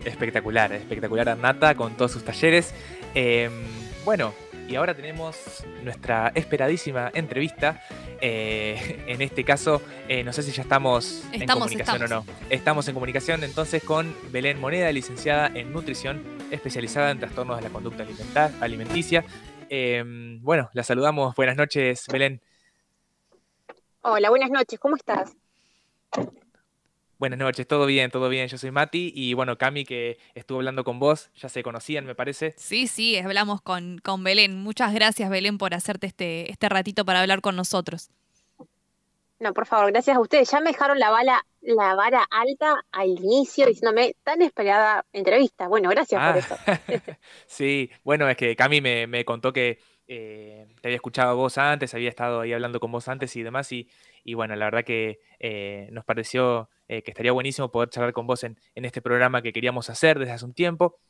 Espectacular, 0.09 0.73
espectacular 0.73 1.37
Nata 1.37 1.75
con 1.75 1.97
todos 1.97 2.13
sus 2.13 2.25
talleres. 2.25 2.75
Eh, 3.15 3.51
bueno, 4.05 4.33
y 4.69 4.77
ahora 4.77 4.95
tenemos 4.95 5.65
nuestra 5.83 6.31
esperadísima 6.35 7.11
entrevista. 7.15 7.81
Eh, 8.21 9.05
en 9.09 9.23
este 9.23 9.43
caso, 9.43 9.81
eh, 10.09 10.23
no 10.23 10.33
sé 10.33 10.43
si 10.43 10.53
ya 10.53 10.63
estamos, 10.63 11.25
en 11.33 11.43
Estamos, 11.43 11.65
comunicación 11.65 12.03
estamos. 12.03 12.27
o 12.29 12.33
no. 12.33 12.39
Estamos 12.51 12.89
en 12.89 12.95
comunicación 12.95 13.45
entonces 13.45 13.83
con 13.83 14.15
Belén 14.31 14.61
Moneda, 14.61 14.93
licenciada 14.93 15.47
en 15.55 15.73
nutrición, 15.73 16.23
especializada 16.51 17.11
en 17.11 17.19
trastornos 17.19 17.57
de 17.57 17.63
la 17.63 17.71
conducta 17.71 18.05
alimenticia. 18.61 19.25
Eh, 19.71 20.05
bueno, 20.41 20.69
la 20.75 20.83
saludamos. 20.83 21.35
Buenas 21.35 21.57
noches, 21.57 22.05
Belén. 22.13 22.43
Hola, 24.03 24.29
buenas 24.31 24.51
noches, 24.51 24.79
¿cómo 24.79 24.97
estás? 24.97 25.35
Buenas 27.19 27.41
noches, 27.41 27.67
todo 27.67 27.85
bien, 27.85 28.13
todo 28.13 28.29
bien. 28.29 28.47
Yo 28.47 28.59
soy 28.59 28.71
Mati 28.71 29.13
y 29.13 29.35
bueno, 29.35 29.59
Cami 29.59 29.85
que 29.85 30.19
estuvo 30.35 30.59
hablando 30.59 30.85
con 30.85 31.01
vos, 31.01 31.31
ya 31.35 31.49
se 31.49 31.65
conocían, 31.65 32.07
me 32.07 32.15
parece. 32.15 32.55
Sí, 32.57 32.87
sí, 32.87 33.19
hablamos 33.19 33.61
con, 33.61 33.99
con 33.99 34.23
Belén. 34.23 34.55
Muchas 34.55 34.95
gracias, 34.95 35.29
Belén, 35.29 35.59
por 35.59 35.75
hacerte 35.75 36.07
este, 36.07 36.49
este 36.49 36.69
ratito 36.69 37.05
para 37.05 37.21
hablar 37.21 37.41
con 37.41 37.57
nosotros. 37.57 38.11
No, 39.41 39.53
por 39.53 39.67
favor, 39.67 39.91
gracias 39.91 40.17
a 40.17 40.21
ustedes. 40.21 40.49
Ya 40.49 40.61
me 40.61 40.71
dejaron 40.71 41.01
la 41.01 41.11
bala, 41.11 41.45
la 41.61 41.97
vara 41.97 42.25
alta 42.31 42.85
al 42.93 43.09
inicio 43.09 43.67
diciéndome 43.67 44.15
tan 44.23 44.41
esperada 44.41 45.05
entrevista. 45.13 45.67
Bueno, 45.67 45.91
gracias 45.91 46.25
por 46.25 46.37
eso. 46.37 46.57
Ah, 46.69 46.79
sí, 47.47 47.91
bueno, 48.05 48.29
es 48.29 48.37
que 48.37 48.55
Cami 48.55 48.81
me, 48.81 49.09
me 49.09 49.25
contó 49.25 49.53
que 49.53 49.81
eh, 50.11 50.67
te 50.81 50.89
había 50.89 50.97
escuchado 50.97 51.31
a 51.31 51.35
vos 51.35 51.59
antes, 51.59 51.93
había 51.95 52.09
estado 52.09 52.41
ahí 52.41 52.53
hablando 52.53 52.81
con 52.81 52.91
vos 52.91 53.09
antes 53.09 53.37
y 53.37 53.43
demás, 53.43 53.71
y, 53.73 53.89
y 54.29 54.35
bueno, 54.35 54.55
la 54.57 54.67
verdad 54.67 54.85
que 54.85 55.21
eh, 55.39 55.89
nos 55.91 56.05
pareció 56.05 56.69
eh, 56.87 57.03
que 57.03 57.13
estaría 57.13 57.33
buenísimo 57.33 57.71
poder 57.71 57.89
charlar 57.89 58.13
con 58.13 58.27
vos 58.27 58.45
en, 58.45 58.59
este 58.75 59.01
programa 59.01 59.41
que 59.41 59.55
queríamos 59.55 59.89
hacer 59.89 60.19
desde 60.19 60.33
hace 60.33 60.45
un 60.45 60.53
tiempo. 60.53 61.01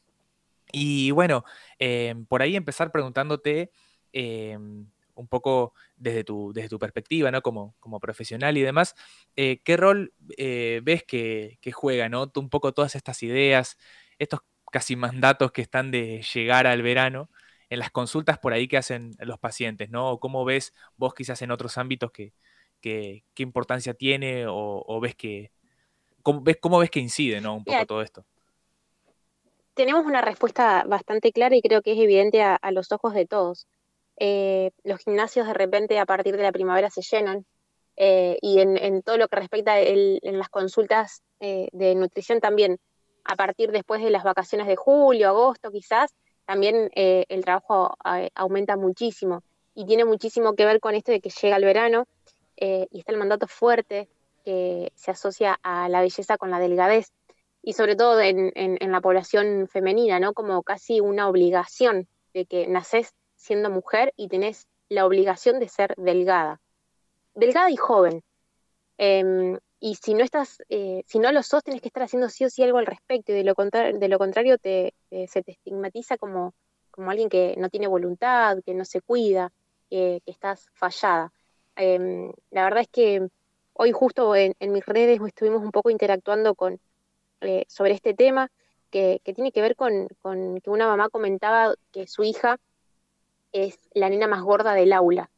Y 0.71 1.11
bueno, 1.11 1.45
eh, 1.81 2.15
por 2.29 2.43
ahí 2.43 2.55
empezar 2.55 2.93
preguntándote 2.93 3.73
un 4.15 5.27
poco 5.29 5.75
desde 5.97 6.23
tu, 6.23 6.53
desde 6.53 6.69
tu 6.69 6.79
perspectiva, 6.79 7.33
¿no? 7.33 7.43
Como, 7.43 7.75
como 7.81 7.99
profesional 7.99 8.57
y 8.57 8.63
demás, 8.63 8.95
¿qué 9.35 9.77
rol 9.77 10.13
ves 10.37 11.03
que, 11.03 11.59
que 11.61 11.73
juega. 11.73 12.09
Un 12.37 12.51
poco 12.51 12.73
todas 12.73 12.95
estas 12.95 13.25
ideas, 13.25 13.79
estos 14.21 14.43
casi 14.71 14.95
mandatos 14.95 15.51
que 15.51 15.63
están 15.63 15.91
de 15.91 16.23
llegar 16.23 16.69
al 16.69 16.83
verano 16.83 17.31
en 17.69 17.81
las 17.81 17.91
consultas 17.91 18.39
por 18.39 18.53
ahí 18.53 18.69
que 18.69 18.77
hacen 18.77 19.17
los 19.19 19.41
pacientes, 19.41 19.91
¿no? 19.91 20.21
Cómo 20.21 20.45
ves 20.45 20.73
vos 20.97 21.15
quizás 21.15 21.43
en 21.43 21.51
otros 21.51 21.79
ámbitos 21.79 22.13
que, 22.13 22.33
qué 22.81 23.23
importancia 23.39 23.95
tiene 23.95 24.47
o, 24.47 24.85
o 24.87 25.01
ves 25.01 25.15
que, 25.15 25.51
cómo 26.23 26.41
ves, 26.43 26.57
cómo 26.61 26.79
ves 26.79 26.91
que 26.91 27.01
incide, 27.01 27.41
¿no? 27.41 27.55
Un 27.57 27.65
poco 27.65 27.87
todo 27.87 28.03
esto. 28.03 28.25
Tenemos 29.75 30.05
una 30.07 30.21
respuesta 30.21 30.85
bastante 30.89 31.33
clara 31.33 31.55
y 31.57 31.63
creo 31.63 31.83
que 31.83 31.93
es 31.93 31.99
evidente 31.99 32.43
a, 32.43 32.57
a 32.57 32.73
los 32.73 32.91
ojos 32.91 33.15
de 33.15 33.27
todos. 33.27 33.67
Eh, 34.17 34.73
los 34.83 34.99
gimnasios 35.01 35.47
de 35.47 35.55
repente 35.55 35.99
a 36.01 36.07
partir 36.07 36.37
de 36.37 36.43
la 36.43 36.51
primavera 36.51 36.91
se 36.91 37.03
llenan 37.03 37.47
eh, 37.97 38.39
y 38.43 38.59
en, 38.61 38.77
en 38.77 39.03
todo 39.03 39.17
lo 39.17 39.29
que 39.29 39.37
respecta 39.37 39.79
el- 39.79 40.19
en 40.23 40.39
las 40.39 40.49
consultas 40.49 41.23
eh, 41.41 41.69
de 41.73 41.95
nutrición 41.95 42.41
también, 42.41 42.79
a 43.25 43.37
partir 43.37 43.71
después 43.71 44.03
de 44.03 44.11
las 44.11 44.25
vacaciones 44.25 44.67
de 44.67 44.75
julio, 44.77 45.29
agosto 45.29 45.71
quizás, 45.71 46.13
también 46.45 46.91
eh, 46.95 47.27
el 47.29 47.45
trabajo 47.45 47.95
aumenta 48.35 48.77
muchísimo 48.77 49.43
y 49.75 49.85
tiene 49.87 50.05
muchísimo 50.05 50.55
que 50.55 50.65
ver 50.65 50.81
con 50.81 50.95
esto 50.95 51.13
de 51.13 51.21
que 51.21 51.31
llega 51.31 51.57
el 51.57 51.65
verano 51.65 52.07
eh, 52.61 52.87
y 52.91 52.99
está 53.01 53.13
el 53.13 53.19
mandato 53.19 53.47
fuerte 53.47 54.09
que 54.45 54.93
se 54.95 55.11
asocia 55.11 55.59
a 55.63 55.89
la 55.89 56.01
belleza 56.01 56.37
con 56.39 56.51
la 56.51 56.59
delgadez 56.59 57.13
y 57.63 57.73
sobre 57.75 57.97
todo 57.97 58.21
en, 58.21 58.53
en- 58.55 58.93
la 58.93 59.01
población 59.01 59.69
femenina, 59.69 60.21
¿no? 60.21 60.33
Como 60.35 60.63
casi 60.63 61.01
una 61.01 61.29
obligación 61.29 62.09
de 62.35 62.47
que 62.47 62.67
nacés 62.67 63.13
siendo 63.37 63.71
mujer 63.71 64.13
y 64.17 64.29
tenés 64.29 64.67
la 64.89 65.07
obligación 65.07 65.61
de 65.61 65.69
ser 65.69 65.95
delgada. 65.97 66.61
Delgada 67.35 67.71
y 67.71 67.77
joven. 67.77 68.23
Em, 68.99 69.59
y 69.81 69.95
si 69.97 70.15
no 70.15 70.25
estás, 70.25 70.59
eh, 70.69 71.03
si 71.07 71.19
no 71.19 71.31
lo 71.33 71.43
sos, 71.43 71.63
tenés 71.63 71.81
que 71.83 71.89
estar 71.89 72.03
haciendo 72.03 72.29
sí 72.29 72.45
o 72.45 72.51
sí 72.51 72.63
algo 72.63 72.79
al 72.79 72.87
respecto, 72.87 73.33
y 73.33 73.37
de 73.37 73.45
lo, 73.45 73.55
contra- 73.55 73.93
de 73.93 74.09
lo 74.09 74.19
contrario 74.19 74.59
te, 74.59 74.95
se 75.29 75.43
te 75.43 75.53
estigmatiza 75.53 76.17
como, 76.19 76.55
como 76.91 77.11
alguien 77.11 77.29
que 77.29 77.55
no 77.59 77.69
tiene 77.69 77.87
voluntad, 77.87 78.59
que 78.65 78.75
no 78.75 78.85
se 78.85 79.01
cuida, 79.01 79.53
que, 79.91 80.21
que 80.25 80.31
estás 80.33 80.67
fallada. 80.73 81.33
Em, 81.79 82.33
la 82.51 82.65
verdad 82.65 82.81
es 82.81 82.89
que 82.89 83.29
hoy 83.73 83.93
justo 83.93 84.35
en, 84.35 84.55
mis 84.61 84.85
redes 84.85 85.21
estuvimos 85.25 85.63
un 85.63 85.71
poco 85.71 85.91
interactuando 85.91 86.57
con, 86.57 86.81
eh, 87.41 87.65
sobre 87.69 87.93
este 87.93 88.15
tema 88.15 88.51
que, 88.91 89.21
tiene 89.25 89.53
que 89.53 89.63
ver 89.63 89.77
con, 89.77 90.09
con 90.21 90.61
que 90.61 90.71
una 90.71 90.89
mamá 90.89 91.09
comentaba 91.09 91.75
que 91.93 92.09
su 92.09 92.25
hija 92.25 92.59
es 93.53 93.79
la 93.95 94.11
nena 94.11 94.27
más 94.27 94.43
gorda 94.43 94.75
del 94.75 94.93
aula, 94.93 95.31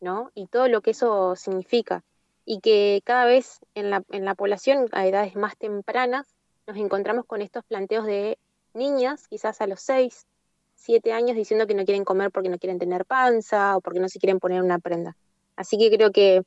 ¿no? 0.00 0.32
Y 0.34 0.48
todo 0.48 0.66
lo 0.66 0.80
que 0.82 0.90
eso 0.90 1.36
significa. 1.36 2.02
Y 2.44 2.60
que 2.60 3.00
cada 3.04 3.24
vez 3.24 3.60
en 3.76 3.90
la, 3.90 4.02
en 4.10 4.24
la 4.24 4.34
población 4.34 4.88
a 4.90 5.06
edades 5.06 5.36
más 5.36 5.56
tempranas 5.56 6.26
nos 6.66 6.76
encontramos 6.78 7.26
con 7.26 7.42
estos 7.42 7.64
planteos 7.64 8.06
de 8.06 8.38
niñas, 8.74 9.28
quizás 9.28 9.60
a 9.60 9.68
los 9.68 9.80
6, 9.82 10.26
7 10.74 11.12
años, 11.12 11.36
diciendo 11.36 11.68
que 11.68 11.74
no 11.74 11.84
quieren 11.84 12.04
comer 12.04 12.32
porque 12.32 12.48
no 12.48 12.58
quieren 12.58 12.80
tener 12.80 13.04
panza 13.04 13.76
o 13.76 13.80
porque 13.80 14.00
no 14.00 14.08
se 14.08 14.18
quieren 14.18 14.40
poner 14.40 14.62
una 14.62 14.80
prenda. 14.80 15.16
Así 15.56 15.78
que 15.78 15.90
creo 15.90 16.12
que 16.12 16.42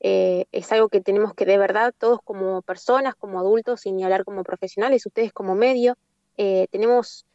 eh, 0.00 0.46
es 0.52 0.70
algo 0.72 0.88
que 0.88 1.00
tenemos 1.00 1.34
que 1.34 1.44
de 1.46 1.58
verdad, 1.58 1.94
todos 1.98 2.20
como 2.24 2.62
personas, 2.62 3.14
como 3.16 3.38
adultos, 3.38 3.80
sin 3.82 3.96
ni 3.96 4.04
hablar 4.04 4.24
como 4.24 4.44
profesionales, 4.44 5.06
ustedes 5.06 5.32
como 5.32 5.54
medio, 5.54 5.96
eh, 6.36 6.66
tenemos 6.70 7.26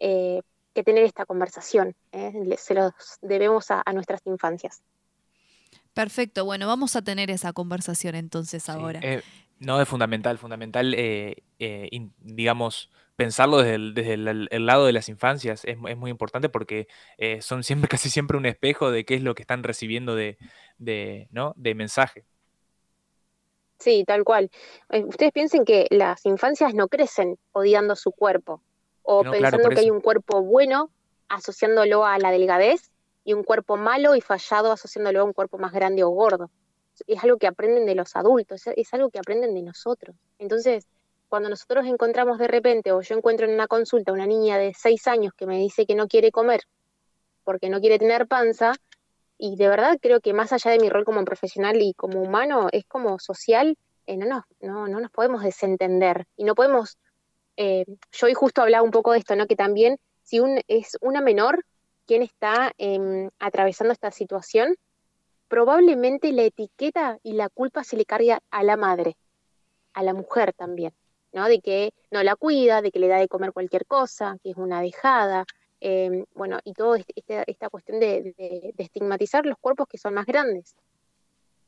eh, 0.00 0.42
que 0.74 0.82
tener 0.82 1.04
esta 1.04 1.26
conversación. 1.26 1.94
¿eh? 2.12 2.32
Se 2.58 2.74
los 2.74 2.92
debemos 3.22 3.70
a, 3.70 3.82
a 3.84 3.92
nuestras 3.92 4.20
infancias. 4.26 4.82
Perfecto, 5.94 6.44
bueno, 6.44 6.66
vamos 6.66 6.94
a 6.94 7.02
tener 7.02 7.30
esa 7.30 7.52
conversación 7.52 8.14
entonces 8.14 8.64
Sí, 8.64 8.70
ahora. 8.72 9.00
eh, 9.02 9.22
no, 9.58 9.80
es 9.80 9.88
fundamental, 9.88 10.36
fundamental, 10.36 10.92
eh, 10.94 11.36
eh, 11.58 11.88
in- 11.90 12.12
digamos, 12.20 12.90
pensarlo 13.16 13.58
desde 13.58 13.74
el, 13.76 13.94
desde 13.94 14.14
el- 14.14 14.48
el 14.50 14.66
lado 14.66 14.86
de 14.86 14.92
las 14.92 15.08
infancias 15.08 15.64
es, 15.64 15.76
es 15.88 15.96
muy 15.96 16.10
importante 16.10 16.48
porque 16.48 16.86
eh, 17.18 17.42
son 17.42 17.64
siempre, 17.64 17.88
casi 17.98 18.10
siempre 18.10 18.36
un 18.36 18.46
espejo 18.46 18.90
de 18.90 19.04
qué 19.04 19.14
es 19.14 19.22
lo 19.22 19.34
que 19.34 19.42
están 19.42 19.62
recibiendo 19.62 20.14
de, 20.14 20.38
de, 20.78 21.28
¿no? 21.30 21.52
de 21.56 21.74
mensaje. 21.74 22.24
Sí, 23.78 24.04
tal 24.06 24.24
cual. 24.24 24.50
Eh, 24.90 25.04
ustedes 25.04 25.32
piensen 25.32 25.64
que 25.64 25.86
las 25.90 26.24
infancias 26.24 26.74
no 26.74 26.88
crecen 26.88 27.38
odiando 27.52 27.94
su 27.94 28.10
cuerpo 28.12 28.62
o 29.02 29.22
No, 29.22 29.30
pensando 29.32 29.68
que 29.68 29.80
hay 29.80 29.90
un 29.90 30.00
cuerpo 30.00 30.42
bueno 30.42 30.90
asociándolo 31.28 32.04
a 32.06 32.18
la 32.18 32.30
delgadez 32.30 32.90
y 33.24 33.34
un 33.34 33.44
cuerpo 33.44 33.76
malo 33.76 34.14
y 34.14 34.20
fallado 34.20 34.72
asociándolo 34.72 35.20
a 35.20 35.24
un 35.24 35.32
cuerpo 35.32 35.58
más 35.58 35.72
grande 35.72 36.04
o 36.04 36.08
gordo. 36.10 36.50
Es 37.06 37.22
algo 37.22 37.36
que 37.36 37.46
aprenden 37.46 37.84
de 37.84 37.94
los 37.94 38.16
adultos, 38.16 38.62
es 38.66 38.94
algo 38.94 39.10
que 39.10 39.18
aprenden 39.18 39.54
de 39.54 39.62
nosotros. 39.62 40.16
Entonces, 40.38 40.86
cuando 41.28 41.48
nosotros 41.48 41.86
encontramos 41.86 42.38
de 42.38 42.48
repente, 42.48 42.92
o 42.92 43.00
yo 43.00 43.16
encuentro 43.16 43.46
en 43.46 43.54
una 43.54 43.66
consulta 43.66 44.12
una 44.12 44.26
niña 44.26 44.58
de 44.58 44.74
seis 44.74 45.06
años 45.06 45.32
que 45.36 45.46
me 45.46 45.58
dice 45.58 45.86
que 45.86 45.94
no 45.94 46.08
quiere 46.08 46.30
comer 46.30 46.60
porque 47.44 47.68
no 47.68 47.80
quiere 47.80 47.98
tener 47.98 48.26
panza, 48.26 48.74
y 49.38 49.56
de 49.56 49.68
verdad 49.68 49.98
creo 50.02 50.20
que 50.20 50.32
más 50.32 50.52
allá 50.52 50.72
de 50.72 50.78
mi 50.78 50.88
rol 50.88 51.04
como 51.04 51.24
profesional 51.24 51.80
y 51.80 51.94
como 51.94 52.20
humano, 52.20 52.68
es 52.72 52.84
como 52.86 53.18
social, 53.18 53.76
eh, 54.06 54.16
no, 54.16 54.26
nos, 54.26 54.44
no, 54.60 54.88
no 54.88 55.00
nos 55.00 55.10
podemos 55.10 55.42
desentender 55.42 56.26
y 56.36 56.44
no 56.44 56.54
podemos, 56.54 56.98
eh, 57.56 57.84
yo 58.12 58.26
hoy 58.26 58.34
justo 58.34 58.62
hablaba 58.62 58.82
un 58.82 58.90
poco 58.90 59.12
de 59.12 59.18
esto, 59.18 59.36
¿no? 59.36 59.46
que 59.46 59.56
también 59.56 59.98
si 60.22 60.40
un, 60.40 60.60
es 60.68 60.96
una 61.00 61.20
menor 61.20 61.64
quien 62.06 62.22
está 62.22 62.72
em, 62.78 63.30
atravesando 63.38 63.92
esta 63.92 64.10
situación, 64.10 64.74
probablemente 65.48 66.32
la 66.32 66.42
etiqueta 66.42 67.18
y 67.22 67.34
la 67.34 67.48
culpa 67.48 67.84
se 67.84 67.96
le 67.96 68.04
carga 68.04 68.40
a 68.50 68.62
la 68.64 68.76
madre, 68.76 69.16
a 69.92 70.02
la 70.02 70.14
mujer 70.14 70.52
también, 70.52 70.92
¿no? 71.32 71.46
De 71.48 71.60
que 71.60 71.92
no 72.10 72.22
la 72.22 72.36
cuida, 72.36 72.82
de 72.82 72.90
que 72.90 72.98
le 72.98 73.08
da 73.08 73.18
de 73.18 73.28
comer 73.28 73.52
cualquier 73.52 73.86
cosa, 73.86 74.38
que 74.42 74.50
es 74.50 74.56
una 74.56 74.80
dejada, 74.80 75.44
eh, 75.80 76.24
bueno, 76.34 76.58
y 76.64 76.72
toda 76.72 76.98
esta, 77.14 77.42
esta 77.46 77.68
cuestión 77.68 78.00
de 78.00 78.74
estigmatizar 78.78 79.44
los 79.46 79.58
cuerpos 79.58 79.88
que 79.88 79.98
son 79.98 80.14
más 80.14 80.26
grandes, 80.26 80.74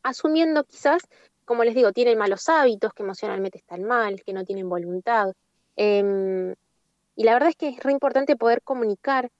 asumiendo 0.02 0.64
quizás, 0.64 1.02
como 1.44 1.64
les 1.64 1.74
digo, 1.74 1.92
tienen 1.92 2.18
malos 2.18 2.48
hábitos, 2.48 2.92
que 2.92 3.02
emocionalmente 3.02 3.58
están 3.58 3.84
mal, 3.84 4.22
que 4.22 4.32
no 4.32 4.44
tienen 4.44 4.68
voluntad. 4.68 5.32
Em, 5.76 6.54
y 7.16 7.24
la 7.24 7.32
verdad 7.34 7.50
es 7.50 7.56
que 7.56 7.68
es 7.68 7.82
re 7.82 7.92
importante 7.92 8.36
poder 8.36 8.62
comunicar 8.62 9.30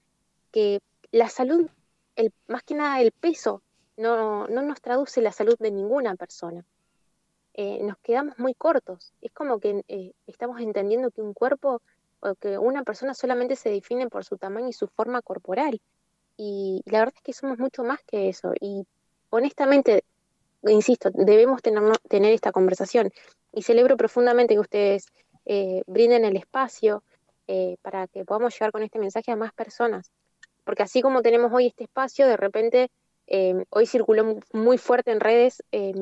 que 0.51 0.81
la 1.11 1.29
salud, 1.29 1.69
el, 2.15 2.31
más 2.47 2.63
que 2.63 2.75
nada 2.75 3.01
el 3.01 3.11
peso, 3.11 3.61
no, 3.97 4.47
no 4.47 4.61
nos 4.61 4.81
traduce 4.81 5.21
la 5.21 5.31
salud 5.31 5.55
de 5.59 5.71
ninguna 5.71 6.15
persona. 6.15 6.65
Eh, 7.53 7.79
nos 7.83 7.97
quedamos 7.99 8.37
muy 8.39 8.53
cortos. 8.53 9.13
Es 9.21 9.31
como 9.31 9.59
que 9.59 9.83
eh, 9.87 10.13
estamos 10.27 10.61
entendiendo 10.61 11.11
que 11.11 11.21
un 11.21 11.33
cuerpo 11.33 11.81
o 12.21 12.35
que 12.35 12.57
una 12.57 12.83
persona 12.83 13.13
solamente 13.13 13.55
se 13.55 13.69
define 13.69 14.09
por 14.09 14.25
su 14.25 14.37
tamaño 14.37 14.67
y 14.69 14.73
su 14.73 14.87
forma 14.87 15.21
corporal. 15.21 15.81
Y 16.37 16.81
la 16.85 16.99
verdad 16.99 17.15
es 17.17 17.21
que 17.23 17.33
somos 17.33 17.59
mucho 17.59 17.83
más 17.83 17.99
que 18.05 18.29
eso. 18.29 18.53
Y 18.59 18.85
honestamente, 19.29 20.03
insisto, 20.63 21.09
debemos 21.13 21.61
tener, 21.61 21.83
tener 22.07 22.33
esta 22.33 22.51
conversación. 22.51 23.11
Y 23.51 23.63
celebro 23.63 23.97
profundamente 23.97 24.53
que 24.53 24.59
ustedes 24.59 25.07
eh, 25.45 25.81
brinden 25.87 26.25
el 26.25 26.37
espacio 26.37 27.03
para 27.81 28.05
que 28.05 28.23
podamos 28.25 28.53
llegar 28.53 28.71
con 28.71 28.83
este 28.83 28.99
mensaje 28.99 29.31
a 29.31 29.35
más 29.35 29.51
personas. 29.53 30.11
Porque 30.65 30.83
así 30.83 31.01
como 31.01 31.23
tenemos 31.23 31.51
hoy 31.51 31.65
este 31.65 31.85
espacio, 31.85 32.27
de 32.27 32.37
repente 32.37 32.91
eh, 33.29 33.63
hoy 33.69 33.85
circuló 33.85 34.39
muy 34.53 34.77
fuerte 34.77 35.11
en 35.11 35.19
redes 35.19 35.63
eh, 35.71 35.93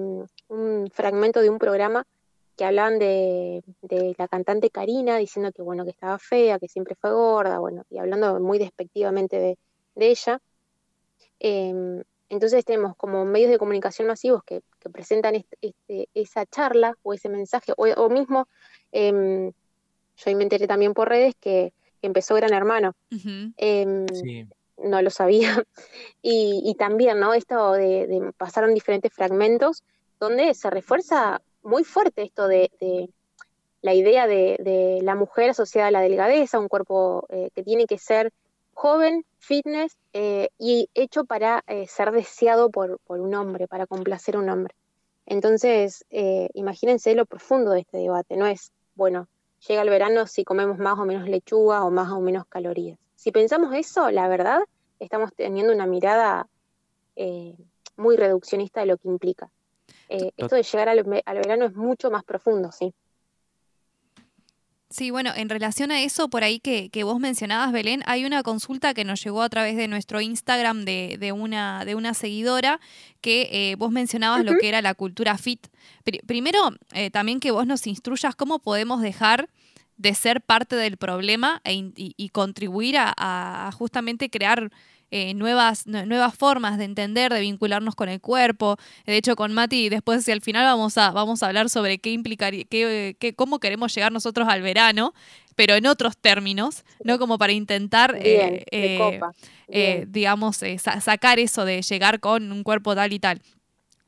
un 0.48 0.90
fragmento 0.92 1.42
de 1.42 1.50
un 1.50 1.60
programa 1.60 2.08
que 2.56 2.66
hablaban 2.66 2.98
de, 2.98 3.64
de, 3.82 4.16
la 4.18 4.28
cantante 4.28 4.70
Karina 4.72 5.18
diciendo 5.18 5.52
que 5.52 5.62
bueno 5.62 5.84
que 5.84 5.92
estaba 5.92 6.18
fea, 6.18 6.58
que 6.58 6.68
siempre 6.68 6.96
fue 6.96 7.12
gorda, 7.12 7.60
bueno, 7.60 7.86
y 7.90 8.00
hablando 8.00 8.40
muy 8.40 8.58
despectivamente 8.58 9.38
de, 9.38 9.58
de 9.96 10.08
ella. 10.08 10.42
Eh, 11.40 12.02
entonces 12.30 12.66
tenemos 12.66 12.96
como 12.96 13.26
medios 13.26 13.52
de 13.52 13.60
comunicación 13.60 14.08
masivos 14.08 14.44
que, 14.44 14.62
que 14.80 14.90
presentan 14.90 15.36
este, 15.36 15.58
este, 15.62 16.10
esa 16.14 16.46
charla 16.46 16.96
o 17.04 17.14
ese 17.14 17.30
mensaje, 17.30 17.74
o, 17.78 17.86
o 17.86 18.10
mismo 18.10 18.48
eh, 18.92 19.52
yo 20.18 20.36
me 20.36 20.44
enteré 20.44 20.68
también 20.68 20.94
por 20.94 21.10
redes 21.10 21.36
que, 21.40 21.74
que 22.02 22.08
empezó 22.08 22.36
Gran 22.36 22.54
Hermano. 22.54 22.96
Uh 23.12 23.16
-huh. 23.16 23.54
eh, 23.58 24.06
sí. 24.14 24.48
No 24.78 25.02
lo 25.02 25.10
sabía. 25.10 25.64
Y, 26.22 26.76
también, 26.78 27.22
¿no? 27.22 27.34
Esto 27.34 27.72
de, 27.72 28.06
de, 28.06 28.34
pasaron 28.38 28.74
diferentes 28.74 29.14
fragmentos 29.14 29.84
donde 30.20 30.54
se 30.54 30.70
refuerza 30.70 31.42
muy 31.68 31.84
fuerte 31.84 32.24
esto 32.24 32.48
de, 32.48 32.72
la 33.82 33.94
idea 33.94 34.26
de, 34.28 35.00
la 35.04 35.16
mujer 35.16 35.52
asociada 35.52 35.88
a 35.88 35.92
la 35.92 36.02
delgadez, 36.02 36.54
a 36.54 36.60
un 36.60 36.68
cuerpo 36.68 37.26
eh, 37.30 37.50
que 37.54 37.64
tiene 37.64 37.86
que 37.86 37.98
ser 37.98 38.32
joven, 38.74 39.26
fitness 39.40 39.98
eh, 40.14 40.50
y 40.58 40.90
hecho 40.94 41.26
para 41.26 41.64
eh, 41.68 41.88
ser 41.88 42.12
deseado 42.12 42.70
por, 42.70 43.00
por, 43.06 43.20
un 43.20 43.34
hombre, 43.36 43.68
para 43.68 43.86
complacer 43.86 44.36
a 44.36 44.40
un 44.40 44.50
hombre. 44.50 44.76
Entonces, 45.26 46.06
imagínense 46.54 47.14
lo 47.14 47.26
profundo 47.26 47.72
de 47.72 47.82
este 47.82 47.98
debate, 47.98 48.38
no 48.38 48.48
es, 48.48 48.72
bueno, 48.96 49.28
llega 49.68 49.82
el 49.82 49.90
verano 49.90 50.26
si 50.26 50.46
comemos 50.46 50.78
más 50.78 50.98
o 50.98 51.06
menos 51.06 51.28
lechuga 51.28 51.84
o 51.84 51.92
más 51.92 52.10
o 52.14 52.22
menos 52.22 52.46
calorías. 52.48 52.98
Si 53.18 53.32
pensamos 53.32 53.74
eso, 53.74 54.11
la 54.11 54.28
verdad, 54.28 54.61
estamos 54.99 55.34
teniendo 55.34 55.74
una 55.74 55.88
mirada 55.88 56.47
eh, 57.15 57.55
muy 57.97 58.15
reduccionista 58.15 58.82
de 58.82 58.86
lo 58.86 58.97
que 58.97 59.07
implica. 59.07 59.49
Eh, 60.07 60.32
esto 60.38 60.55
de 60.55 60.61
llegar 60.61 60.88
al, 60.88 60.99
al, 61.26 61.38
verano 61.38 61.65
es 61.65 61.74
mucho 61.74 62.11
más 62.11 62.24
profundo, 62.24 62.72
sí. 62.72 62.93
Sí, 64.89 65.11
bueno, 65.11 65.32
en 65.36 65.49
relación 65.49 65.91
a 65.91 66.01
eso, 66.01 66.30
por 66.30 66.43
ahí 66.43 66.59
que, 66.59 66.89
que, 66.89 67.03
vos 67.03 67.20
mencionabas, 67.20 67.74
Belén, 67.74 68.03
hay 68.05 68.24
una 68.24 68.43
consulta 68.43 68.93
que 68.93 69.03
nos 69.03 69.22
llegó 69.22 69.41
a 69.41 69.49
través 69.49 69.76
de 69.76 69.88
nuestro 69.88 70.22
Instagram 70.22 70.86
de, 70.86 71.18
de 71.20 71.32
una, 71.32 71.84
de 71.86 71.95
una 71.95 72.13
seguidora 72.13 72.80
que 73.20 73.49
eh, 73.51 73.76
vos 73.78 73.91
mencionabas 73.91 74.41
uh 74.41 74.43
-huh. 74.43 74.51
lo 74.53 74.59
que 74.59 74.70
era 74.70 74.82
la 74.82 74.93
cultura 74.93 75.38
fit. 75.38 75.68
Pr 76.05 76.20
primero, 76.26 76.70
eh, 76.93 77.09
también 77.09 77.39
que 77.39 77.51
vos 77.51 77.65
nos 77.65 77.86
instruyas 77.88 78.36
cómo 78.36 78.59
podemos 78.59 79.01
dejar 79.01 79.49
de 79.98 80.14
ser 80.14 80.41
parte 80.41 80.76
del 80.76 80.98
problema 80.98 81.62
e, 81.64 81.74
y, 81.74 81.91
y, 81.95 82.30
contribuir 82.30 82.98
a, 82.98 83.14
a 83.18 83.72
justamente 83.72 84.30
crear 84.30 84.72
eh, 85.10 85.34
nuevas, 85.36 85.88
nuevas 85.88 86.36
formas 86.36 86.78
de 86.78 86.84
entender, 86.84 87.32
de 87.32 87.39
vincularnos 87.39 87.95
con 87.95 88.10
el 88.10 88.20
cuerpo. 88.20 88.76
De 89.06 89.16
hecho, 89.16 89.38
con 89.38 89.54
Mati, 89.54 89.88
después 89.88 90.20
hacia 90.20 90.34
el 90.34 90.41
final 90.41 90.66
vamos 90.66 90.98
a, 90.98 91.12
vamos 91.12 91.41
a 91.41 91.48
hablar 91.48 91.70
sobre 91.70 92.00
qué 92.00 92.12
implicaría, 92.12 92.66
qué, 92.66 93.16
qué, 93.18 93.34
cómo 93.34 93.60
queremos 93.60 93.95
llegar 93.95 94.12
nosotros 94.12 94.50
al 94.50 94.62
verano, 94.62 95.14
pero 95.56 95.76
en 95.76 95.86
otros 95.86 96.18
términos, 96.18 96.84
¿no? 97.06 97.20
Como 97.20 97.38
para 97.38 97.54
intentar, 97.54 98.20
Bien, 98.22 98.66
eh, 98.70 99.20
eh, 99.70 100.06
digamos, 100.10 100.58
sa 100.78 101.00
sacar 101.00 101.39
eso 101.39 101.64
de 101.64 101.82
llegar 101.84 102.20
con 102.20 102.52
un 102.52 102.64
cuerpo 102.64 102.93
tal 102.93 103.14
y 103.14 103.20
tal. 103.20 103.41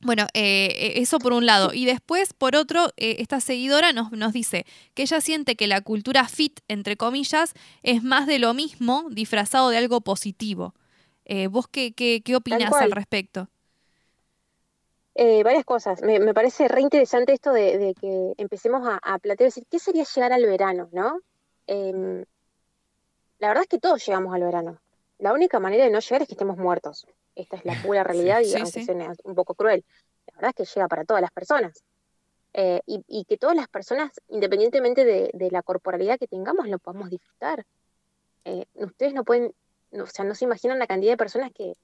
Bueno, 0.02 0.26
eh, 0.32 0.94
eso 0.96 1.18
por 1.18 1.32
un 1.32 1.44
lado. 1.44 1.72
Y 1.74 1.84
después, 1.84 2.32
por 2.32 2.56
otro, 2.56 2.86
eh, 2.96 3.16
esta 3.18 3.40
seguidora 3.40 3.92
nos, 3.92 4.12
nos 4.12 4.32
dice 4.32 4.64
que 4.94 5.02
ella 5.02 5.20
siente 5.20 5.56
que 5.56 5.66
la 5.66 5.82
cultura 5.82 6.26
fit, 6.26 6.60
entre 6.68 6.96
comillas, 6.96 7.52
es 7.82 8.02
más 8.02 8.26
de 8.26 8.38
lo 8.38 8.54
mismo 8.54 9.06
disfrazado 9.10 9.68
de 9.68 9.76
algo 9.76 10.00
positivo. 10.00 10.74
Eh, 11.26 11.46
¿Vos 11.48 11.68
qué, 11.68 11.92
qué, 11.92 12.22
qué 12.24 12.34
opinás 12.34 12.72
al 12.72 12.90
respecto? 12.92 13.48
Eh, 15.14 15.42
varias 15.42 15.64
cosas. 15.64 16.02
Me, 16.02 16.18
me, 16.18 16.32
parece 16.32 16.66
re 16.66 16.80
interesante 16.80 17.32
esto 17.32 17.52
de, 17.52 17.78
de 17.78 17.94
que 17.94 18.32
empecemos 18.38 18.86
a, 18.86 18.98
a, 19.02 19.18
plantear, 19.18 19.48
decir, 19.48 19.64
¿qué 19.70 19.78
sería 19.78 20.04
llegar 20.04 20.32
al 20.32 20.46
verano, 20.46 20.88
no? 20.92 21.20
Eh, 21.66 22.24
la 23.38 23.48
verdad 23.48 23.62
es 23.62 23.68
que 23.68 23.78
todos 23.78 24.04
llegamos 24.04 24.34
al 24.34 24.42
verano. 24.42 24.80
La 25.18 25.32
única 25.32 25.60
manera 25.60 25.84
de 25.84 25.90
no 25.90 26.00
llegar 26.00 26.22
es 26.22 26.28
que 26.28 26.34
estemos 26.34 26.56
muertos. 26.56 27.06
Esta 27.34 27.56
es 27.56 27.64
la 27.64 27.74
pura 27.86 28.04
realidad, 28.04 28.40
sí, 28.42 28.50
y 28.50 28.54
aunque 28.60 28.84
suene 28.84 29.08
un 29.24 29.34
poco 29.34 29.54
cruel. 29.54 29.84
La 30.26 30.34
verdad 30.36 30.54
es 30.56 30.68
que 30.68 30.74
llega 30.74 30.88
para 30.88 31.04
todas 31.04 31.22
las 31.22 31.30
personas. 31.30 31.82
Eh, 32.52 32.80
y, 32.86 33.04
y, 33.06 33.24
que 33.26 33.36
todas 33.36 33.54
las 33.54 33.68
personas, 33.68 34.10
independientemente 34.28 35.04
de, 35.04 35.30
de, 35.32 35.50
la 35.52 35.62
corporalidad 35.62 36.18
que 36.18 36.26
tengamos, 36.26 36.68
lo 36.68 36.80
podamos 36.80 37.08
disfrutar. 37.08 37.64
Eh, 38.44 38.64
ustedes 38.74 39.14
no 39.14 39.24
pueden, 39.24 39.54
no, 39.92 40.04
o 40.04 40.06
sea, 40.08 40.24
no 40.24 40.34
se 40.34 40.46
imaginan 40.46 40.80
la 40.80 40.88
cantidad 40.88 41.12
de 41.12 41.16
personas 41.16 41.52
que, 41.52 41.76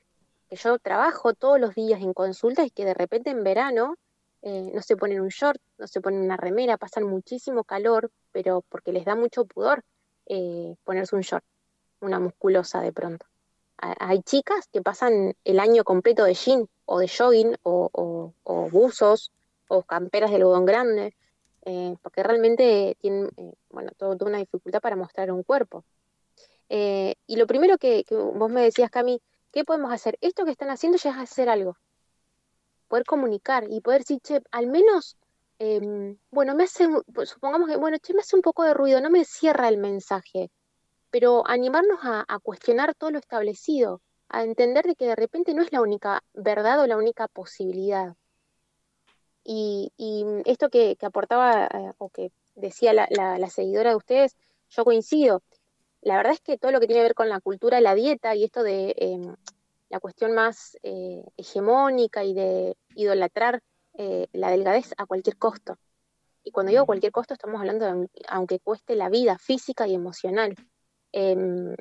que, 0.48 0.56
yo 0.56 0.78
trabajo 0.80 1.34
todos 1.34 1.60
los 1.60 1.74
días 1.74 2.00
en 2.02 2.12
consulta 2.12 2.64
y 2.64 2.70
que 2.70 2.84
de 2.84 2.94
repente 2.94 3.30
en 3.30 3.44
verano 3.44 3.94
eh, 4.42 4.70
no 4.74 4.82
se 4.82 4.96
ponen 4.96 5.20
un 5.20 5.28
short, 5.28 5.60
no 5.78 5.86
se 5.86 6.00
ponen 6.00 6.22
una 6.22 6.36
remera, 6.36 6.78
pasan 6.78 7.04
muchísimo 7.04 7.62
calor, 7.62 8.10
pero 8.32 8.62
porque 8.68 8.92
les 8.92 9.04
da 9.04 9.14
mucho 9.14 9.44
pudor 9.44 9.84
ponerse 10.82 11.14
un 11.14 11.22
short, 11.22 11.44
una 12.00 12.18
musculosa 12.18 12.80
de 12.80 12.92
pronto. 12.92 13.26
Hay 13.78 14.22
chicas 14.22 14.68
que 14.72 14.82
pasan 14.82 15.34
el 15.44 15.60
año 15.60 15.84
completo 15.84 16.24
de 16.24 16.34
jean 16.34 16.68
o 16.86 16.98
de 16.98 17.08
jogging 17.08 17.56
o, 17.62 18.32
buzos 18.70 19.32
o 19.68 19.82
camperas 19.82 20.30
de 20.30 20.36
algodón 20.36 20.64
grande, 20.64 21.14
eh, 21.64 21.96
porque 22.02 22.22
realmente 22.22 22.96
tienen 23.00 23.30
eh, 23.36 23.52
bueno, 23.70 23.90
toda 23.96 24.16
una 24.26 24.38
dificultad 24.38 24.80
para 24.80 24.96
mostrar 24.96 25.30
un 25.30 25.42
cuerpo. 25.42 25.84
Eh, 26.68 27.14
y 27.26 27.36
lo 27.36 27.46
primero 27.46 27.78
que, 27.78 28.04
vos 28.10 28.50
me 28.50 28.62
decías, 28.62 28.90
Cami, 28.90 29.20
¿qué 29.52 29.64
podemos 29.64 29.92
hacer? 29.92 30.18
Esto 30.20 30.44
que 30.44 30.50
están 30.50 30.70
haciendo 30.70 30.98
ya 30.98 31.10
es 31.10 31.16
hacer 31.16 31.48
algo. 31.48 31.76
Poder 32.88 33.04
comunicar 33.04 33.66
y 33.68 33.80
poder 33.80 34.00
decir, 34.00 34.20
che, 34.20 34.40
al 34.50 34.66
menos, 34.68 35.16
eh, 35.58 36.16
bueno, 36.30 36.54
me 36.54 36.64
hace, 36.64 36.88
pues, 37.12 37.30
supongamos 37.30 37.68
que, 37.68 37.76
bueno, 37.76 37.98
che, 37.98 38.14
me 38.14 38.20
hace 38.20 38.36
un 38.36 38.42
poco 38.42 38.64
de 38.64 38.74
ruido, 38.74 39.00
no 39.00 39.10
me 39.10 39.24
cierra 39.24 39.68
el 39.68 39.78
mensaje, 39.78 40.50
pero 41.16 41.44
animarnos 41.48 41.98
a, 42.02 42.26
a 42.28 42.38
cuestionar 42.40 42.94
todo 42.94 43.10
lo 43.10 43.18
establecido, 43.18 44.02
a 44.28 44.44
entender 44.44 44.84
de 44.84 44.94
que 44.96 45.06
de 45.06 45.16
repente 45.16 45.54
no 45.54 45.62
es 45.62 45.72
la 45.72 45.80
única 45.80 46.22
verdad 46.34 46.78
o 46.82 46.86
la 46.86 46.98
única 46.98 47.26
posibilidad 47.26 48.14
y, 49.42 49.94
y 49.96 50.26
esto 50.44 50.68
que, 50.68 50.96
que 50.96 51.06
aportaba 51.06 51.68
eh, 51.68 51.92
o 51.96 52.10
que 52.10 52.32
decía 52.54 52.92
la, 52.92 53.08
la- 53.08 53.38
la 53.38 53.48
seguidora 53.48 53.88
de 53.88 53.96
ustedes, 53.96 54.36
yo 54.68 54.84
coincido. 54.84 55.42
La 56.02 56.18
verdad 56.18 56.34
es 56.34 56.42
que 56.42 56.58
todo 56.58 56.70
lo 56.70 56.80
que 56.80 56.86
tiene 56.86 57.00
que 57.00 57.04
ver 57.08 57.14
con 57.14 57.30
la 57.30 57.40
cultura 57.40 57.80
la 57.80 57.94
dieta 57.94 58.34
y 58.34 58.44
esto 58.44 58.62
de 58.62 58.94
em, 58.98 59.34
la 59.88 60.00
cuestión 60.00 60.34
más 60.34 60.76
eh, 60.82 61.24
hegemónica 61.38 62.24
y 62.24 62.34
de 62.34 62.76
idolatrar 62.94 63.62
eh, 63.94 64.26
la 64.32 64.50
delgadez 64.50 64.92
a 64.98 65.06
cualquier 65.06 65.38
costo. 65.38 65.78
Y 66.44 66.50
cuando 66.50 66.72
digo 66.72 66.84
cualquier 66.84 67.12
costo, 67.12 67.32
estamos 67.32 67.58
hablando 67.58 67.86
de 67.86 67.92
aun- 67.92 68.10
aunque 68.28 68.60
cueste 68.60 68.96
la 68.96 69.08
vida 69.08 69.38
física 69.38 69.86
y 69.88 69.94
emocional. 69.94 70.54
Em, 71.12 71.74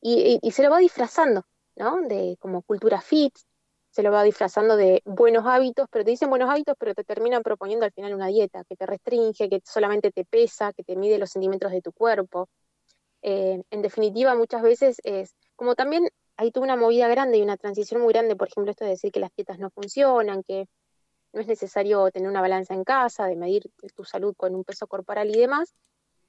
y, 0.00 0.50
se 0.50 0.62
lo 0.62 0.70
va 0.70 0.78
disfrazando, 0.78 1.44
¿no? 1.76 2.02
De 2.02 2.36
como 2.40 2.62
cultura 2.62 3.00
fit, 3.00 3.34
se 3.90 4.02
lo 4.02 4.10
va 4.10 4.22
disfrazando 4.24 4.76
de 4.76 5.02
buenos 5.04 5.46
hábitos, 5.46 5.86
pero 5.90 6.04
te 6.04 6.10
dicen 6.10 6.30
buenos 6.30 6.50
hábitos, 6.50 6.74
pero 6.78 6.94
te 6.94 7.04
terminan 7.04 7.42
proponiendo 7.42 7.84
al 7.84 7.92
final 7.92 8.14
una 8.14 8.26
dieta 8.28 8.64
que 8.64 8.76
te 8.76 8.86
restringe, 8.86 9.48
que 9.48 9.60
solamente 9.64 10.10
te 10.10 10.24
pesa, 10.24 10.72
que 10.72 10.82
te 10.82 10.96
mide 10.96 11.18
los 11.18 11.30
centímetros 11.30 11.72
de 11.72 11.82
tu 11.82 11.92
cuerpo. 11.92 12.48
Eh, 13.22 13.62
en 13.70 13.82
definitiva, 13.82 14.34
muchas 14.34 14.62
veces 14.62 14.96
es 15.04 15.34
como 15.56 15.74
también 15.76 16.08
hay 16.36 16.50
toda 16.50 16.64
una 16.64 16.76
movida 16.76 17.08
grande 17.08 17.38
y 17.38 17.42
una 17.42 17.56
transición 17.56 18.00
muy 18.02 18.12
grande, 18.12 18.36
por 18.36 18.48
ejemplo, 18.48 18.70
esto 18.72 18.84
de 18.84 18.92
decir 18.92 19.12
que 19.12 19.20
las 19.20 19.30
dietas 19.36 19.58
no 19.58 19.70
funcionan, 19.70 20.42
que 20.42 20.66
no 21.32 21.40
es 21.40 21.46
necesario 21.46 22.10
tener 22.10 22.28
una 22.28 22.40
balanza 22.40 22.74
en 22.74 22.84
casa, 22.84 23.26
de 23.26 23.36
medir 23.36 23.70
tu 23.94 24.04
salud 24.04 24.34
con 24.36 24.54
un 24.54 24.64
peso 24.64 24.86
corporal 24.86 25.30
y 25.30 25.38
demás. 25.38 25.74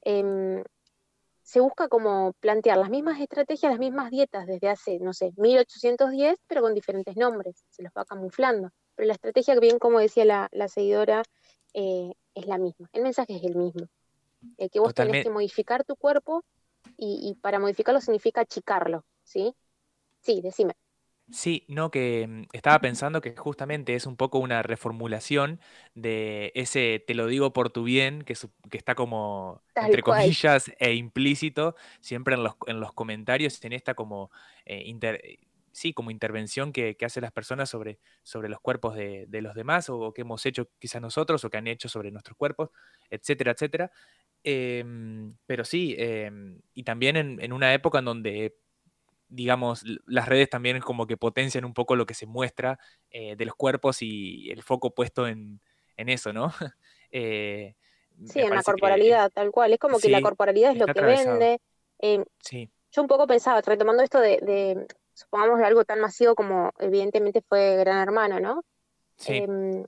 Em, 0.02 0.64
se 1.44 1.60
busca 1.60 1.90
como 1.90 2.34
plantear 2.40 2.78
las 2.78 2.90
mismas 2.90 3.20
estrategias, 3.20 3.72
las 3.72 3.80
mismas 3.80 4.10
dietas 4.10 4.48
desde 4.48 4.70
hace, 4.70 5.00
no 5.00 5.14
sé, 5.14 5.34
1810, 5.38 6.40
pero 6.48 6.62
con 6.62 6.74
diferentes 6.74 7.18
nombres, 7.18 7.64
se 7.70 7.84
los 7.84 7.92
va 7.92 8.06
camuflando. 8.06 8.72
Pero 8.96 9.08
la 9.08 9.14
estrategia, 9.14 9.60
bien 9.60 9.78
como 9.78 10.00
decía 10.00 10.26
la, 10.26 10.48
la 10.52 10.70
seguidora, 10.70 11.24
eh, 11.74 12.14
es 12.34 12.48
la 12.48 12.58
misma. 12.58 12.90
El 12.94 13.04
mensaje 13.04 13.36
es 13.36 13.44
el 13.44 13.56
mismo. 13.56 13.88
Eh, 14.58 14.70
que 14.70 14.80
vos 14.80 14.94
tenés 14.94 15.24
que 15.24 15.30
modificar 15.30 15.84
tu 15.84 15.96
cuerpo 15.96 16.44
y, 16.98 17.20
y 17.30 17.36
para 17.36 17.60
modificarlo 17.60 18.00
significa 18.02 18.42
achicarlo, 18.42 19.06
¿sí? 19.24 19.54
Sí, 20.22 20.42
decime. 20.42 20.76
Sí, 21.32 21.66
no, 21.70 21.90
que 21.90 22.28
mm, 22.28 22.44
estaba 22.54 22.80
pensando 22.82 23.22
que 23.22 23.36
justamente 23.36 23.96
es 23.96 24.06
un 24.06 24.18
poco 24.18 24.40
una 24.40 24.62
reformulación 24.62 25.60
de 25.96 26.52
ese 26.56 27.04
te 27.08 27.16
lo 27.16 27.28
digo 27.28 27.54
por 27.54 27.70
tu 27.72 27.84
bien, 27.84 28.24
que, 28.24 28.36
su- 28.36 28.52
que 28.70 28.78
está 28.78 28.94
como, 28.96 29.64
Tal 29.74 29.92
entre 29.92 30.04
cual. 30.04 30.36
comillas, 30.36 30.72
e 30.80 30.94
implícito 30.94 31.76
siempre 32.02 32.36
en 32.36 32.44
los, 32.44 32.56
en 32.68 32.80
los 32.80 32.94
comentarios, 32.94 33.64
en 33.64 33.74
esta 33.74 33.94
como, 33.96 34.32
eh, 34.66 34.84
inter- 34.86 35.22
eh, 35.24 35.40
sí, 35.72 35.94
como 35.94 36.12
intervención 36.12 36.72
que, 36.72 36.96
que 36.98 37.06
hacen 37.06 37.22
las 37.24 37.32
personas 37.32 37.70
sobre, 37.70 38.00
sobre 38.22 38.50
los 38.50 38.60
cuerpos 38.60 38.96
de, 38.96 39.26
de 39.28 39.42
los 39.42 39.56
demás 39.56 39.90
o, 39.90 39.98
o 40.00 40.14
que 40.14 40.22
hemos 40.22 40.46
hecho 40.46 40.70
quizás 40.78 41.02
nosotros 41.02 41.44
o 41.46 41.50
que 41.50 41.58
han 41.58 41.68
hecho 41.68 41.90
sobre 41.90 42.12
nuestros 42.12 42.38
cuerpos, 42.38 42.70
etcétera, 43.10 43.54
etcétera. 43.54 43.92
Em, 44.46 45.36
pero 45.46 45.64
sí, 45.64 45.96
em, 45.98 46.60
y 46.74 46.84
también 46.84 47.16
en, 47.16 47.42
en 47.42 47.54
una 47.54 47.74
época 47.74 48.00
en 48.00 48.06
donde 48.06 48.58
digamos, 49.34 49.84
las 50.06 50.28
redes 50.28 50.50
también 50.50 50.80
como 50.80 51.08
que 51.08 51.18
potencian 51.18 51.66
un 51.66 51.74
poco 51.74 51.96
lo 51.96 52.06
que 52.06 52.14
se 52.14 52.26
muestra 52.26 52.80
eh, 53.10 53.36
de 53.36 53.46
los 53.46 53.56
cuerpos 53.56 54.02
y 54.02 54.50
el 54.52 54.64
foco 54.64 54.92
puesto 54.94 55.28
en, 55.28 55.60
en 55.98 56.10
eso, 56.10 56.34
¿no? 56.34 56.48
Eh, 57.16 57.76
Sí, 58.26 58.40
en 58.42 58.50
la 58.52 58.58
que 58.58 58.64
corporalidad, 58.64 59.32
tal 59.32 59.52
cual. 59.52 59.74
Es 59.74 59.80
como 59.80 60.00
que 60.00 60.10
la 60.10 60.22
corporalidad 60.22 60.72
es 60.72 60.78
lo 60.78 60.86
que 60.88 60.92
atravesado. 61.00 61.38
vende. 61.40 61.62
Eh, 62.00 62.26
Sí, 62.42 62.70
yo 62.92 63.02
un 63.02 63.08
poco 63.08 63.28
pensaba, 63.28 63.62
retomando 63.62 64.04
esto 64.04 64.20
de, 64.20 64.40
de, 64.42 64.88
supongamos, 65.14 65.60
de 65.60 65.66
algo 65.66 65.84
tan 65.86 66.00
masivo 66.00 66.36
como 66.36 66.72
evidentemente 66.80 67.42
fue 67.48 67.78
Gran 67.78 68.00
Hermano, 68.02 68.40
¿no? 68.40 68.64
sí, 69.18 69.34
Em, 69.34 69.86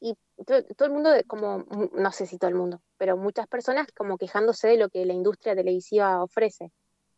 y 0.00 0.14
to- 0.46 0.64
todo 0.76 0.86
el 0.88 0.92
mundo, 0.94 1.10
de- 1.10 1.24
como, 1.24 1.64
no 1.92 2.12
sé 2.12 2.26
si 2.26 2.38
todo 2.38 2.48
el 2.50 2.56
mundo, 2.56 2.80
pero 2.98 3.16
muchas 3.16 3.46
personas 3.48 3.88
como 3.96 4.18
quejándose 4.18 4.68
de 4.68 4.78
lo 4.78 4.88
que 4.90 5.04
la 5.06 5.14
industria 5.14 5.54
televisiva 5.56 6.22
ofrece. 6.22 6.70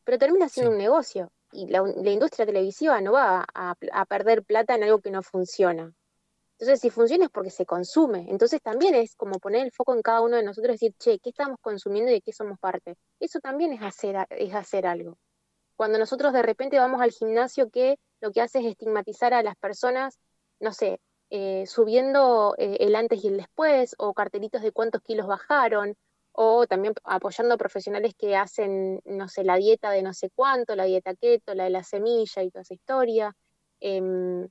Pero 0.05 0.19
termina 0.19 0.49
siendo 0.49 0.71
sí, 0.71 0.75
un 0.75 0.79
negocio 0.79 1.31
y 1.59 1.67
la, 1.67 1.83
industria 2.13 2.47
televisiva 2.47 3.01
no 3.01 3.13
va 3.13 3.45
a, 3.55 3.75
perder 4.07 4.45
plata 4.45 4.75
en 4.77 4.85
algo 4.85 5.01
que 5.01 5.11
no 5.11 5.23
funciona. 5.23 5.93
Entonces, 6.53 6.81
si 6.81 6.91
funciona 6.91 7.25
es 7.25 7.31
porque 7.31 7.51
se 7.51 7.67
consume. 7.67 8.27
Entonces, 8.31 8.61
también 8.63 8.95
es 8.95 9.15
como 9.17 9.39
poner 9.39 9.65
el 9.65 9.73
foco 9.73 9.95
en 9.95 10.03
cada 10.03 10.21
uno 10.21 10.37
de 10.37 10.43
nosotros 10.43 10.71
y 10.71 10.87
decir, 10.87 10.95
che, 10.99 11.19
¿qué 11.19 11.31
estamos 11.31 11.59
consumiendo 11.61 12.11
y 12.11 12.15
de 12.15 12.21
qué 12.21 12.33
somos 12.33 12.59
parte? 12.59 12.97
Eso 13.21 13.41
también 13.41 13.73
es 13.73 13.83
hacer, 13.83 14.27
es 14.31 14.55
hacer 14.55 14.87
algo. 14.87 15.19
Cuando 15.77 15.99
nosotros 15.99 16.33
de 16.33 16.43
repente 16.43 16.79
vamos 16.79 17.01
al 17.01 17.13
gimnasio 17.13 17.71
que 17.71 17.99
lo 18.21 18.33
que 18.33 18.41
hace 18.41 18.61
es 18.61 18.67
estigmatizar 18.67 19.35
a 19.35 19.43
las 19.43 19.57
personas, 19.57 20.19
no 20.61 20.73
sé, 20.73 21.01
eh, 21.31 21.67
subiendo 21.67 22.55
eh, 22.59 22.79
el 22.81 22.97
antes 22.97 23.23
y 23.25 23.29
el 23.29 23.37
después, 23.37 23.95
o 23.99 24.15
cartelitos 24.15 24.63
de 24.63 24.73
cuántos 24.73 25.03
kilos 25.03 25.27
bajaron, 25.27 25.97
o 26.33 26.67
también 26.67 26.95
apoyando 27.05 27.55
a 27.55 27.59
profesionales 27.59 28.15
que 28.17 28.37
hacen, 28.37 29.01
no 29.05 29.29
sé, 29.29 29.45
la 29.45 29.57
dieta 29.57 29.91
de 29.91 30.03
no 30.03 30.15
sé 30.15 30.31
cuánto, 30.35 30.77
la 30.77 30.85
dieta 30.85 31.15
keto, 31.17 31.55
la 31.55 31.65
de 31.65 31.71
la 31.71 31.83
semilla 31.85 32.43
y 32.43 32.51
toda 32.51 32.63
esa 32.63 32.75
historia. 32.75 33.37
Em, 33.81 34.49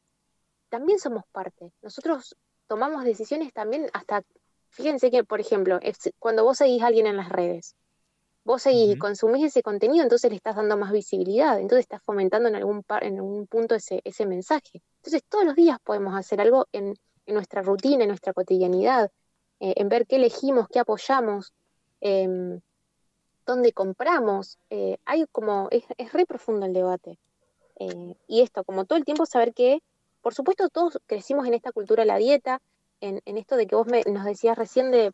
también 0.70 1.00
somos 1.00 1.24
parte. 1.32 1.72
Nosotros 1.82 2.36
tomamos 2.68 3.04
decisiones 3.04 3.54
también 3.54 3.90
hasta, 3.94 4.24
fíjense 4.70 5.12
que, 5.12 5.24
por 5.24 5.40
ejemplo, 5.40 5.80
es- 5.82 6.12
cuando 6.20 6.44
vos 6.44 6.58
seguís 6.58 6.84
a 6.84 6.88
alguien 6.88 7.08
en 7.08 7.18
las 7.18 7.30
redes, 7.30 7.76
vos 8.44 8.62
seguís 8.64 8.94
y 8.94 8.98
consumís 8.98 9.46
ese 9.46 9.62
contenido, 9.62 10.04
entonces 10.04 10.30
le 10.32 10.38
estás 10.38 10.56
dando 10.56 10.78
más 10.78 10.92
visibilidad, 10.92 11.60
entonces 11.60 11.82
estás 11.84 12.02
fomentando 12.04 12.50
en 12.50 12.56
algún, 12.56 12.84
par- 12.84 13.04
en 13.04 13.18
algún 13.18 13.48
punto 13.48 13.76
ese, 13.76 14.02
ese 14.06 14.26
mensaje. 14.26 14.82
Entonces 14.98 15.24
todos 15.30 15.46
los 15.46 15.56
días 15.56 15.78
podemos 15.84 16.16
hacer 16.18 16.42
algo 16.42 16.68
en, 16.72 16.96
en 17.26 17.34
nuestra 17.34 17.62
rutina, 17.62 18.04
en 18.04 18.10
nuestra 18.10 18.34
cotidianidad, 18.34 19.12
eh, 19.60 19.74
en 19.78 19.90
ver 19.90 20.06
qué 20.08 20.18
elegimos, 20.18 20.68
qué 20.70 20.80
apoyamos, 20.80 21.54
em, 22.02 22.60
dónde 23.46 23.72
compramos. 23.74 24.60
eh, 24.70 24.98
hay 25.06 25.26
como, 25.32 25.68
es, 25.72 25.84
es 25.98 26.14
re 26.14 26.26
profundo 26.26 26.66
el 26.66 26.74
debate. 26.74 27.18
Eh, 27.80 28.16
y 28.28 28.42
esto, 28.42 28.64
como 28.64 28.86
todo 28.86 28.98
el 28.98 29.06
tiempo 29.06 29.26
saber 29.26 29.54
que, 29.54 29.82
por 30.22 30.34
supuesto, 30.34 30.70
todos 30.70 31.00
crecimos 31.06 31.48
en 31.48 31.54
esta 31.54 31.72
cultura 31.72 32.04
de 32.04 32.08
la 32.08 32.18
dieta, 32.18 32.62
en, 33.02 33.22
en 33.26 33.38
esto 33.38 33.56
de 33.56 33.68
que 33.68 33.76
vos 33.76 33.88
me, 33.88 34.04
nos 34.04 34.26
decías 34.26 34.58
recién 34.58 34.92
de, 34.92 35.12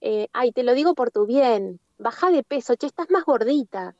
eh, 0.00 0.28
ay, 0.32 0.52
te 0.52 0.62
lo 0.62 0.74
digo 0.74 0.94
por 0.94 1.10
tu 1.10 1.26
bien, 1.26 1.78
baja 1.98 2.30
de 2.30 2.42
peso, 2.42 2.74
che, 2.74 2.86
estás 2.86 3.10
más 3.10 3.24
gordita. 3.24 3.94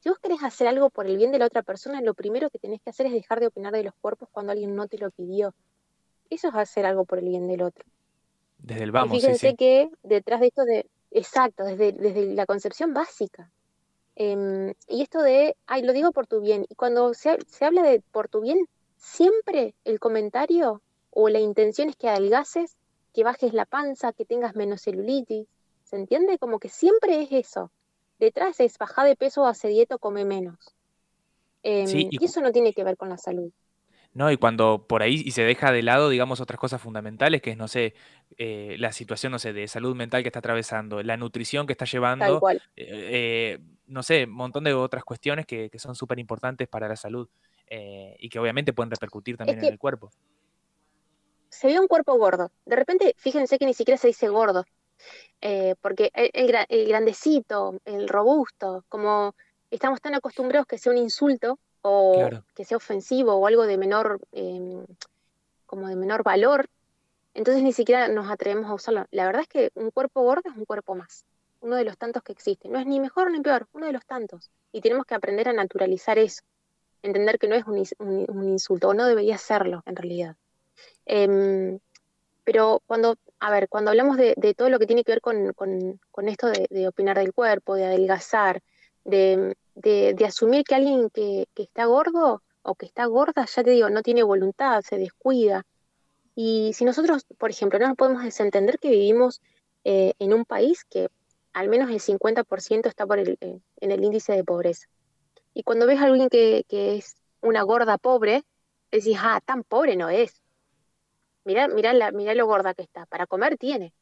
Si 0.00 0.08
vos 0.08 0.18
querés 0.18 0.42
hacer 0.42 0.68
algo 0.68 0.90
por 0.90 1.06
el 1.06 1.16
bien 1.16 1.32
de 1.32 1.38
la 1.38 1.46
otra 1.46 1.62
persona, 1.62 2.00
lo 2.00 2.14
primero 2.14 2.50
que 2.50 2.58
tenés 2.58 2.80
que 2.80 2.90
hacer 2.90 3.06
es 3.06 3.12
dejar 3.12 3.40
de 3.40 3.48
opinar 3.48 3.72
de 3.72 3.84
los 3.84 3.94
cuerpos 4.00 4.28
cuando 4.32 4.52
alguien 4.52 4.74
no 4.74 4.86
te 4.86 4.98
lo 4.98 5.10
pidió. 5.10 5.54
Eso 6.30 6.48
es 6.48 6.54
hacer 6.54 6.86
algo 6.86 7.04
por 7.04 7.18
el 7.18 7.28
bien 7.28 7.48
del 7.48 7.62
otro. 7.62 7.84
desde 8.58 8.84
el 8.84 8.90
Y 8.90 8.92
vamos, 8.92 9.20
sí, 9.20 9.20
fíjense 9.20 9.48
sí, 9.50 9.56
que 9.56 9.90
detrás 10.02 10.40
de 10.40 10.46
esto 10.46 10.64
de, 10.64 10.86
exacto, 11.10 11.64
desde, 11.64 11.92
desde 11.92 12.34
la 12.34 12.46
concepción 12.46 12.94
básica. 12.94 13.50
Em, 14.16 14.74
y 14.88 15.02
esto 15.02 15.22
de, 15.22 15.56
ay, 15.66 15.82
lo 15.82 15.92
digo 15.92 16.12
por 16.12 16.26
tu 16.26 16.40
bien. 16.40 16.66
Y 16.68 16.74
cuando 16.74 17.14
se, 17.14 17.38
se 17.46 17.64
habla 17.64 17.82
de 17.82 18.00
por 18.12 18.28
tu 18.28 18.40
bien, 18.40 18.68
siempre 18.96 19.74
el 19.84 19.98
comentario 19.98 20.82
o 21.10 21.28
la 21.28 21.40
intención 21.40 21.88
es 21.88 21.96
que 21.96 22.08
adelgaces, 22.08 22.76
que 23.12 23.24
bajes 23.24 23.52
la 23.54 23.64
panza, 23.64 24.12
que 24.12 24.24
tengas 24.24 24.54
menos 24.54 24.82
celulitis. 24.82 25.46
¿Se 25.84 25.96
entiende? 25.96 26.38
Como 26.38 26.58
que 26.58 26.68
siempre 26.68 27.22
es 27.22 27.32
eso. 27.32 27.70
Detrás 28.18 28.60
es 28.60 28.78
bajar 28.78 29.06
de 29.06 29.16
peso, 29.16 29.46
hace 29.46 29.68
dieta, 29.68 29.96
o 29.96 29.98
come 29.98 30.24
menos. 30.24 30.74
Em, 31.62 31.86
sí, 31.86 32.08
y 32.10 32.22
y 32.22 32.24
eso 32.26 32.40
no 32.40 32.52
tiene 32.52 32.72
que 32.72 32.84
ver 32.84 32.96
con 32.96 33.08
la 33.08 33.16
salud. 33.16 33.50
No, 34.12 34.30
y 34.32 34.36
cuando 34.36 34.86
por 34.88 35.02
ahí 35.02 35.22
y 35.24 35.30
se 35.30 35.42
deja 35.44 35.70
de 35.70 35.82
lado, 35.82 36.08
digamos, 36.08 36.40
otras 36.40 36.58
cosas 36.58 36.82
fundamentales, 36.82 37.40
que 37.42 37.52
es, 37.52 37.56
no 37.56 37.68
sé, 37.68 37.94
eh, 38.38 38.74
la 38.78 38.92
situación, 38.92 39.30
no 39.32 39.38
sé, 39.38 39.52
de 39.52 39.68
salud 39.68 39.94
mental 39.94 40.22
que 40.22 40.28
está 40.28 40.40
atravesando, 40.40 41.02
la 41.02 41.16
nutrición 41.16 41.66
que 41.66 41.72
está 41.74 41.86
Tal 42.18 42.38
llevando, 42.38 42.38
cual. 42.38 42.62
eh, 42.76 43.56
eh, 43.56 43.58
no 43.86 44.02
sé, 44.02 44.24
un 44.24 44.32
montón 44.32 44.64
de 44.64 44.74
otras 44.74 45.04
cuestiones 45.04 45.46
que, 45.46 45.70
que 45.70 45.78
son 45.78 45.94
súper 45.94 46.18
importantes 46.18 46.66
para 46.68 46.88
la 46.88 46.96
salud 46.96 47.28
eh, 47.68 48.16
y 48.18 48.28
que 48.28 48.38
obviamente 48.40 48.72
pueden 48.72 48.90
repercutir 48.90 49.36
Es 49.36 49.38
también 49.38 49.60
en 49.60 49.68
el 49.68 49.78
cuerpo. 49.78 50.10
se 51.48 51.66
ve 51.68 51.80
un 51.80 51.88
cuerpo 51.88 52.16
gordo. 52.16 52.50
De 52.64 52.76
repente, 52.76 53.14
fíjense 53.18 53.58
que 53.58 53.66
ni 53.66 53.74
siquiera 53.74 53.98
se 53.98 54.08
dice 54.08 54.28
gordo. 54.28 54.64
porque 55.80 56.10
el, 56.14 56.30
el 56.68 56.88
grandecito, 56.88 57.80
el 57.84 58.08
robusto, 58.08 58.84
como 58.88 59.34
estamos 59.70 60.00
tan 60.00 60.14
acostumbrados 60.14 60.66
que 60.66 60.78
sea 60.78 60.92
un 60.92 60.98
insulto 60.98 61.58
o 61.82 62.12
Claro, 62.14 62.44
que 62.54 62.64
sea 62.64 62.76
ofensivo 62.76 63.34
o 63.34 63.46
algo 63.46 63.66
de 63.66 63.76
menor, 63.78 64.20
em, 64.32 64.84
como 65.66 65.88
de 65.88 65.96
menor 65.96 66.22
valor, 66.22 66.66
entonces 67.34 67.62
ni 67.62 67.72
siquiera 67.72 68.08
nos 68.08 68.28
atrevemos 68.30 68.70
a 68.70 68.74
usarlo. 68.74 69.06
La 69.10 69.24
verdad 69.26 69.42
es 69.42 69.48
que 69.48 69.70
un 69.74 69.90
cuerpo 69.90 70.22
gordo 70.22 70.50
es 70.50 70.56
un 70.56 70.64
cuerpo 70.64 70.94
más, 70.94 71.24
uno 71.60 71.76
de 71.76 71.84
los 71.84 71.96
tantos 71.96 72.22
que 72.22 72.32
existe. 72.32 72.68
No 72.68 72.78
es 72.78 72.86
ni 72.86 72.98
mejor 73.00 73.30
ni 73.30 73.40
peor, 73.40 73.66
uno 73.72 73.86
de 73.86 73.92
los 73.92 74.04
tantos. 74.04 74.50
Y 74.72 74.80
tenemos 74.80 75.06
que 75.06 75.14
aprender 75.14 75.48
a 75.48 75.52
naturalizar 75.52 76.18
eso, 76.18 76.42
entender 77.02 77.38
que 77.38 77.48
no 77.48 77.54
es 77.54 77.64
un, 77.66 77.76
ins- 77.76 77.94
un- 77.98 78.26
un 78.28 78.48
insulto, 78.48 78.88
o 78.88 78.94
no 78.94 79.06
debería 79.06 79.38
serlo 79.38 79.82
en 79.86 79.96
realidad. 79.96 80.36
Em, 81.06 81.78
pero 82.44 82.82
cuando, 82.86 83.16
a 83.38 83.50
ver, 83.50 83.68
cuando 83.68 83.90
hablamos 83.90 84.16
de, 84.16 84.34
de 84.36 84.54
todo 84.54 84.68
lo 84.70 84.78
que 84.78 84.86
tiene 84.86 85.04
que 85.04 85.12
ver 85.12 85.20
con, 85.20 85.52
con- 85.52 86.00
con 86.10 86.28
esto 86.28 86.48
de, 86.48 86.66
de 86.70 86.88
opinar 86.88 87.16
del 87.18 87.32
cuerpo, 87.32 87.74
de 87.74 87.84
adelgazar, 87.86 88.60
de, 89.04 89.54
de- 89.82 90.14
de 90.14 90.24
asumir 90.26 90.64
que 90.64 90.74
alguien 90.74 91.10
que, 91.10 91.46
que 91.54 91.62
está 91.64 91.86
gordo 91.86 92.42
o 92.62 92.74
que 92.74 92.86
está 92.86 93.06
gorda, 93.06 93.46
ya 93.46 93.64
te 93.64 93.70
digo, 93.70 93.90
no 93.90 94.02
tiene 94.02 94.22
voluntad, 94.22 94.82
se 94.82 94.98
descuida, 94.98 95.64
Y 96.36 96.72
si 96.74 96.84
nosotros, 96.84 97.26
por 97.38 97.50
ejemplo, 97.50 97.78
no 97.78 97.88
nos 97.88 97.96
podemos 97.96 98.22
desentender 98.24 98.78
que 98.78 98.88
vivimos 98.90 99.40
eh, 99.84 100.14
en 100.18 100.32
un 100.32 100.44
país 100.44 100.84
que 100.84 101.08
al 101.52 101.68
menos 101.68 101.90
el 101.90 102.00
50% 102.00 102.88
está 102.88 103.06
por 103.06 103.18
el, 103.18 103.36
eh, 103.40 103.58
en 103.80 103.90
el 103.92 104.04
índice 104.04 104.32
de 104.34 104.44
pobreza. 104.44 104.86
Y 105.54 105.64
cuando 105.64 105.86
ves 105.86 105.98
a 106.00 106.04
alguien 106.04 106.28
que, 106.30 106.64
que 106.68 106.96
es 106.96 107.16
una 107.42 107.62
gorda 107.62 107.98
pobre, 107.98 108.44
decís, 108.92 109.18
ah, 109.20 109.40
tan 109.44 109.64
pobre 109.64 109.96
no 109.96 110.08
es. 110.08 110.40
Mirá, 111.44 111.68
mirá, 111.68 111.92
la, 111.92 112.12
mirá 112.12 112.34
lo 112.34 112.46
gorda 112.46 112.74
que 112.74 112.82
está. 112.82 113.06
Para 113.06 113.26
comer 113.26 113.56
tiene. 113.58 113.92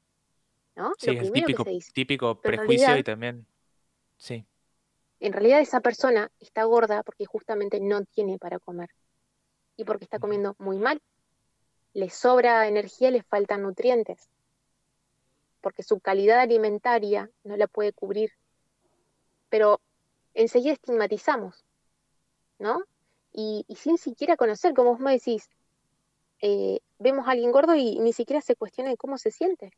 ¿no? 0.76 0.92
Sí, 0.98 1.06
Lo 1.14 1.22
es 1.22 1.32
típico, 1.32 1.64
típico 1.92 2.40
prejuicio 2.40 2.96
y 2.96 3.02
también. 3.02 3.46
Sí, 4.16 4.44
En 5.20 5.32
realidad 5.32 5.60
esa 5.60 5.80
persona 5.80 6.30
está 6.38 6.64
gorda 6.64 7.02
porque 7.02 7.26
justamente 7.26 7.80
no 7.80 8.04
tiene 8.04 8.38
para 8.38 8.58
comer. 8.58 8.90
Y 9.76 9.84
porque 9.84 10.04
está 10.04 10.18
comiendo 10.18 10.54
muy 10.58 10.78
mal. 10.78 11.00
Le 11.92 12.10
sobra 12.10 12.68
energía, 12.68 13.10
le 13.10 13.22
faltan 13.22 13.62
nutrientes. 13.62 14.28
Porque 15.60 15.82
su 15.82 16.00
calidad 16.00 16.40
alimentaria 16.40 17.30
no 17.44 17.56
la 17.56 17.66
puede 17.66 17.92
cubrir. 17.92 18.32
Pero 19.48 19.80
enseguida 20.34 20.74
estigmatizamos, 20.74 21.64
¿no? 22.58 22.82
Y, 23.32 23.64
y 23.68 23.76
sin 23.76 23.98
siquiera 23.98 24.36
conocer, 24.36 24.74
como 24.74 24.90
vos 24.90 25.00
me 25.00 25.12
decís, 25.12 25.48
eh, 26.40 26.80
vemos 26.98 27.26
a 27.26 27.32
alguien 27.32 27.50
gordo 27.50 27.74
y 27.74 27.98
ni 27.98 28.12
siquiera 28.12 28.40
se 28.40 28.54
cuestiona 28.54 28.94
cómo 28.96 29.18
se 29.18 29.30
siente. 29.30 29.72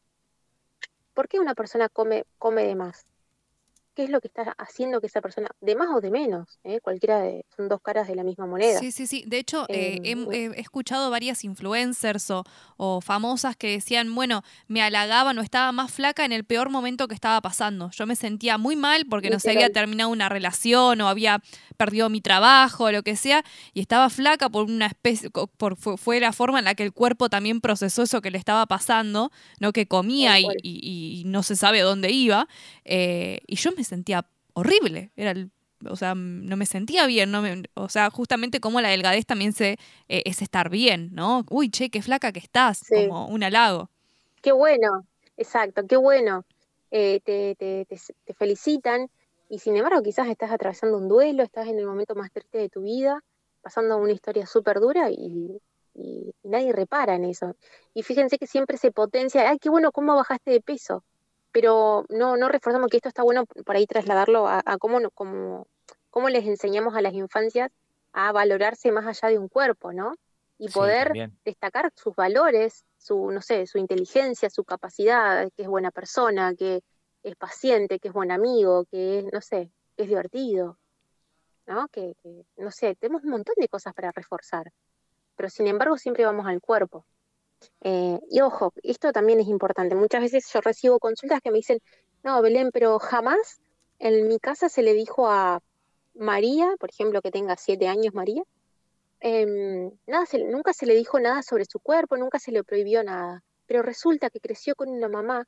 ¿Por 1.14 1.28
qué 1.28 1.40
una 1.40 1.54
persona 1.54 1.88
come, 1.88 2.24
come 2.38 2.64
de 2.64 2.74
más? 2.74 3.06
¿Qué 3.94 4.04
es 4.04 4.10
lo 4.10 4.20
que 4.20 4.28
está 4.28 4.54
haciendo 4.56 5.00
que 5.00 5.08
esa 5.08 5.20
persona, 5.20 5.48
de 5.60 5.74
más 5.74 5.88
o 5.94 6.00
de 6.00 6.10
menos, 6.10 6.58
¿eh? 6.64 6.80
cualquiera 6.80 7.18
de, 7.20 7.44
son 7.56 7.68
dos 7.68 7.80
caras 7.82 8.06
de 8.06 8.14
la 8.14 8.22
misma 8.22 8.46
moneda? 8.46 8.78
Sí, 8.78 8.92
sí, 8.92 9.06
sí. 9.06 9.24
De 9.26 9.38
hecho, 9.38 9.66
eh, 9.68 9.98
Eh, 10.04 10.50
he, 10.56 10.60
escuchado 10.60 11.10
varias 11.10 11.44
influencers 11.44 12.30
o, 12.30 12.44
o 12.76 13.00
famosas 13.00 13.56
que 13.56 13.68
decían, 13.72 14.14
bueno, 14.14 14.42
me 14.68 14.80
halagaban 14.80 15.36
o 15.38 15.42
estaba 15.42 15.72
más 15.72 15.92
flaca 15.92 16.24
en 16.24 16.32
el 16.32 16.44
peor 16.44 16.70
momento 16.70 17.08
que 17.08 17.14
estaba 17.14 17.40
pasando. 17.40 17.90
Yo 17.90 18.06
me 18.06 18.14
sentía 18.16 18.58
muy 18.58 18.76
mal 18.76 19.06
porque 19.10 19.28
no 19.28 19.40
se 19.40 19.50
había 19.50 19.70
terminado 19.70 20.10
una 20.10 20.28
relación 20.28 21.00
o 21.00 21.08
había 21.08 21.42
perdido 21.76 22.08
mi 22.10 22.20
trabajo 22.20 22.84
o 22.84 22.92
lo 22.92 23.02
que 23.02 23.16
sea 23.16 23.44
y 23.74 23.80
estaba 23.80 24.08
flaca 24.08 24.48
por 24.48 24.66
una 24.66 24.86
especie, 24.86 25.30
por, 25.30 25.76
fue, 25.76 26.20
la 26.20 26.32
forma 26.32 26.60
en 26.60 26.64
la 26.66 26.74
que 26.74 26.84
el 26.84 26.92
cuerpo 26.92 27.28
también 27.28 27.60
procesó 27.60 28.02
eso 28.04 28.20
que 28.20 28.30
le 28.30 28.38
estaba 28.38 28.66
pasando, 28.66 29.32
no 29.58 29.72
que 29.72 29.86
comía 29.86 30.38
y, 30.38 30.44
cual. 30.44 30.56
y- 30.62 31.20
y 31.22 31.24
no 31.24 31.42
se 31.42 31.56
sabe 31.56 31.80
dónde 31.80 32.10
iba. 32.12 32.46
eh, 32.84 33.40
y 33.46 33.56
yo 33.56 33.72
me 33.72 33.79
sentía 33.84 34.26
horrible. 34.54 35.10
Era 35.16 35.30
el 35.32 35.50
o 35.88 35.96
sea, 35.96 36.14
no 36.14 36.58
me 36.58 36.66
sentía 36.66 37.06
bien, 37.06 37.30
no 37.30 37.40
me- 37.40 37.62
o 37.72 37.88
sea, 37.88 38.10
justamente 38.10 38.60
como 38.60 38.82
la 38.82 38.90
delgadez 38.90 39.24
también 39.24 39.54
se, 39.54 39.78
eh, 40.08 40.22
es 40.26 40.42
estar 40.42 40.68
bien, 40.68 41.08
¿no? 41.14 41.46
Uy, 41.48 41.70
che, 41.70 41.88
qué 41.88 42.02
flaca 42.02 42.32
que 42.32 42.38
estás, 42.38 42.82
Sí. 42.86 43.06
como 43.08 43.28
un 43.28 43.42
halago. 43.42 43.88
Qué 44.42 44.52
bueno, 44.52 45.06
exacto, 45.38 45.86
qué 45.86 45.96
bueno. 45.96 46.44
Eh, 46.90 47.20
te, 47.24 47.54
te, 47.54 47.86
te, 47.86 47.98
te 48.26 48.34
felicitan 48.34 49.08
y 49.48 49.58
sin 49.60 49.74
embargo 49.76 50.02
quizás 50.02 50.28
estás 50.28 50.50
atravesando 50.50 50.98
un 50.98 51.08
duelo, 51.08 51.42
estás 51.42 51.66
en 51.68 51.78
el 51.78 51.86
momento 51.86 52.14
más 52.14 52.30
triste 52.30 52.58
de 52.58 52.68
tu 52.68 52.82
vida, 52.82 53.18
pasando 53.62 53.96
una 53.96 54.12
historia 54.12 54.44
súper 54.46 54.80
dura 54.80 55.10
y, 55.10 55.58
y- 55.94 56.34
y 56.42 56.48
nadie 56.48 56.72
repara 56.72 57.14
en 57.14 57.24
eso. 57.24 57.56
Y 57.94 58.02
fíjense 58.02 58.36
que 58.38 58.46
siempre 58.46 58.76
se 58.76 58.92
potencia, 58.92 59.48
ay, 59.48 59.58
qué 59.58 59.70
bueno, 59.70 59.92
cómo 59.92 60.14
bajaste 60.14 60.50
de 60.50 60.60
peso, 60.60 61.04
pero 61.52 62.04
no, 62.08 62.36
no 62.36 62.48
reforzamos 62.48 62.88
que 62.88 62.98
esto 62.98 63.08
está 63.08 63.22
bueno 63.22 63.46
por 63.46 63.76
ahí 63.76 63.86
trasladarlo 63.86 64.46
a, 64.46 64.62
a 64.64 64.78
cómo, 64.78 64.98
cómo, 65.14 65.66
cómo 66.10 66.28
les 66.28 66.46
enseñamos 66.46 66.94
a 66.94 67.00
las 67.00 67.14
infancias 67.14 67.70
a 68.12 68.32
valorarse 68.32 68.92
más 68.92 69.06
allá 69.06 69.28
de 69.30 69.38
un 69.38 69.48
cuerpo, 69.48 69.92
¿no? 69.92 70.14
Y 70.58 70.68
poder 70.68 71.30
destacar 71.44 71.90
sus 71.96 72.14
valores, 72.14 72.84
su, 72.98 73.30
no 73.30 73.40
sé, 73.40 73.66
su 73.66 73.78
inteligencia, 73.78 74.50
su 74.50 74.64
capacidad, 74.64 75.50
que 75.56 75.62
es 75.62 75.68
buena 75.68 75.90
persona, 75.90 76.54
que 76.54 76.82
es 77.22 77.36
paciente, 77.36 77.98
que 77.98 78.08
es 78.08 78.14
buen 78.14 78.30
amigo, 78.30 78.84
que 78.84 79.20
es, 79.20 79.32
no 79.32 79.40
sé, 79.40 79.70
que 79.96 80.02
es 80.02 80.08
divertido, 80.08 80.78
¿no? 81.66 81.88
Que, 81.88 82.14
que, 82.22 82.44
no 82.58 82.70
sé, 82.70 82.94
tenemos 82.96 83.24
un 83.24 83.30
montón 83.30 83.54
de 83.56 83.68
cosas 83.68 83.94
para 83.94 84.12
reforzar, 84.12 84.70
pero 85.34 85.48
sin 85.48 85.66
embargo 85.66 85.96
siempre 85.96 86.26
vamos 86.26 86.46
al 86.46 86.60
cuerpo. 86.60 87.06
Eh, 87.82 88.18
y 88.30 88.40
ojo, 88.40 88.72
esto 88.82 89.12
también 89.12 89.40
es 89.40 89.48
importante. 89.48 89.94
Muchas 89.94 90.22
veces 90.22 90.46
yo 90.52 90.60
recibo 90.60 90.98
consultas 90.98 91.40
que 91.40 91.50
me 91.50 91.58
dicen, 91.58 91.78
no, 92.22 92.40
Belén, 92.42 92.70
pero 92.72 92.98
jamás 92.98 93.60
en 93.98 94.28
mi 94.28 94.38
casa 94.38 94.68
se 94.68 94.82
le 94.82 94.94
dijo 94.94 95.28
a 95.28 95.60
María, 96.14 96.74
por 96.78 96.90
ejemplo, 96.90 97.22
que 97.22 97.30
tenga 97.30 97.56
siete 97.56 97.88
años 97.88 98.14
María, 98.14 98.42
em, 99.20 99.90
nada 100.06 100.26
nunca 100.48 100.72
se 100.72 100.86
le 100.86 100.94
dijo 100.94 101.20
nada 101.20 101.42
sobre 101.42 101.64
su 101.66 101.80
cuerpo, 101.80 102.16
nunca 102.16 102.38
se 102.38 102.52
le 102.52 102.64
prohibió 102.64 103.02
nada. 103.04 103.42
Pero 103.66 103.82
resulta 103.82 104.30
que 104.30 104.40
creció 104.40 104.74
con 104.74 104.88
una 104.88 105.08
mamá, 105.08 105.46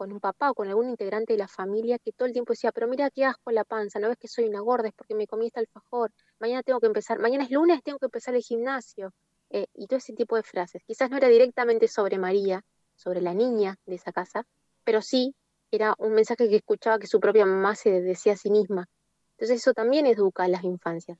con 0.00 0.12
un 0.12 0.20
papá 0.20 0.50
o 0.50 0.54
con 0.54 0.68
algún 0.68 0.88
integrante 0.88 1.34
de 1.34 1.38
la 1.38 1.48
familia 1.48 1.98
que 1.98 2.12
todo 2.12 2.26
el 2.26 2.32
tiempo 2.32 2.52
decía, 2.52 2.72
pero 2.72 2.88
mira 2.88 3.10
qué 3.10 3.24
asco 3.24 3.50
la 3.50 3.64
panza, 3.64 3.98
no 3.98 4.08
ves 4.08 4.18
que 4.18 4.28
soy 4.28 4.46
una 4.48 4.60
gorda, 4.60 4.88
es 4.88 4.94
porque 4.94 5.14
me 5.14 5.26
comí 5.26 5.48
este 5.48 5.60
alfajor, 5.60 6.10
mañana 6.38 6.62
tengo 6.62 6.80
que 6.80 6.86
empezar, 6.86 7.18
mañana 7.18 7.44
es 7.44 7.50
lunes, 7.50 7.82
tengo 7.82 7.98
que 7.98 8.06
empezar 8.06 8.34
el 8.34 8.42
gimnasio. 8.42 9.12
Eh, 9.50 9.66
y 9.74 9.86
todo 9.86 9.98
ese 9.98 10.12
tipo 10.12 10.36
de 10.36 10.42
frases. 10.42 10.82
Quizás 10.86 11.10
no 11.10 11.16
era 11.16 11.28
directamente 11.28 11.88
sobre 11.88 12.18
María, 12.18 12.64
sobre 12.94 13.20
la 13.20 13.34
niña 13.34 13.76
de 13.84 13.96
esa 13.96 14.12
casa, 14.12 14.46
pero 14.84 15.02
sí 15.02 15.34
era 15.72 15.94
un 15.98 16.12
mensaje 16.12 16.48
que 16.48 16.56
escuchaba 16.56 16.98
que 16.98 17.06
su 17.06 17.20
propia 17.20 17.46
mamá 17.46 17.74
se 17.74 18.00
decía 18.00 18.34
a 18.34 18.36
sí 18.36 18.50
misma. 18.50 18.88
Entonces 19.32 19.58
eso 19.58 19.72
también 19.72 20.06
educa 20.06 20.44
a 20.44 20.48
las 20.48 20.64
infancias. 20.64 21.18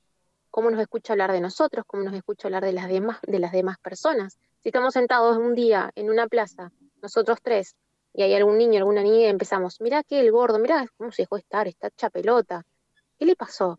Cómo 0.51 0.70
nos 0.70 0.81
escucha 0.81 1.12
hablar 1.12 1.33
de 1.33 1.41
nosotros, 1.41 1.85
cómo 1.87 2.03
nos 2.05 2.14
escucha 2.14 2.49
hablar 2.49 2.64
de 2.64 2.72
las 2.72 2.89
demás, 2.89 3.18
de 3.22 3.39
las 3.39 3.53
demás 3.53 3.78
personas. 3.78 4.39
Si 4.62 4.68
estamos 4.68 4.95
sentados 4.95 5.37
un 5.39 5.55
día 5.55 5.91
en 5.95 6.11
una 6.11 6.26
plaza, 6.26 6.72
nosotros 7.03 7.39
tres, 7.43 7.76
y 8.12 8.22
hay 8.22 8.35
algún 8.35 8.59
niño, 8.59 8.78
alguna 8.78 9.03
niña, 9.03 9.20
y 9.20 9.24
empezamos, 9.26 9.81
mirá 9.81 10.03
que 10.03 10.20
el 10.20 10.33
gordo, 10.33 10.59
mirá 10.59 10.87
cómo 10.97 11.12
se 11.12 11.22
dejó 11.22 11.37
estar, 11.37 11.68
está 11.68 11.89
hecha 11.89 12.11
pelota. 12.11 12.64
¿Qué 13.18 13.24
le 13.24 13.37
pasó? 13.37 13.78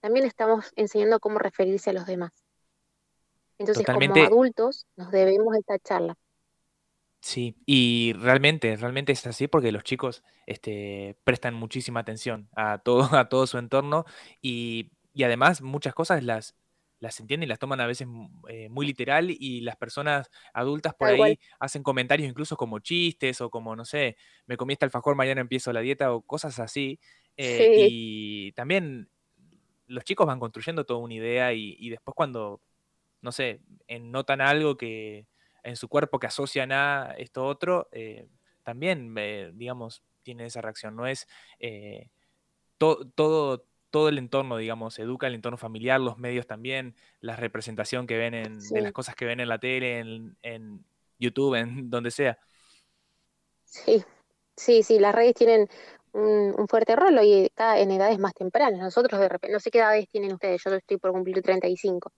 También 0.00 0.26
estamos 0.26 0.72
enseñando 0.76 1.20
cómo 1.20 1.38
referirse 1.38 1.90
a 1.90 1.92
los 1.92 2.06
demás. 2.06 2.32
Entonces, 3.58 3.84
Totalmente. 3.84 4.20
como 4.20 4.26
adultos, 4.26 4.86
nos 4.96 5.10
debemos 5.10 5.54
esta 5.56 5.78
charla. 5.78 6.16
Sí, 7.20 7.56
y 7.66 8.12
realmente, 8.14 8.76
realmente 8.76 9.12
es 9.12 9.26
así 9.26 9.48
porque 9.48 9.72
los 9.72 9.82
chicos 9.82 10.22
este, 10.46 11.16
prestan 11.24 11.54
muchísima 11.54 12.00
atención 12.00 12.48
a 12.54 12.78
todo, 12.78 13.00
a 13.18 13.28
todo 13.28 13.46
su 13.46 13.58
entorno 13.58 14.04
y, 14.40 14.92
y 15.12 15.24
además 15.24 15.60
muchas 15.60 15.94
cosas 15.94 16.22
las, 16.22 16.54
las 17.00 17.18
entienden 17.18 17.48
y 17.48 17.50
las 17.50 17.58
toman 17.58 17.80
a 17.80 17.86
veces 17.86 18.06
eh, 18.48 18.68
muy 18.68 18.86
literal 18.86 19.30
y 19.30 19.60
las 19.62 19.76
personas 19.76 20.30
adultas 20.54 20.94
por 20.94 21.08
ahí 21.08 21.38
hacen 21.58 21.82
comentarios 21.82 22.28
incluso 22.30 22.56
como 22.56 22.78
chistes 22.78 23.40
o 23.40 23.50
como, 23.50 23.74
no 23.74 23.84
sé, 23.84 24.16
me 24.46 24.56
comí 24.56 24.74
este 24.74 24.84
alfajor, 24.84 25.16
mañana 25.16 25.40
empiezo 25.40 25.72
la 25.72 25.80
dieta 25.80 26.12
o 26.14 26.22
cosas 26.22 26.58
así. 26.60 27.00
eh, 27.36 27.72
Sí. 27.74 27.86
y 28.48 28.52
también 28.52 29.10
los 29.86 30.04
chicos 30.04 30.26
van 30.26 30.40
construyendo 30.40 30.84
toda 30.86 31.00
una 31.00 31.14
idea 31.14 31.52
y, 31.52 31.76
y 31.78 31.90
después 31.90 32.14
cuando, 32.14 32.60
no 33.20 33.32
sé, 33.32 33.60
en- 33.86 34.10
notan 34.10 34.40
algo 34.40 34.76
que 34.76 35.26
en 35.62 35.76
su 35.76 35.88
cuerpo 35.88 36.18
que 36.18 36.26
asocian 36.28 36.72
a 36.72 37.14
esto 37.18 37.44
otro, 37.46 37.88
eh, 37.92 38.28
también, 38.62 39.14
eh, 39.18 39.50
digamos, 39.54 40.02
tiene 40.22 40.46
esa 40.46 40.60
reacción. 40.60 40.96
No 40.96 41.06
es 41.06 41.26
eh, 41.58 42.10
to- 42.78 43.06
todo, 43.14 43.64
todo 43.90 44.08
el 44.08 44.18
entorno, 44.18 44.56
digamos, 44.56 44.98
educa 44.98 45.26
el 45.26 45.34
entorno 45.34 45.58
familiar, 45.58 46.00
los 46.00 46.18
medios 46.18 46.46
también, 46.46 46.94
la 47.20 47.36
representación 47.36 48.06
que 48.06 48.18
ven 48.18 48.34
en, 48.34 48.58
de 48.58 48.82
las 48.82 48.92
cosas 48.92 49.14
que 49.14 49.24
ven 49.24 49.40
en 49.40 49.48
la 49.48 49.58
tele, 49.58 49.98
en, 49.98 50.36
en 50.42 50.84
YouTube, 51.18 51.54
en 51.56 51.90
donde 51.90 52.10
sea. 52.10 52.38
Sí, 53.64 54.04
sí, 54.56 54.82
sí, 54.82 54.98
las 54.98 55.14
redes 55.14 55.34
tienen 55.34 55.68
un, 56.12 56.54
un 56.58 56.68
fuerte 56.68 56.96
rol 56.96 57.18
y 57.22 57.48
cada, 57.54 57.78
en 57.78 57.90
edades 57.90 58.18
más 58.18 58.34
tempranas. 58.34 58.80
Nosotros 58.80 59.20
de 59.20 59.28
repente, 59.28 59.52
no 59.52 59.60
sé 59.60 59.70
qué 59.70 59.78
edades 59.78 60.08
tienen 60.08 60.32
ustedes, 60.32 60.62
yo 60.64 60.74
estoy 60.74 60.96
por 60.98 61.12
cumplir 61.12 61.42
35. 61.42 62.12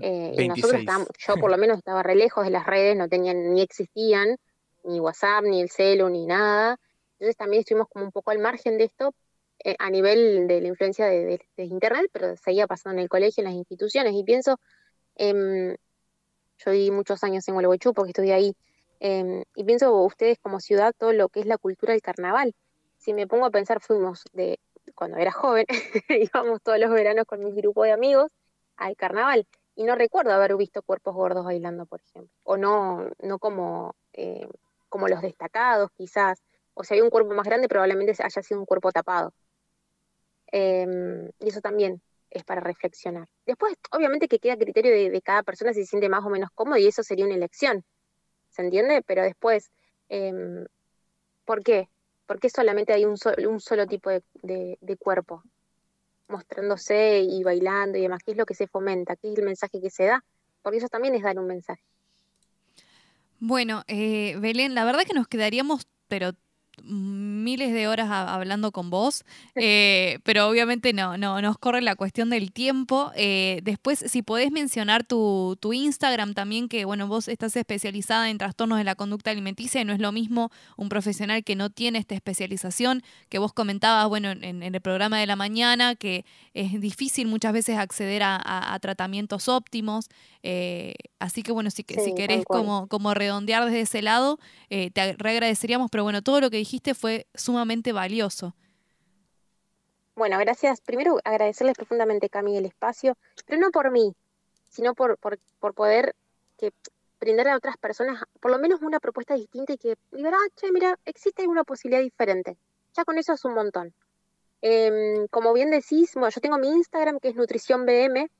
Eh, 0.00 0.32
y 0.34 0.48
nosotros 0.48 0.72
26. 0.72 0.80
estábamos, 0.80 1.08
yo 1.18 1.34
por 1.40 1.50
lo 1.50 1.56
menos 1.58 1.78
estaba 1.78 2.02
re 2.02 2.14
lejos 2.14 2.44
de 2.44 2.50
las 2.50 2.66
redes, 2.66 2.96
no 2.96 3.08
tenían, 3.08 3.54
ni 3.54 3.60
existían, 3.62 4.36
ni 4.82 5.00
WhatsApp, 5.00 5.44
ni 5.44 5.60
el 5.60 5.70
celu, 5.70 6.08
ni 6.08 6.26
nada. 6.26 6.76
Entonces 7.12 7.36
también 7.36 7.60
estuvimos 7.60 7.88
como 7.88 8.04
un 8.04 8.10
poco 8.12 8.30
al 8.30 8.38
margen 8.38 8.76
de 8.78 8.84
esto 8.84 9.14
eh, 9.64 9.76
a 9.78 9.88
nivel 9.90 10.46
de 10.48 10.60
la 10.60 10.68
influencia 10.68 11.06
de, 11.06 11.24
de- 11.24 11.48
de 11.56 11.64
Internet, 11.64 12.10
pero 12.12 12.36
seguía 12.36 12.66
pasando 12.66 12.98
en 12.98 13.02
el 13.04 13.08
colegio, 13.08 13.40
en 13.42 13.44
las 13.46 13.54
instituciones. 13.54 14.12
Y 14.14 14.24
pienso, 14.24 14.58
em, 15.14 15.76
yo 16.58 16.70
viví 16.72 16.90
muchos 16.90 17.22
años 17.24 17.46
en 17.48 17.54
Gualeguaychú 17.54 17.94
porque 17.94 18.10
estudié 18.10 18.34
ahí, 18.34 18.56
em, 19.00 19.42
y 19.54 19.64
pienso 19.64 19.92
ustedes 20.02 20.38
como 20.40 20.60
ciudad 20.60 20.92
todo 20.98 21.12
lo 21.12 21.28
que 21.28 21.40
es 21.40 21.46
la 21.46 21.56
cultura 21.58 21.92
del 21.92 22.02
carnaval. 22.02 22.52
Si 22.98 23.12
me 23.14 23.26
pongo 23.26 23.46
a 23.46 23.50
pensar, 23.50 23.80
fuimos 23.80 24.24
de 24.32 24.58
cuando 24.94 25.16
era 25.18 25.30
joven, 25.32 25.66
íbamos 26.08 26.60
todos 26.62 26.78
los 26.78 26.90
veranos 26.90 27.24
con 27.26 27.40
mi 27.44 27.52
grupo 27.52 27.84
de 27.84 27.92
amigos 27.92 28.30
al 28.76 28.96
carnaval 28.96 29.46
y 29.76 29.84
no 29.84 29.94
recuerdo 29.96 30.32
haber 30.32 30.56
visto 30.56 30.82
cuerpos 30.82 31.14
gordos 31.14 31.44
bailando, 31.44 31.86
por 31.86 32.00
ejemplo, 32.02 32.30
o 32.44 32.56
no, 32.56 33.08
no 33.22 33.38
como, 33.38 33.96
eh, 34.12 34.46
como 34.88 35.08
los 35.08 35.22
destacados 35.22 35.90
quizás, 35.96 36.42
o 36.74 36.84
si 36.84 36.94
había 36.94 37.04
un 37.04 37.10
cuerpo 37.10 37.34
más 37.34 37.46
grande 37.46 37.68
probablemente 37.68 38.12
haya 38.22 38.42
sido 38.42 38.60
un 38.60 38.66
cuerpo 38.66 38.92
tapado. 38.92 39.32
Em, 40.52 41.28
y 41.40 41.48
eso 41.48 41.60
también 41.60 42.00
es 42.30 42.44
para 42.44 42.60
reflexionar. 42.60 43.28
Después, 43.46 43.74
obviamente 43.92 44.28
que 44.28 44.38
queda 44.38 44.54
a 44.54 44.56
criterio 44.58 44.92
de, 44.92 45.10
de 45.10 45.22
cada 45.22 45.42
persona 45.42 45.72
si 45.72 45.80
se 45.82 45.86
siente 45.90 46.08
más 46.08 46.24
o 46.24 46.30
menos 46.30 46.50
cómodo 46.54 46.78
y 46.78 46.86
eso 46.86 47.02
sería 47.02 47.26
una 47.26 47.34
elección, 47.34 47.84
¿se 48.50 48.62
entiende? 48.62 49.02
Pero 49.06 49.22
después, 49.22 49.70
em, 50.10 50.66
¿por 51.46 51.62
qué? 51.64 51.88
¿Por 52.26 52.40
qué 52.40 52.50
solamente 52.50 52.92
hay 52.94 53.04
un, 53.06 53.16
sol- 53.18 53.46
un 53.48 53.60
solo 53.60 53.86
tipo 53.86 54.10
de, 54.10 54.22
de- 54.42 54.78
de 54.82 54.96
cuerpo 54.98 55.42
mostrándose 56.28 57.20
y 57.20 57.42
bailando 57.42 57.98
y 57.98 58.02
demás? 58.02 58.22
¿Qué 58.24 58.32
es 58.32 58.36
lo 58.36 58.46
que 58.46 58.54
se 58.54 58.66
fomenta? 58.66 59.16
¿Qué 59.16 59.32
es 59.32 59.38
el 59.38 59.44
mensaje 59.44 59.80
que 59.80 59.90
se 59.90 60.04
da? 60.04 60.24
Porque 60.62 60.78
eso 60.78 60.88
también 60.88 61.14
es 61.14 61.22
dar 61.22 61.38
un 61.38 61.46
mensaje. 61.46 61.82
Bueno, 63.40 63.84
eh, 63.88 64.36
Belén, 64.38 64.74
la 64.74 64.84
verdad 64.84 65.04
que 65.06 65.12
nos 65.12 65.28
quedaríamos, 65.28 65.86
pero 66.08 66.32
miles 66.82 67.72
de 67.72 67.88
horas 67.88 68.08
hablando 68.10 68.72
con 68.72 68.90
vos, 68.90 69.24
eh, 69.54 70.18
pero 70.24 70.48
obviamente 70.48 70.92
no, 70.92 71.16
no, 71.16 71.40
nos 71.40 71.58
corre 71.58 71.80
la 71.82 71.94
cuestión 71.96 72.30
del 72.30 72.52
tiempo. 72.52 73.12
Eh, 73.16 73.60
después, 73.62 74.04
si 74.06 74.22
podés 74.22 74.50
mencionar 74.50 75.04
tu, 75.04 75.56
tu 75.60 75.72
Instagram 75.72 76.34
también, 76.34 76.68
que 76.68 76.84
bueno, 76.84 77.06
vos 77.06 77.28
estás 77.28 77.56
especializada 77.56 78.30
en 78.30 78.38
trastornos 78.38 78.78
de 78.78 78.84
la 78.84 78.94
conducta 78.94 79.30
alimenticia 79.30 79.80
y 79.80 79.84
no 79.84 79.92
es 79.92 80.00
lo 80.00 80.12
mismo 80.12 80.50
un 80.76 80.88
profesional 80.88 81.44
que 81.44 81.56
no 81.56 81.70
tiene 81.70 81.98
esta 81.98 82.14
especialización, 82.14 83.02
que 83.28 83.38
vos 83.38 83.52
comentabas, 83.52 84.08
bueno, 84.08 84.30
en, 84.30 84.44
en 84.62 84.74
el 84.74 84.80
programa 84.80 85.18
de 85.18 85.26
la 85.26 85.36
mañana, 85.36 85.94
que 85.94 86.24
es 86.54 86.80
difícil 86.80 87.26
muchas 87.28 87.52
veces 87.52 87.78
acceder 87.78 88.22
a, 88.22 88.36
a- 88.36 88.74
a 88.74 88.78
tratamientos 88.80 89.48
óptimos. 89.48 90.06
eh, 90.42 90.94
así 91.18 91.42
que 91.42 91.52
bueno, 91.52 91.70
si, 91.70 91.84
Sí, 91.88 91.94
si 92.00 92.14
querés 92.14 92.44
como, 92.46 92.86
como 92.88 93.14
redondear 93.14 93.64
desde 93.64 93.80
ese 93.82 94.02
lado, 94.02 94.38
te 94.68 94.92
ag- 94.92 95.16
reagradeceríamos, 95.18 95.88
pero 95.90 96.02
bueno, 96.04 96.20
todo 96.22 96.40
lo 96.40 96.50
que 96.50 96.58
fue 96.94 97.26
sumamente 97.34 97.92
valioso. 97.92 98.54
Bueno, 100.16 100.38
gracias. 100.38 100.80
Primero 100.80 101.18
agradecerles 101.24 101.76
profundamente, 101.76 102.28
Cami, 102.28 102.56
el 102.56 102.66
espacio, 102.66 103.16
pero 103.46 103.60
no 103.60 103.70
por 103.70 103.90
mí, 103.90 104.14
sino 104.68 104.94
por, 104.94 105.18
por, 105.18 105.74
poder 105.74 106.14
que 106.56 106.72
brindar 107.20 107.48
a 107.48 107.56
otras 107.56 107.76
personas 107.76 108.22
por 108.40 108.52
lo 108.52 108.58
menos 108.58 108.80
una 108.82 109.00
propuesta 109.00 109.34
distinta 109.34 109.72
y 109.72 109.78
que 109.78 109.96
digan, 110.12 110.34
ah, 110.34 110.48
che, 110.54 110.70
mira, 110.70 110.98
existe 111.04 111.42
alguna 111.42 111.64
posibilidad 111.64 112.02
diferente. 112.02 112.56
Ya 112.96 113.04
con 113.04 113.18
eso 113.18 113.32
es 113.32 113.44
un 113.44 113.54
montón. 113.54 113.92
Em, 114.62 115.26
como 115.28 115.52
bien 115.52 115.70
decís, 115.70 116.14
bueno, 116.14 116.30
yo 116.30 116.40
tengo 116.40 116.58
mi 116.58 116.68
Instagram 116.68 117.18
que 117.18 117.28
es 117.28 117.34
Nutrición 117.34 117.84
BM. 117.84 118.30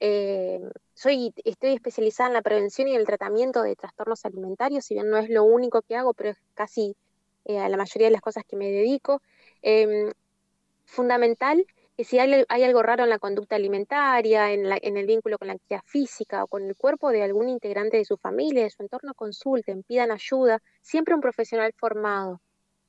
Eh, 0.00 0.60
soy, 0.94 1.34
estoy 1.44 1.74
especializada 1.74 2.28
en 2.28 2.34
la 2.34 2.42
prevención 2.42 2.88
y 2.88 2.96
el 2.96 3.04
tratamiento 3.04 3.62
de 3.62 3.76
trastornos 3.76 4.24
alimentarios, 4.24 4.84
si 4.86 4.94
bien 4.94 5.10
no 5.10 5.18
es 5.18 5.28
lo 5.28 5.44
único 5.44 5.82
que 5.82 5.96
hago, 5.96 6.14
pero 6.14 6.30
es 6.30 6.38
casi 6.54 6.96
eh, 7.44 7.58
a 7.58 7.68
la 7.68 7.76
mayoría 7.76 8.08
de 8.08 8.12
las 8.12 8.20
cosas 8.22 8.44
que 8.46 8.56
me 8.56 8.70
dedico. 8.70 9.22
Em, 9.62 10.12
fundamental 10.84 11.64
que 11.96 12.04
si 12.04 12.18
hay, 12.20 12.44
algo 12.48 12.82
raro 12.82 13.02
en 13.04 13.10
la 13.10 13.18
conducta 13.18 13.56
alimentaria, 13.56 14.52
en, 14.52 14.96
el 14.96 15.06
vínculo 15.06 15.36
con 15.36 15.48
la 15.48 15.54
actividad 15.54 15.82
física 15.84 16.44
o 16.44 16.46
con 16.46 16.62
el 16.64 16.76
cuerpo 16.76 17.10
de 17.10 17.24
algún 17.24 17.48
integrante 17.48 17.96
de 17.96 18.04
su 18.04 18.16
familia, 18.16 18.62
de 18.62 18.70
su 18.70 18.82
entorno, 18.82 19.14
consulten, 19.14 19.82
pidan 19.82 20.12
ayuda, 20.12 20.60
siempre 20.80 21.14
un 21.14 21.20
profesional 21.20 21.72
formado. 21.76 22.40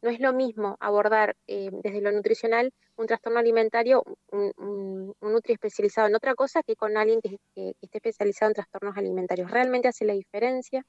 No 0.03 0.11
es 0.11 0.19
lo 0.19 0.31
mismo 0.31 0.77
abordar 0.79 1.35
eh, 1.47 1.71
desde 1.83 2.01
lo 2.01 2.11
nutricional 2.11 2.71
un 2.97 3.07
trastorno 3.07 3.39
alimentario, 3.39 4.03
un, 4.31 4.53
un, 4.57 5.15
un 5.19 5.31
nutri 5.33 5.53
especializado 5.53 6.07
en 6.07 6.15
otra 6.15 6.35
cosa 6.35 6.61
que 6.61 6.75
con 6.75 6.95
alguien 6.95 7.19
que, 7.21 7.37
que- 7.55 7.73
que 7.79 7.85
esté 7.87 7.97
especializado 7.97 8.51
en 8.51 8.55
trastornos 8.55 8.95
alimentarios. 8.95 9.49
Realmente 9.49 9.87
hace 9.87 10.05
la 10.05 10.13
diferencia. 10.13 10.85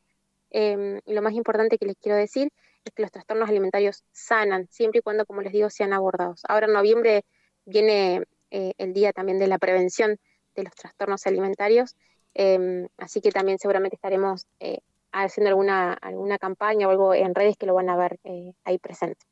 Em, 0.50 1.00
y 1.06 1.14
lo 1.14 1.22
más 1.22 1.32
importante 1.34 1.78
que 1.78 1.86
les 1.86 1.96
quiero 1.96 2.18
decir 2.18 2.50
es 2.84 2.92
que 2.92 3.02
los 3.02 3.10
trastornos 3.10 3.48
alimentarios 3.48 4.04
sanan, 4.12 4.66
siempre 4.70 5.00
y 5.00 5.02
cuando, 5.02 5.26
como 5.26 5.42
les 5.42 5.52
digo, 5.52 5.70
sean 5.70 5.92
abordados. 5.92 6.42
Ahora 6.48 6.66
en 6.66 6.72
noviembre 6.72 7.24
viene 7.64 8.24
eh, 8.50 8.72
el 8.78 8.92
día 8.92 9.12
también 9.12 9.38
de 9.38 9.46
la 9.46 9.58
prevención 9.58 10.18
de 10.54 10.64
los 10.64 10.74
trastornos 10.74 11.26
alimentarios, 11.26 11.96
em, 12.34 12.88
así 12.98 13.20
que 13.20 13.30
también 13.30 13.58
seguramente 13.58 13.96
estaremos 13.96 14.46
eh, 14.60 14.80
haciendo 15.12 15.48
alguna, 15.48 15.92
alguna 15.94 16.38
campaña 16.38 16.88
o 16.88 16.90
algo 16.90 17.14
en 17.14 17.34
redes 17.34 17.56
que 17.56 17.66
lo 17.66 17.74
van 17.74 17.88
a 17.90 17.96
ver 17.96 18.18
eh, 18.24 18.52
ahí 18.64 18.78
presente. 18.78 19.26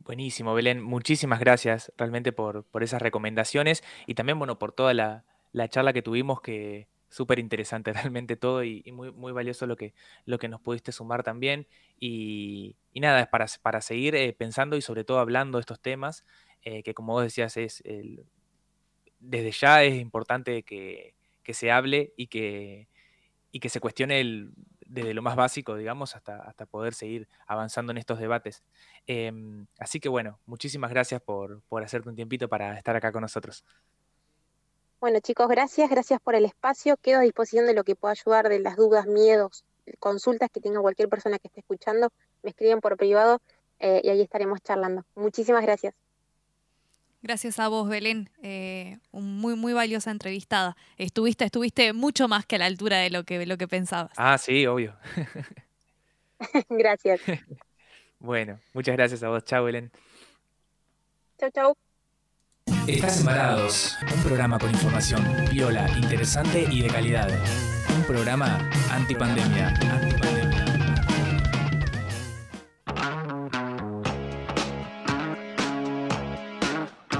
Buenísimo, 0.00 0.54
Belén. 0.54 0.82
Muchísimas 0.82 1.38
gracias 1.38 1.92
realmente 1.98 2.32
por, 2.32 2.64
por 2.64 2.82
esas 2.82 3.02
recomendaciones 3.02 3.84
y 4.06 4.14
también, 4.14 4.38
bueno, 4.38 4.58
por 4.58 4.72
toda 4.72 4.94
la, 4.94 5.24
la 5.52 5.68
charla 5.68 5.92
que 5.92 6.02
tuvimos, 6.02 6.40
que 6.40 6.88
súper 7.08 7.38
interesante 7.38 7.92
realmente 8.12 8.36
todo 8.36 8.64
y, 8.64 8.82
muy, 8.92 9.12
muy 9.12 9.32
valioso 9.32 9.66
lo 9.66 9.76
que, 9.76 9.94
lo 10.26 10.38
que 10.38 10.48
nos 10.48 10.60
pudiste 10.60 10.92
sumar 10.92 11.22
también. 11.22 11.66
Y, 11.98 12.76
nada, 12.94 13.20
es 13.20 13.28
para, 13.28 13.46
para 13.62 13.80
seguir 13.80 14.14
eh, 14.16 14.32
pensando 14.32 14.76
y 14.76 14.82
sobre 14.82 15.04
todo 15.04 15.18
hablando 15.20 15.58
de 15.58 15.60
estos 15.60 15.80
temas, 15.80 16.24
eh, 16.62 16.82
que 16.82 16.94
como 16.94 17.12
vos 17.14 17.22
decías, 17.24 17.56
es 17.56 17.82
desde 19.18 19.50
ya 19.52 19.82
es 19.84 19.94
importante 20.00 20.62
que, 20.62 21.14
que 21.42 21.54
se 21.54 21.70
hable 21.70 22.12
y 22.16 22.28
que, 22.28 22.88
y 23.52 23.60
que 23.60 23.68
se 23.68 23.80
cuestione 23.80 24.20
el- 24.20 24.52
desde 24.86 25.14
lo 25.14 25.22
más 25.22 25.36
básico, 25.36 25.76
digamos, 25.76 26.16
hasta, 26.16 26.38
hasta 26.42 26.66
poder 26.66 26.94
seguir 26.94 27.28
avanzando 27.46 27.92
en 27.92 27.98
estos 27.98 28.18
debates. 28.20 28.64
Em, 29.06 29.66
así 29.78 30.00
que 30.00 30.08
bueno, 30.08 30.40
muchísimas 30.46 30.90
gracias 30.90 31.20
por, 31.22 31.62
por 31.68 31.82
hacerte 31.84 32.08
un 32.10 32.16
tiempito 32.16 32.48
para 32.48 32.76
estar 32.78 32.96
acá 32.96 33.12
con 33.12 33.22
nosotros. 33.22 33.64
Bueno 35.00 35.20
chicos, 35.20 35.48
gracias, 35.48 35.88
gracias 35.90 36.20
por 36.20 36.34
el 36.34 36.44
espacio, 36.44 36.96
quedo 36.96 37.18
a 37.18 37.22
disposición 37.22 37.66
de 37.66 37.74
lo 37.74 37.84
que 37.84 37.94
pueda 37.94 38.12
ayudar, 38.12 38.48
de 38.48 38.58
las 38.58 38.76
dudas, 38.76 39.06
miedos, 39.06 39.64
consultas 40.00 40.50
que 40.50 40.60
tenga 40.60 40.80
cualquier 40.80 41.08
persona 41.08 41.38
que 41.38 41.46
esté 41.48 41.60
escuchando, 41.60 42.10
me 42.42 42.50
escriben 42.50 42.80
por 42.80 42.96
privado 42.96 43.40
eh, 43.78 44.00
y 44.02 44.08
ahí 44.08 44.20
estaremos 44.20 44.60
charlando. 44.60 45.04
Muchísimas 45.14 45.62
gracias. 45.62 45.94
Gracias 47.22 47.58
a 47.58 47.68
vos, 47.68 47.88
Belén. 47.88 48.30
Eh, 48.42 48.98
un 49.10 49.38
muy, 49.40 49.56
muy 49.56 49.72
valiosa 49.72 50.10
entrevistada. 50.10 50.76
Estuviste, 50.96 51.44
estuviste 51.44 51.92
mucho 51.92 52.28
más 52.28 52.46
que 52.46 52.56
a 52.56 52.58
la 52.60 52.66
altura 52.66 52.98
de 52.98 53.10
lo 53.10 53.24
que, 53.24 53.44
lo 53.44 53.56
que 53.56 53.66
pensabas. 53.66 54.12
Ah, 54.16 54.38
sí, 54.38 54.66
obvio. 54.66 54.96
gracias. 56.68 57.20
Bueno, 58.20 58.58
muchas 58.72 58.96
gracias 58.96 59.22
a 59.22 59.28
vos. 59.28 59.44
Chao, 59.44 59.62
Belén. 59.62 59.92
Chau, 61.38 61.50
chau. 61.52 61.87
Estás 62.88 63.20
Embarados, 63.20 63.96
un 64.14 64.22
programa 64.22 64.58
con 64.58 64.70
información 64.70 65.22
viola, 65.50 65.86
interesante 65.98 66.66
y 66.70 66.80
de 66.82 66.88
calidad. 66.88 67.28
Un 67.94 68.02
programa 68.04 68.58
antipandemia. 68.90 69.74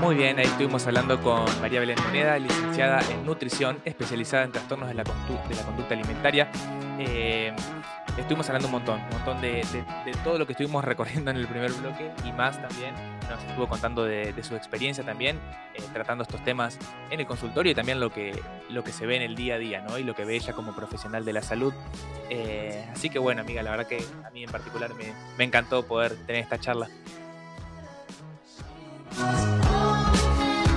Muy 0.00 0.14
bien, 0.14 0.38
ahí 0.38 0.44
estuvimos 0.46 0.86
hablando 0.86 1.20
con 1.20 1.44
María 1.60 1.80
Belén 1.80 1.98
Moneda, 2.04 2.38
licenciada 2.38 3.00
en 3.10 3.26
nutrición, 3.26 3.78
especializada 3.84 4.44
en 4.44 4.52
trastornos 4.52 4.88
de 4.88 4.94
la, 4.94 5.04
conducta 5.04 5.94
alimentaria. 5.94 6.48
Eh, 7.00 7.52
estuvimos 8.16 8.48
hablando 8.48 8.68
un 8.68 8.72
montón, 8.72 9.00
un 9.00 9.10
montón 9.10 9.40
de- 9.40 9.64
de 10.04 10.12
todo 10.22 10.38
lo 10.38 10.46
que 10.46 10.52
estuvimos 10.52 10.84
recorriendo 10.84 11.30
en 11.32 11.36
el 11.38 11.48
primer 11.48 11.72
bloque 11.72 12.12
y 12.24 12.32
más 12.32 12.60
también. 12.62 13.17
Nos 13.28 13.42
estuvo 13.44 13.68
contando 13.68 14.04
de, 14.04 14.32
de 14.32 14.42
su 14.42 14.56
experiencia 14.56 15.04
también, 15.04 15.38
eh, 15.74 15.82
tratando 15.92 16.22
estos 16.22 16.42
temas 16.44 16.78
en 17.10 17.20
el 17.20 17.26
consultorio 17.26 17.72
y 17.72 17.74
también 17.74 18.00
lo 18.00 18.10
que, 18.10 18.40
lo 18.70 18.82
que 18.82 18.92
se 18.92 19.06
ve 19.06 19.16
en 19.16 19.22
el 19.22 19.36
día 19.36 19.56
a 19.56 19.58
día, 19.58 19.80
¿no? 19.82 19.98
Y 19.98 20.04
lo 20.04 20.14
que 20.14 20.24
ve 20.24 20.36
ella 20.36 20.52
como 20.54 20.74
profesional 20.74 21.24
de 21.24 21.32
la 21.32 21.42
salud. 21.42 21.74
Eh, 22.30 22.86
así 22.92 23.10
que 23.10 23.18
bueno, 23.18 23.42
amiga, 23.42 23.62
la 23.62 23.70
verdad 23.70 23.86
que 23.86 24.02
a 24.24 24.30
mí 24.30 24.44
en 24.44 24.50
particular 24.50 24.94
me, 24.94 25.12
me 25.36 25.44
encantó 25.44 25.86
poder 25.86 26.16
tener 26.26 26.42
esta 26.42 26.58
charla. 26.58 26.88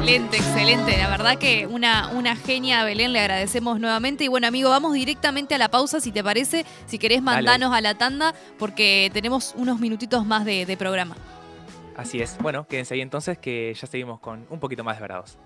Excelente, 0.01 0.37
excelente. 0.37 0.97
La 0.97 1.09
verdad 1.09 1.37
que 1.37 1.67
una, 1.67 2.09
una 2.09 2.35
genia, 2.35 2.83
Belén, 2.83 3.13
le 3.13 3.19
agradecemos 3.19 3.79
nuevamente. 3.79 4.23
Y 4.23 4.27
bueno, 4.29 4.47
amigo, 4.47 4.69
vamos 4.69 4.93
directamente 4.93 5.53
a 5.55 5.57
la 5.59 5.69
pausa, 5.69 5.99
si 6.01 6.11
te 6.11 6.23
parece. 6.23 6.65
Si 6.87 6.97
querés, 6.97 7.23
Dale. 7.23 7.37
mandanos 7.37 7.73
a 7.73 7.81
la 7.81 7.93
tanda, 7.93 8.33
porque 8.57 9.11
tenemos 9.13 9.53
unos 9.55 9.79
minutitos 9.79 10.25
más 10.25 10.43
de, 10.43 10.65
de 10.65 10.75
programa. 10.75 11.15
Así 11.95 12.21
es. 12.21 12.37
Bueno, 12.39 12.67
quédense 12.67 12.93
ahí 12.93 13.01
entonces 13.01 13.37
que 13.37 13.73
ya 13.73 13.87
seguimos 13.87 14.19
con 14.19 14.45
un 14.49 14.59
poquito 14.59 14.83
más 14.83 14.99
de. 14.99 15.37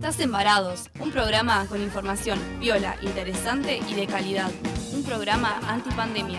Estás 0.00 0.18
Embarados, 0.20 0.88
un 0.98 1.12
programa 1.12 1.66
con 1.66 1.82
información 1.82 2.38
viola, 2.58 2.96
interesante 3.02 3.82
y 3.86 3.92
de 3.92 4.06
calidad. 4.06 4.50
Un 4.94 5.04
programa 5.04 5.60
antipandemia. 5.68 6.38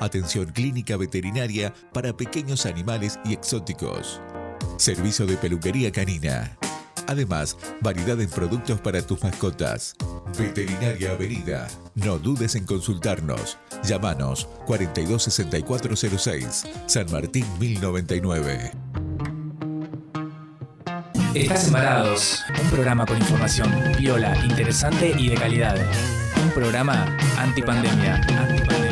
Atención 0.00 0.46
clínica 0.46 0.96
veterinaria 0.96 1.72
para 1.92 2.16
pequeños 2.16 2.64
animales 2.66 3.18
y 3.24 3.34
exóticos. 3.34 4.20
Servicio 4.78 5.26
de 5.26 5.36
peluquería 5.36 5.92
canina. 5.92 6.56
Además, 7.06 7.56
variedad 7.80 8.16
de 8.16 8.26
productos 8.28 8.80
para 8.80 9.02
tus 9.02 9.22
mascotas. 9.22 9.94
Veterinaria 10.38 11.10
Avenida. 11.12 11.68
No 11.94 12.18
dudes 12.18 12.54
en 12.54 12.64
consultarnos. 12.64 13.58
Llámanos 13.82 14.48
426406, 14.66 16.64
San 16.86 17.10
Martín 17.10 17.44
1099. 17.58 18.72
Estás 21.34 21.66
Embarados, 21.66 22.42
un 22.62 22.70
programa 22.70 23.06
con 23.06 23.16
información 23.18 23.70
viola, 23.98 24.36
interesante 24.44 25.14
y 25.16 25.28
de 25.28 25.36
calidad. 25.36 25.76
Un 26.42 26.50
programa 26.50 27.16
antipandemia. 27.38 28.16
antipandemia. 28.16 28.89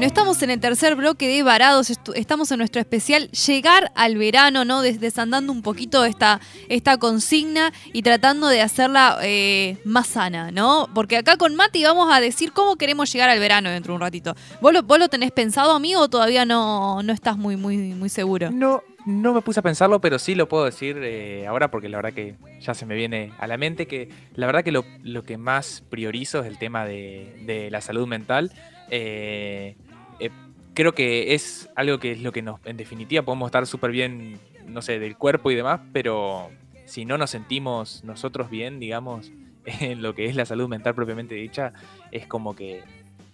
Bueno, 0.00 0.08
estamos 0.08 0.42
en 0.42 0.48
el 0.48 0.60
tercer 0.60 0.96
bloque 0.96 1.28
de 1.28 1.42
Varados, 1.42 1.92
estamos 2.14 2.50
en 2.50 2.56
nuestro 2.56 2.80
especial 2.80 3.28
Llegar 3.32 3.92
al 3.94 4.16
verano, 4.16 4.64
¿no? 4.64 4.80
Desandando 4.80 5.52
un 5.52 5.60
poquito 5.60 6.06
esta, 6.06 6.40
esta 6.70 6.96
consigna 6.96 7.70
y 7.92 8.00
tratando 8.00 8.48
de 8.48 8.62
hacerla 8.62 9.18
eh, 9.20 9.76
más 9.84 10.06
sana, 10.06 10.52
¿no? 10.52 10.88
Porque 10.94 11.18
acá 11.18 11.36
con 11.36 11.54
Mati 11.54 11.84
vamos 11.84 12.10
a 12.10 12.18
decir 12.18 12.52
cómo 12.52 12.76
queremos 12.76 13.12
llegar 13.12 13.28
al 13.28 13.38
verano 13.40 13.68
dentro 13.68 13.92
de 13.92 13.96
un 13.96 14.00
ratito. 14.00 14.34
¿Vos 14.62 14.72
lo, 14.72 14.82
vos 14.84 14.98
lo 14.98 15.10
tenés 15.10 15.32
pensado, 15.32 15.72
amigo, 15.72 16.00
o 16.00 16.08
todavía 16.08 16.46
no, 16.46 17.02
no 17.02 17.12
estás 17.12 17.36
muy, 17.36 17.56
muy, 17.56 17.76
muy 17.76 18.08
seguro? 18.08 18.50
No, 18.50 18.82
no 19.04 19.34
me 19.34 19.42
puse 19.42 19.60
a 19.60 19.62
pensarlo, 19.62 20.00
pero 20.00 20.18
sí 20.18 20.34
lo 20.34 20.48
puedo 20.48 20.64
decir 20.64 20.96
eh, 21.02 21.46
ahora 21.46 21.70
porque 21.70 21.90
la 21.90 21.98
verdad 21.98 22.14
que 22.14 22.36
ya 22.58 22.72
se 22.72 22.86
me 22.86 22.94
viene 22.94 23.34
a 23.38 23.46
la 23.46 23.58
mente 23.58 23.86
que 23.86 24.08
la 24.34 24.46
verdad 24.46 24.64
que 24.64 24.72
lo, 24.72 24.82
que 25.24 25.36
más 25.36 25.84
priorizo 25.90 26.40
es 26.40 26.46
el 26.46 26.56
tema 26.56 26.86
de, 26.86 27.42
de 27.44 27.70
la 27.70 27.82
salud 27.82 28.06
mental. 28.06 28.50
Eh, 28.90 29.76
eh, 30.20 30.30
creo 30.74 30.92
que 30.92 31.34
es 31.34 31.68
algo 31.76 31.98
que 31.98 32.12
es 32.12 32.20
lo 32.20 32.32
que 32.32 32.42
nos, 32.42 32.60
en 32.64 32.76
definitiva, 32.76 33.22
podemos 33.22 33.48
estar 33.48 33.66
súper 33.66 33.90
bien, 33.90 34.38
no 34.66 34.82
sé, 34.82 34.98
del 34.98 35.16
cuerpo 35.16 35.50
y 35.50 35.54
demás, 35.54 35.80
pero 35.92 36.50
si 36.86 37.04
no 37.04 37.18
nos 37.18 37.30
sentimos 37.30 38.04
nosotros 38.04 38.50
bien, 38.50 38.80
digamos, 38.80 39.30
en 39.64 40.02
lo 40.02 40.14
que 40.14 40.26
es 40.26 40.36
la 40.36 40.46
salud 40.46 40.68
mental 40.68 40.94
propiamente 40.94 41.34
dicha, 41.34 41.72
es 42.10 42.26
como 42.26 42.54
que 42.54 42.82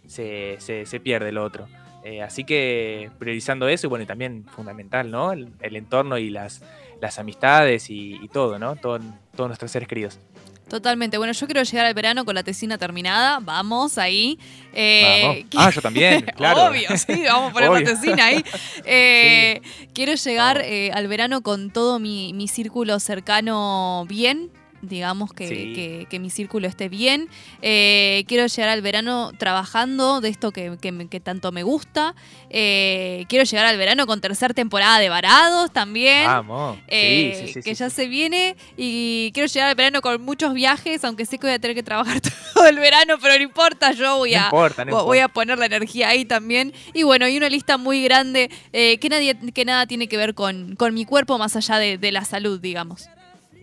se, 0.07 0.57
se, 0.59 1.01
pierde 1.01 1.32
lo 1.32 1.45
otro. 1.45 1.66
Eh, 2.05 2.22
así 2.22 2.45
que 2.45 3.11
priorizando 3.18 3.68
eso, 3.68 3.87
y 3.87 3.91
bueno, 3.91 4.05
y 4.05 4.07
también 4.07 4.45
fundamental, 4.45 5.11
¿no? 5.11 5.32
El, 5.32 5.51
entorno 5.61 6.18
y 6.18 6.30
las, 6.30 6.62
las 7.01 7.18
amistades 7.18 7.91
y, 7.91 8.28
todo, 8.32 8.59
¿no? 8.59 8.76
todos 8.76 9.03
nuestros 9.37 9.70
seres 9.70 9.89
queridos. 9.89 10.20
Totalmente. 10.68 11.16
Bueno, 11.16 11.32
yo 11.32 11.46
quiero 11.46 11.62
llegar 11.62 11.86
al 11.86 11.94
verano 11.94 12.24
con 12.24 12.34
la 12.34 12.42
tesina 12.42 12.76
terminada. 12.76 13.38
Vamos 13.40 13.98
ahí. 13.98 14.36
Eh, 14.72 15.46
ah, 15.56 15.70
yo 15.70 15.80
también, 15.80 16.22
claro. 16.36 16.64
Obvio, 16.64 16.88
sí, 16.96 17.22
vamos 17.24 17.50
a 17.50 17.52
poner 17.52 17.70
la 17.70 17.84
tesina 17.84 18.26
ahí. 18.26 18.44
Eh, 18.88 19.62
quiero 19.94 20.14
llegar 20.14 20.60
eh, 20.64 20.90
al 20.92 21.08
verano 21.08 21.42
con 21.42 21.70
todo 21.70 21.98
mi, 21.98 22.32
mi 22.32 22.46
círculo 22.46 23.00
cercano 23.00 24.04
bien, 24.08 24.50
digamos, 24.89 25.32
que, 25.32 26.07
mi 26.20 26.30
círculo 26.30 26.66
esté 26.66 26.89
bien. 26.89 27.28
Eh, 27.62 28.24
quiero 28.26 28.47
llegar 28.47 28.70
al 28.70 28.82
verano 28.82 29.32
trabajando 29.37 30.20
de 30.20 30.28
esto 30.28 30.53
que, 30.53 31.20
tanto 31.22 31.53
me 31.53 31.62
gusta. 31.62 32.14
Eh, 32.51 33.24
quiero 33.28 33.45
llegar 33.45 33.66
al 33.66 33.76
verano 33.76 34.07
con 34.07 34.20
tercera 34.20 34.55
temporada 34.55 34.99
de 34.99 35.09
Varados 35.09 35.72
también. 35.72 36.26
Vamos. 36.26 36.78
Eh, 36.89 37.55
que 37.62 37.74
ya 37.74 37.91
se 37.91 38.07
viene. 38.07 38.57
Y 38.76 39.30
quiero 39.34 39.47
llegar 39.49 39.68
al 39.68 39.74
verano 39.74 40.01
con 40.01 40.22
muchos 40.22 40.55
viajes, 40.55 41.05
aunque 41.05 41.26
sé 41.26 41.39
que 41.39 41.47
voy 41.47 41.55
a 41.55 41.59
tener 41.59 41.74
que 41.74 41.82
trabajar 41.82 42.20
todo 42.55 42.66
el 42.66 42.78
verano, 42.78 43.16
pero 43.20 43.37
no 43.37 43.43
importa, 43.43 43.93
yo 43.93 44.18
voy 44.18 44.34
a, 44.34 44.51
voy 44.51 45.18
a 45.18 45.28
poner 45.28 45.59
la 45.59 45.66
energía 45.66 46.09
ahí 46.09 46.24
también. 46.24 46.72
Y 46.95 47.03
bueno, 47.03 47.26
hay 47.26 47.37
una 47.37 47.49
lista 47.49 47.76
muy 47.76 48.03
grande 48.05 48.51
que, 48.72 49.09
nadie, 49.11 49.37
que 49.53 49.64
nada 49.64 49.87
tiene 49.87 50.09
que 50.09 50.16
ver 50.16 50.34
con, 50.34 50.76
con 50.76 50.95
mi 50.95 51.05
cuerpo 51.05 51.39
más 51.39 51.57
allá 51.57 51.78
de 51.78 52.12
la 52.12 52.24
salud, 52.24 52.61
digamos. 52.61 53.09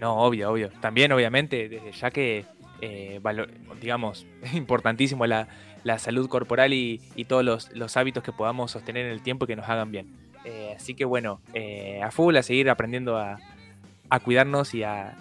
No, 0.04 0.18
obvio, 0.18 0.52
obvio. 0.52 0.70
También, 0.82 1.14
obviamente, 1.14 1.70
desde 1.70 1.94
ya 1.94 2.12
que, 2.12 2.44
eh, 2.82 3.22
digamos, 3.80 4.28
es 4.42 4.54
importantísimo 4.54 5.26
la, 5.26 5.48
salud 5.98 6.28
corporal 6.28 6.74
y, 6.74 7.00
todos 7.26 7.70
los, 7.74 7.96
hábitos 7.96 8.22
que 8.22 8.34
podamos 8.34 8.72
sostener 8.72 9.06
en 9.06 9.14
el 9.14 9.22
tiempo 9.22 9.46
y 9.46 9.48
que 9.48 9.56
nos 9.56 9.70
hagan 9.70 9.92
bien. 9.92 10.14
Eh, 10.44 10.74
así 10.76 10.94
que 10.94 11.06
bueno, 11.06 11.40
eh, 11.54 12.02
a 12.04 12.12
full, 12.12 12.36
a 12.36 12.44
seguir 12.44 12.70
aprendiendo 12.70 13.18
a, 13.18 13.38
cuidarnos 14.26 14.74
y 14.74 14.84
a, 14.84 15.16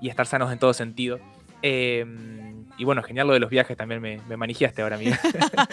y 0.00 0.08
a, 0.08 0.10
estar 0.10 0.26
sanos 0.26 0.52
en 0.52 0.58
todo 0.58 0.74
sentido. 0.74 1.20
Y 2.76 2.84
bueno, 2.84 3.02
genial 3.02 3.26
lo 3.26 3.34
de 3.34 3.40
los 3.40 3.50
viajes 3.50 3.76
también 3.76 4.00
me, 4.00 4.20
me 4.28 4.54
ahora, 4.78 4.96
amiga. 4.96 5.20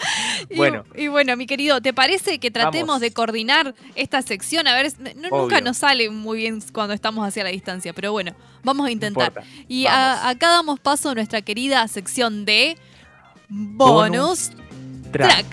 bueno. 0.56 0.84
Y, 0.94 1.08
bueno, 1.08 1.36
mi 1.36 1.46
querido, 1.46 1.80
¿te 1.80 1.92
parece 1.92 2.38
que 2.38 2.50
tratemos 2.50 3.00
de 3.00 3.12
coordinar 3.12 3.74
esta 3.94 4.22
sección? 4.22 4.68
A 4.68 4.74
ver, 4.74 4.92
nunca 5.30 5.60
nos 5.60 5.78
sale 5.78 6.10
muy 6.10 6.38
bien 6.38 6.62
cuando 6.72 6.94
estamos 6.94 7.26
hacia 7.26 7.44
la 7.44 7.50
distancia, 7.50 7.92
pero 7.92 8.12
bueno, 8.12 8.34
vamos 8.62 8.86
a 8.86 8.90
intentar. 8.90 9.32
y 9.68 9.86
acá 9.86 10.48
damos 10.48 10.78
paso 10.78 11.10
a 11.10 11.14
nuestra 11.14 11.42
querida 11.42 11.86
sección 11.88 12.44
de 12.44 12.76
Bonus, 13.48 14.50
track. 15.10 15.44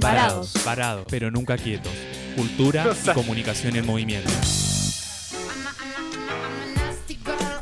Parados. 0.00 0.54
Parados, 0.64 1.06
pero 1.10 1.30
nunca 1.30 1.58
quietos. 1.58 1.92
Cultura 2.34 2.86
y 3.04 3.10
comunicación 3.10 3.76
en 3.76 3.84
movimiento. 3.84 4.30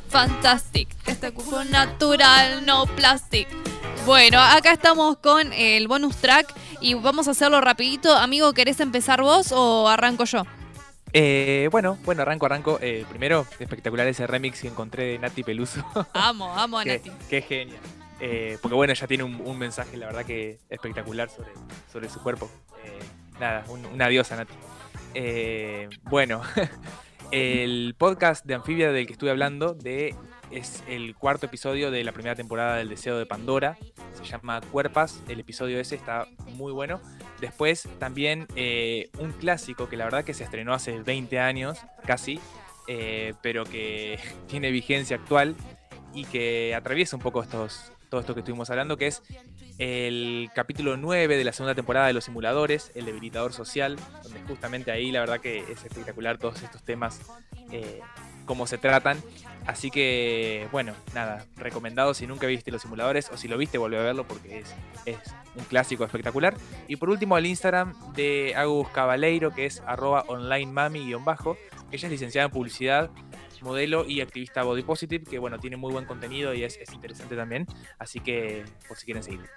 Fantastic. 0.08 0.88
Este 1.06 1.32
cupo 1.32 1.62
natural, 1.64 2.64
no 2.64 2.86
plastic. 2.86 3.48
Bueno, 4.06 4.40
acá 4.40 4.72
estamos 4.72 5.18
con 5.18 5.52
el 5.52 5.86
bonus 5.86 6.16
track 6.16 6.54
y 6.80 6.94
vamos 6.94 7.28
a 7.28 7.32
hacerlo 7.32 7.60
rapidito. 7.60 8.14
Amigo, 8.16 8.52
¿querés 8.54 8.80
empezar 8.80 9.20
vos 9.20 9.52
o 9.52 9.86
arranco 9.88 10.24
yo? 10.24 10.44
Eh, 11.12 11.68
bueno, 11.70 11.98
bueno, 12.04 12.22
arranco, 12.22 12.46
arranco. 12.46 12.78
Eh, 12.80 13.04
primero, 13.08 13.46
espectacular 13.58 14.06
ese 14.06 14.26
remix 14.26 14.62
que 14.62 14.68
encontré 14.68 15.04
de 15.04 15.18
Nati 15.18 15.42
Peluso. 15.42 15.84
Amo, 16.14 16.56
amo 16.58 16.78
a 16.78 16.84
Nati. 16.84 17.10
Qué 17.28 17.42
genial. 17.42 17.78
Eh, 18.20 18.58
porque 18.62 18.74
bueno, 18.74 18.94
ya 18.94 19.06
tiene 19.06 19.24
un, 19.24 19.58
mensaje, 19.58 19.96
la 19.96 20.06
verdad 20.06 20.24
que 20.24 20.58
espectacular 20.68 21.28
sobre, 21.30 21.50
sobre 21.92 22.08
su 22.08 22.20
cuerpo. 22.22 22.50
nada, 23.38 23.64
una 23.68 24.08
diosa 24.08 24.36
Nati. 24.36 24.54
bueno, 26.02 26.42
el 27.30 27.94
podcast 27.98 28.44
de 28.44 28.54
Anfibia 28.54 28.90
del 28.90 29.06
que 29.06 29.12
estuve 29.12 29.30
hablando, 29.30 29.74
de 29.74 30.14
es 30.50 30.82
el 30.88 31.14
cuarto 31.14 31.46
episodio 31.46 31.90
de 31.90 32.02
la 32.04 32.12
primera 32.12 32.34
temporada 32.34 32.76
del 32.76 32.88
Deseo 32.88 33.18
de 33.18 33.26
Pandora. 33.26 33.76
Se 34.14 34.24
llama 34.24 34.60
Cuerpas. 34.72 35.20
El 35.28 35.40
episodio 35.40 35.78
ese 35.78 35.94
está 35.94 36.26
muy 36.56 36.72
bueno. 36.72 37.00
Después 37.40 37.88
también 37.98 38.46
eh, 38.56 39.10
un 39.18 39.32
clásico 39.32 39.88
que 39.88 39.96
la 39.96 40.04
verdad 40.04 40.24
que 40.24 40.34
se 40.34 40.44
estrenó 40.44 40.72
hace 40.72 40.98
20 41.00 41.38
años, 41.38 41.78
casi, 42.06 42.40
eh, 42.86 43.34
pero 43.42 43.64
que 43.64 44.18
tiene 44.48 44.70
vigencia 44.70 45.16
actual 45.16 45.54
y 46.14 46.24
que 46.24 46.74
atraviesa 46.74 47.16
un 47.16 47.22
poco 47.22 47.42
estos, 47.42 47.92
todo 48.08 48.20
esto 48.20 48.32
que 48.34 48.40
estuvimos 48.40 48.70
hablando, 48.70 48.96
que 48.96 49.08
es 49.08 49.22
el 49.78 50.50
capítulo 50.54 50.96
9 50.96 51.36
de 51.36 51.44
la 51.44 51.52
segunda 51.52 51.74
temporada 51.74 52.08
de 52.08 52.12
Los 52.12 52.24
Simuladores, 52.24 52.90
el 52.94 53.06
debilitador 53.06 53.52
social, 53.52 53.96
donde 54.24 54.40
justamente 54.42 54.90
ahí 54.90 55.12
la 55.12 55.20
verdad 55.20 55.40
que 55.40 55.58
es 55.58 55.84
espectacular 55.84 56.36
todos 56.38 56.62
estos 56.62 56.82
temas, 56.82 57.20
eh, 57.70 58.00
cómo 58.44 58.66
se 58.66 58.76
tratan. 58.76 59.22
Así 59.66 59.90
que, 59.90 60.66
bueno, 60.72 60.94
nada, 61.14 61.46
recomendado 61.56 62.14
si 62.14 62.26
nunca 62.26 62.46
viste 62.46 62.72
Los 62.72 62.82
Simuladores 62.82 63.30
o 63.30 63.36
si 63.36 63.46
lo 63.46 63.56
viste, 63.56 63.78
vuelve 63.78 63.98
a 63.98 64.02
verlo 64.02 64.26
porque 64.26 64.60
es, 64.60 64.74
es 65.06 65.18
un 65.54 65.64
clásico 65.64 66.04
espectacular. 66.04 66.54
Y 66.88 66.96
por 66.96 67.10
último, 67.10 67.38
el 67.38 67.46
Instagram 67.46 67.94
de 68.14 68.54
Agus 68.56 68.88
Cabaleiro, 68.88 69.52
que 69.54 69.66
es 69.66 69.80
arroba 69.86 70.24
online 70.26 70.72
mami-bajo. 70.72 71.56
Ella 71.92 72.08
es 72.08 72.12
licenciada 72.12 72.46
en 72.46 72.50
publicidad 72.52 73.10
modelo 73.62 74.04
y 74.06 74.20
activista 74.20 74.62
body 74.62 74.82
positive, 74.82 75.24
que 75.24 75.38
bueno, 75.38 75.58
tiene 75.58 75.76
muy 75.76 75.92
buen 75.92 76.04
contenido 76.04 76.54
y 76.54 76.64
es, 76.64 76.76
es 76.76 76.92
interesante 76.92 77.36
también. 77.36 77.66
Así 77.98 78.20
que 78.20 78.64
por 78.86 78.96
si 78.96 79.04
quieren 79.04 79.22
seguir. 79.22 79.48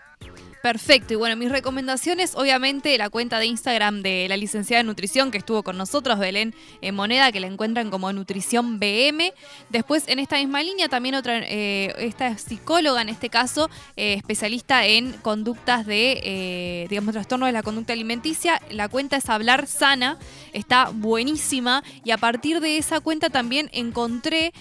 Perfecto, 0.61 1.13
y 1.13 1.15
bueno, 1.15 1.35
mis 1.35 1.49
recomendaciones, 1.49 2.35
obviamente 2.35 2.95
la 2.99 3.09
cuenta 3.09 3.39
de 3.39 3.47
Instagram 3.47 4.03
de 4.03 4.27
la 4.29 4.37
licenciada 4.37 4.83
de 4.83 4.87
nutrición 4.87 5.31
que 5.31 5.39
estuvo 5.39 5.63
con 5.63 5.75
nosotros, 5.75 6.19
Belén 6.19 6.53
eh, 6.81 6.91
Moneda, 6.91 7.31
que 7.31 7.39
la 7.39 7.47
encuentran 7.47 7.89
como 7.89 8.13
Nutrición 8.13 8.79
BM. 8.79 9.33
Después, 9.69 10.07
en 10.07 10.19
esta 10.19 10.37
misma 10.37 10.61
línea, 10.61 10.87
también 10.87 11.15
otra, 11.15 11.39
eh, 11.39 11.95
esta 11.97 12.37
psicóloga 12.37 13.01
en 13.01 13.09
este 13.09 13.29
caso, 13.29 13.71
eh, 13.97 14.13
especialista 14.13 14.85
en 14.85 15.13
conductas 15.13 15.87
de, 15.87 16.85
digamos, 16.87 17.13
trastornos 17.13 17.47
de 17.47 17.53
la 17.53 17.63
conducta 17.63 17.93
alimenticia. 17.93 18.61
La 18.69 18.87
cuenta 18.87 19.17
es 19.17 19.27
Hablar 19.29 19.65
Sana, 19.65 20.19
está 20.53 20.91
buenísima, 20.93 21.83
y 22.03 22.11
a 22.11 22.19
partir 22.19 22.59
de 22.59 22.77
esa 22.77 22.99
cuenta 22.99 23.31
también 23.31 23.67
encontré 23.91 24.53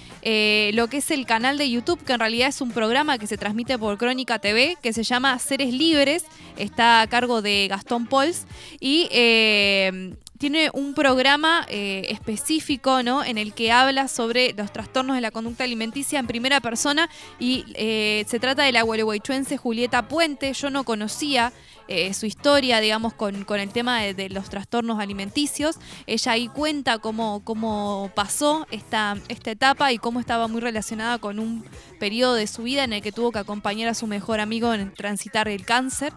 lo 0.74 0.88
que 0.88 0.98
es 0.98 1.10
el 1.10 1.24
canal 1.24 1.56
de 1.56 1.70
YouTube, 1.70 2.02
que 2.04 2.12
en 2.12 2.20
realidad 2.20 2.48
es 2.48 2.60
un 2.60 2.72
programa 2.72 3.16
que 3.18 3.26
se 3.26 3.38
transmite 3.38 3.78
por 3.78 3.96
Crónica 3.96 4.40
TV, 4.40 4.76
que 4.82 4.92
se 4.92 5.04
llama 5.04 5.38
Seres 5.38 5.72
Libres, 5.72 6.24
está 6.56 7.00
a 7.00 7.06
cargo 7.06 7.40
de 7.40 7.68
Gastón 7.68 8.06
Pols 8.06 8.46
y 8.80 9.08
eh, 9.12 10.14
tiene 10.40 10.70
un 10.72 10.94
programa 10.94 11.66
eh, 11.68 12.06
específico 12.08 13.02
¿no? 13.02 13.22
en 13.22 13.36
el 13.36 13.52
que 13.52 13.72
habla 13.72 14.08
sobre 14.08 14.54
los 14.54 14.72
trastornos 14.72 15.14
de 15.14 15.20
la 15.20 15.30
conducta 15.30 15.64
alimenticia 15.64 16.18
en 16.18 16.26
primera 16.26 16.62
persona 16.62 17.10
y 17.38 17.66
eh, 17.74 18.24
se 18.26 18.40
trata 18.40 18.62
de 18.62 18.72
la 18.72 18.80
gualeguaychuense 18.80 19.58
Julieta 19.58 20.08
Puente. 20.08 20.54
Yo 20.54 20.70
no 20.70 20.84
conocía 20.84 21.52
su 22.12 22.24
historia, 22.24 22.78
digamos, 22.78 23.14
con, 23.14 23.34
el 23.34 23.72
tema 23.72 24.00
de, 24.00 24.14
de, 24.14 24.28
los 24.28 24.48
trastornos 24.48 25.00
alimenticios. 25.00 25.76
Ella 26.06 26.32
ahí 26.32 26.46
cuenta 26.46 26.98
cómo, 26.98 27.42
cómo 27.42 28.12
pasó 28.14 28.64
esta, 28.70 29.16
esta 29.26 29.50
etapa 29.50 29.92
y 29.92 29.98
cómo 29.98 30.20
estaba 30.20 30.46
muy 30.46 30.60
relacionada 30.60 31.18
con 31.18 31.40
un 31.40 31.64
periodo 31.98 32.34
de 32.34 32.46
su 32.46 32.62
vida 32.62 32.84
en 32.84 32.92
el 32.92 33.02
que 33.02 33.10
tuvo 33.10 33.32
que 33.32 33.40
acompañar 33.40 33.88
a 33.88 33.94
su 33.94 34.06
mejor 34.06 34.38
amigo 34.38 34.72
en 34.72 34.94
transitar 34.94 35.48
el 35.48 35.64
cáncer 35.64 36.12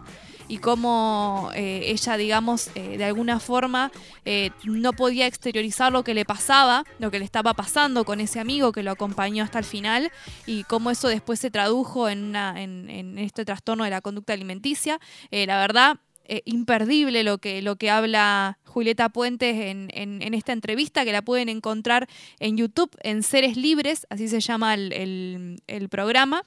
y 0.48 0.58
cómo 0.58 1.50
eh, 1.54 1.82
ella, 1.86 2.16
digamos, 2.16 2.70
eh, 2.74 2.96
de 2.98 3.04
alguna 3.04 3.40
forma 3.40 3.90
eh, 4.24 4.50
no 4.64 4.92
podía 4.92 5.26
exteriorizar 5.26 5.92
lo 5.92 6.04
que 6.04 6.14
le 6.14 6.24
pasaba, 6.24 6.84
lo 6.98 7.10
que 7.10 7.18
le 7.18 7.24
estaba 7.24 7.54
pasando 7.54 8.04
con 8.04 8.20
ese 8.20 8.40
amigo 8.40 8.72
que 8.72 8.82
lo 8.82 8.90
acompañó 8.90 9.44
hasta 9.44 9.58
el 9.58 9.64
final 9.64 10.10
y 10.46 10.64
cómo 10.64 10.90
eso 10.90 11.08
después 11.08 11.40
se 11.40 11.50
tradujo 11.50 12.08
en, 12.08 12.24
una, 12.24 12.60
en, 12.60 13.18
este 13.18 13.44
trastorno 13.44 13.84
de 13.84 13.90
la 13.90 14.00
conducta 14.00 14.32
alimenticia. 14.32 14.98
la 15.30 15.58
verdad, 15.58 15.98
imperdible 16.44 17.22
lo 17.22 17.38
que, 17.38 17.62
lo 17.62 17.76
que 17.76 17.90
habla 17.90 18.58
Julieta 18.64 19.08
Puentes 19.08 19.56
en, 19.56 19.88
en, 19.92 20.34
esta 20.34 20.52
entrevista, 20.52 21.04
que 21.04 21.12
la 21.12 21.22
pueden 21.22 21.48
encontrar 21.48 22.08
en 22.40 22.56
YouTube, 22.56 22.90
en 23.02 23.22
Seres 23.22 23.56
Libres, 23.56 24.06
así 24.10 24.28
se 24.28 24.40
llama 24.40 24.74
el 24.74 25.88
programa 25.90 26.44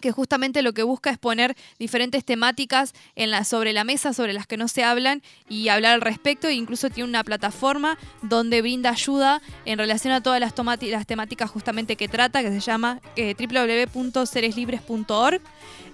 que 0.00 0.12
justamente 0.12 0.62
lo 0.62 0.72
que 0.72 0.82
busca 0.82 1.10
es 1.10 1.18
poner 1.18 1.56
diferentes 1.78 2.24
temáticas 2.24 2.94
sobre 3.44 3.72
la 3.72 3.84
mesa, 3.84 4.12
sobre 4.12 4.32
las 4.32 4.46
que 4.46 4.56
no 4.56 4.68
se 4.68 4.84
hablan 4.84 5.22
y 5.48 5.68
hablar 5.68 5.94
al 5.94 6.00
respecto. 6.00 6.48
E 6.48 6.54
incluso 6.54 6.90
tiene 6.90 7.08
una 7.08 7.24
plataforma 7.24 7.98
donde 8.22 8.62
brinda 8.62 8.90
ayuda 8.90 9.40
en 9.64 9.78
relación 9.78 10.12
a 10.12 10.22
todas 10.22 10.40
las, 10.40 10.54
las 10.82 11.06
temáticas 11.06 11.50
justamente 11.50 11.96
que 11.96 12.08
trata, 12.08 12.42
que 12.42 12.50
se 12.50 12.60
llama 12.60 13.00
eh, 13.16 13.34
www.sereslibres.org. 13.38 15.40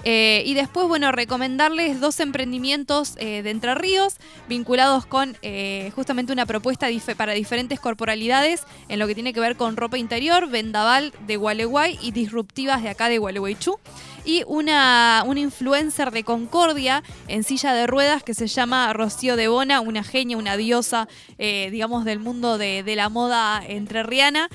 Eh, 0.05 0.43
y 0.45 0.53
después, 0.53 0.87
bueno, 0.87 1.13
recomendarles 1.13 1.99
dos 1.99 2.21
emprendimientos 2.21 3.15
eh, 3.19 3.43
de 3.43 3.51
Entre 3.51 3.75
Ríos 3.75 4.19
vinculados 4.49 5.07
con 5.07 5.37
eh, 5.41 5.91
justamente 5.95 6.33
una 6.33 6.45
propuesta 6.45 6.89
para 7.17 7.33
diferentes 7.33 7.81
corporalidades 7.81 8.65
en 8.89 8.99
lo 8.99 9.07
que 9.07 9.15
tiene 9.15 9.33
que 9.33 9.41
ver 9.41 9.57
con 9.57 9.77
ropa 9.77 9.97
interior, 9.97 10.49
vendaval 10.49 11.13
de 11.27 11.37
Gualeguay 11.37 11.99
y 12.03 12.13
disruptivas 12.13 12.83
de 12.83 12.91
acá 12.91 13.09
de 13.09 13.19
Gualeguaychú. 13.19 13.79
Y 14.27 14.43
una, 14.47 15.23
una 15.27 15.41
influencer 15.41 16.11
de 16.11 16.25
Concordia 16.25 17.03
en 17.29 17.43
silla 17.43 17.75
de 17.75 17.87
ruedas 17.87 18.23
que 18.23 18.33
se 18.33 18.47
llama 18.47 18.91
Rocío 18.93 19.37
de 19.37 19.49
Bona, 19.49 19.81
una 19.81 20.03
genia, 20.03 20.39
una 20.39 20.57
diosa, 20.57 21.09
digamos, 21.37 22.07
del 22.07 22.21
mundo 22.21 22.57
de, 22.57 22.83
de 22.83 22.97
la 22.97 23.11
moda 23.11 23.63
entrerriana. 23.67 24.49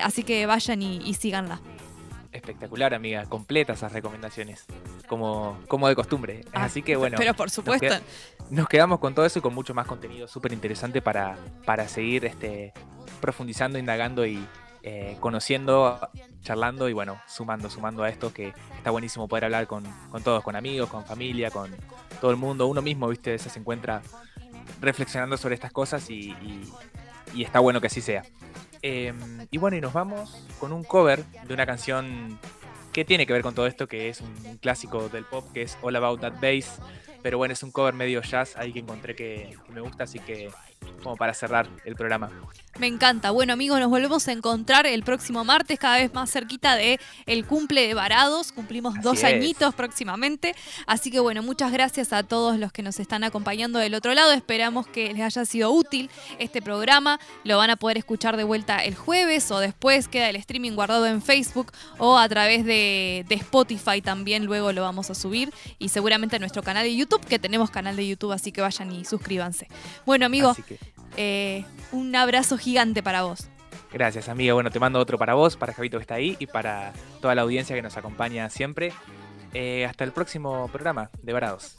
así 0.00 0.22
que 0.22 0.46
vayan 0.46 0.80
y, 0.80 0.98
y 0.98 1.14
síganla 1.14 1.60
espectacular, 2.36 2.94
amiga. 2.94 3.24
Completa 3.26 3.72
esas 3.72 3.92
recomendaciones. 3.92 4.66
Como, 5.08 5.58
como 5.68 5.88
de 5.88 5.94
costumbre. 5.94 6.44
Ah, 6.52 6.64
Así 6.64 6.82
que 6.82 6.96
bueno. 6.96 7.16
Pero 7.18 7.34
por 7.34 7.50
supuesto. 7.50 7.86
Nos, 7.86 7.98
qued 7.98 8.04
nos, 8.50 8.68
quedamos 8.68 8.98
con 8.98 9.14
todo 9.14 9.26
eso 9.26 9.38
y 9.38 9.42
con 9.42 9.54
mucho 9.54 9.74
más 9.74 9.86
contenido 9.86 10.26
súper 10.28 10.52
interesante 10.52 11.00
para, 11.00 11.36
para 11.64 11.88
seguir 11.88 12.24
este, 12.24 12.72
profundizando, 13.20 13.78
indagando 13.78 14.26
y 14.26 14.44
eh, 14.82 15.16
conociendo, 15.20 15.98
charlando 16.42 16.88
y 16.88 16.92
bueno, 16.92 17.20
sumando, 17.26 17.68
sumando 17.70 18.04
a 18.04 18.08
esto 18.08 18.32
que 18.32 18.52
está 18.76 18.90
buenísimo 18.90 19.26
poder 19.26 19.44
hablar 19.46 19.66
con, 19.66 19.84
con 20.10 20.22
todos, 20.22 20.42
con 20.42 20.54
amigos, 20.54 20.88
con 20.88 21.04
familia, 21.04 21.50
con 21.50 21.74
todo 22.20 22.30
el 22.30 22.36
mundo. 22.36 22.66
Uno 22.66 22.82
mismo, 22.82 23.08
viste, 23.08 23.38
se 23.38 23.58
encuentra 23.58 24.02
reflexionando 24.80 25.36
sobre 25.36 25.54
estas 25.54 25.72
cosas 25.72 26.08
y, 26.10 26.30
y, 26.30 26.72
y 27.34 27.42
está 27.42 27.60
bueno 27.60 27.80
que 27.80 27.88
así 27.88 28.00
sea. 28.00 28.22
Eh, 28.82 29.12
y 29.50 29.58
bueno, 29.58 29.76
y 29.76 29.80
nos 29.80 29.92
vamos 29.92 30.46
con 30.60 30.72
un 30.72 30.84
cover 30.84 31.24
de 31.24 31.54
una 31.54 31.66
canción 31.66 32.38
que 32.96 33.04
tiene 33.04 33.26
que 33.26 33.34
ver 33.34 33.42
con 33.42 33.54
todo 33.54 33.66
esto, 33.66 33.86
que 33.86 34.08
es 34.08 34.22
un 34.22 34.56
clásico 34.56 35.10
del 35.10 35.26
pop, 35.26 35.44
que 35.52 35.60
es 35.60 35.76
All 35.82 35.94
About 35.96 36.18
That 36.22 36.40
Bass. 36.40 36.78
Pero 37.26 37.38
bueno, 37.38 37.54
es 37.54 37.62
un 37.64 37.72
cover 37.72 37.92
medio 37.92 38.22
jazz 38.22 38.56
ahí 38.56 38.72
que 38.72 38.78
encontré 38.78 39.16
que, 39.16 39.58
que 39.66 39.72
me 39.72 39.80
gusta, 39.80 40.04
así 40.04 40.20
que 40.20 40.48
como 41.02 41.16
para 41.16 41.34
cerrar 41.34 41.68
el 41.84 41.94
programa. 41.94 42.30
Me 42.78 42.86
encanta. 42.86 43.30
Bueno, 43.30 43.54
amigos, 43.54 43.80
nos 43.80 43.88
volvemos 43.88 44.28
a 44.28 44.32
encontrar 44.32 44.86
el 44.86 45.02
próximo 45.02 45.44
martes, 45.44 45.78
cada 45.78 45.96
vez 45.96 46.12
más 46.12 46.30
cerquita 46.30 46.76
de 46.76 47.00
el 47.24 47.46
cumple 47.46 47.86
de 47.86 47.94
Varados. 47.94 48.52
Cumplimos 48.52 48.94
Así 48.94 49.02
dos 49.02 49.18
es. 49.18 49.24
añitos 49.24 49.74
próximamente. 49.74 50.54
Así 50.86 51.10
que 51.10 51.18
bueno, 51.20 51.42
muchas 51.42 51.72
gracias 51.72 52.12
a 52.12 52.22
todos 52.22 52.58
los 52.58 52.72
que 52.72 52.82
nos 52.82 53.00
están 53.00 53.24
acompañando 53.24 53.78
del 53.78 53.94
otro 53.94 54.12
lado. 54.12 54.32
Esperamos 54.32 54.86
que 54.86 55.12
les 55.12 55.22
haya 55.22 55.44
sido 55.46 55.70
útil 55.70 56.10
este 56.38 56.60
programa. 56.60 57.18
Lo 57.44 57.56
van 57.56 57.70
a 57.70 57.76
poder 57.76 57.96
escuchar 57.96 58.36
de 58.36 58.44
vuelta 58.44 58.84
el 58.84 58.94
jueves 58.94 59.50
o 59.50 59.58
después 59.58 60.08
queda 60.08 60.28
el 60.28 60.36
streaming 60.36 60.72
guardado 60.72 61.06
en 61.06 61.22
Facebook 61.22 61.72
o 61.98 62.18
a 62.18 62.28
través 62.28 62.66
de, 62.66 63.24
de 63.26 63.34
Spotify 63.36 64.02
también. 64.02 64.44
Luego 64.44 64.72
lo 64.72 64.82
vamos 64.82 65.08
a 65.08 65.14
subir 65.14 65.50
y 65.78 65.88
seguramente 65.88 66.36
a 66.36 66.38
nuestro 66.40 66.62
canal 66.62 66.84
de 66.84 66.94
YouTube, 66.94 67.15
que 67.20 67.38
tenemos 67.38 67.70
canal 67.70 67.96
de 67.96 68.06
YouTube, 68.06 68.32
así 68.32 68.52
que 68.52 68.60
vayan 68.60 68.92
y 68.92 69.04
suscríbanse. 69.04 69.68
Bueno, 70.04 70.26
amigos. 70.26 70.56
Eh, 71.16 71.64
un 71.92 72.14
abrazo 72.14 72.58
gigante 72.58 73.02
para 73.02 73.22
vos. 73.22 73.48
Gracias, 73.92 74.28
amiga. 74.28 74.54
Bueno, 74.54 74.70
te 74.70 74.78
mando 74.78 74.98
otro 74.98 75.18
para 75.18 75.34
vos, 75.34 75.56
para 75.56 75.72
Javito 75.72 75.98
que 75.98 76.02
está 76.02 76.14
ahí 76.14 76.36
y 76.38 76.46
para 76.46 76.92
toda 77.20 77.34
la 77.34 77.42
audiencia 77.42 77.74
que 77.74 77.82
nos 77.82 77.96
acompaña 77.96 78.50
siempre. 78.50 78.92
Eh, 79.54 79.86
hasta 79.86 80.04
el 80.04 80.12
próximo 80.12 80.68
programa 80.68 81.10
de 81.22 81.32
Varados. 81.32 81.76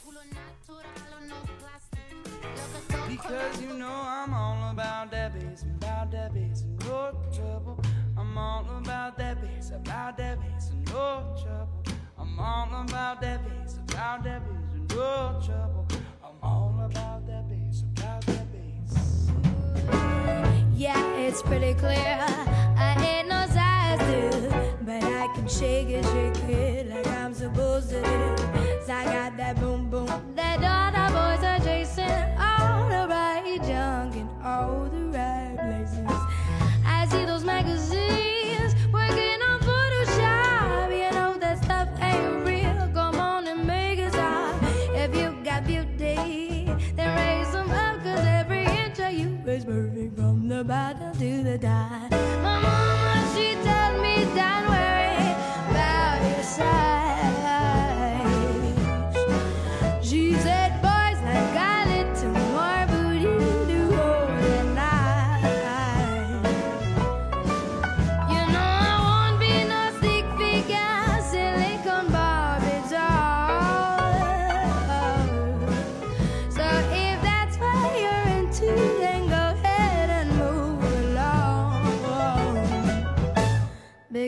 Yeah, 20.76 21.16
it's 21.18 21.42
pretty 21.44 21.76
clear. 21.76 22.18
I 22.78 22.96
ain't 23.06 23.28
no 23.28 23.46
but 24.82 25.04
I 25.04 25.28
can 25.36 25.48
shake 25.48 25.90
it, 25.90 26.04
shake 26.06 26.50
it 26.50 26.90
like 26.90 27.08
I'm 27.08 27.34
supposed 27.34 27.92
I 28.90 29.06
got 29.06 29.38
that 29.38 29.60
boom 29.60 29.90
boom. 29.90 30.08
That 30.36 30.64
all 30.64 30.92
the 30.92 31.08
boys 31.14 31.44
are 31.44 31.60
chasing, 31.60 32.04
all 32.40 32.88
the 32.90 33.08
right 33.08 33.60
junk 33.68 34.16
in 34.16 34.30
all 34.44 34.86
the 34.86 35.06
right 35.16 35.47
the 50.58 50.64
bada 50.64 51.16
do 51.20 51.44
the 51.44 51.56
die. 51.56 52.17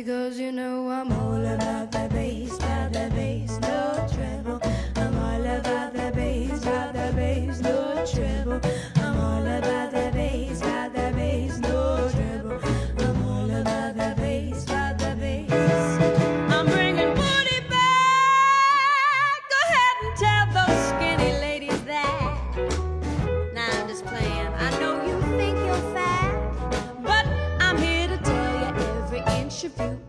because 0.04 0.39
you 0.39 0.50
know 0.54 0.89
I'm 0.89 1.19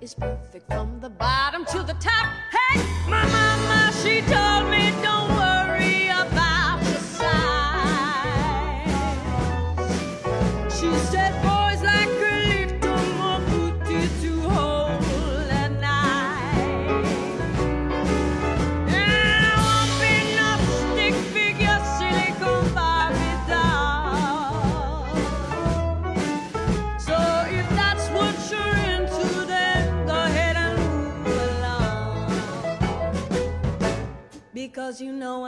is 0.00 0.14
perfect 0.14 0.66
from 0.72 0.98
the 1.00 1.10
bottom 1.10 1.64
to 1.66 1.82
the 1.82 1.94
top. 1.94 2.26
Hey, 2.50 2.80
mama. 3.08 3.39
because 34.70 35.00
you 35.00 35.12
know 35.12 35.44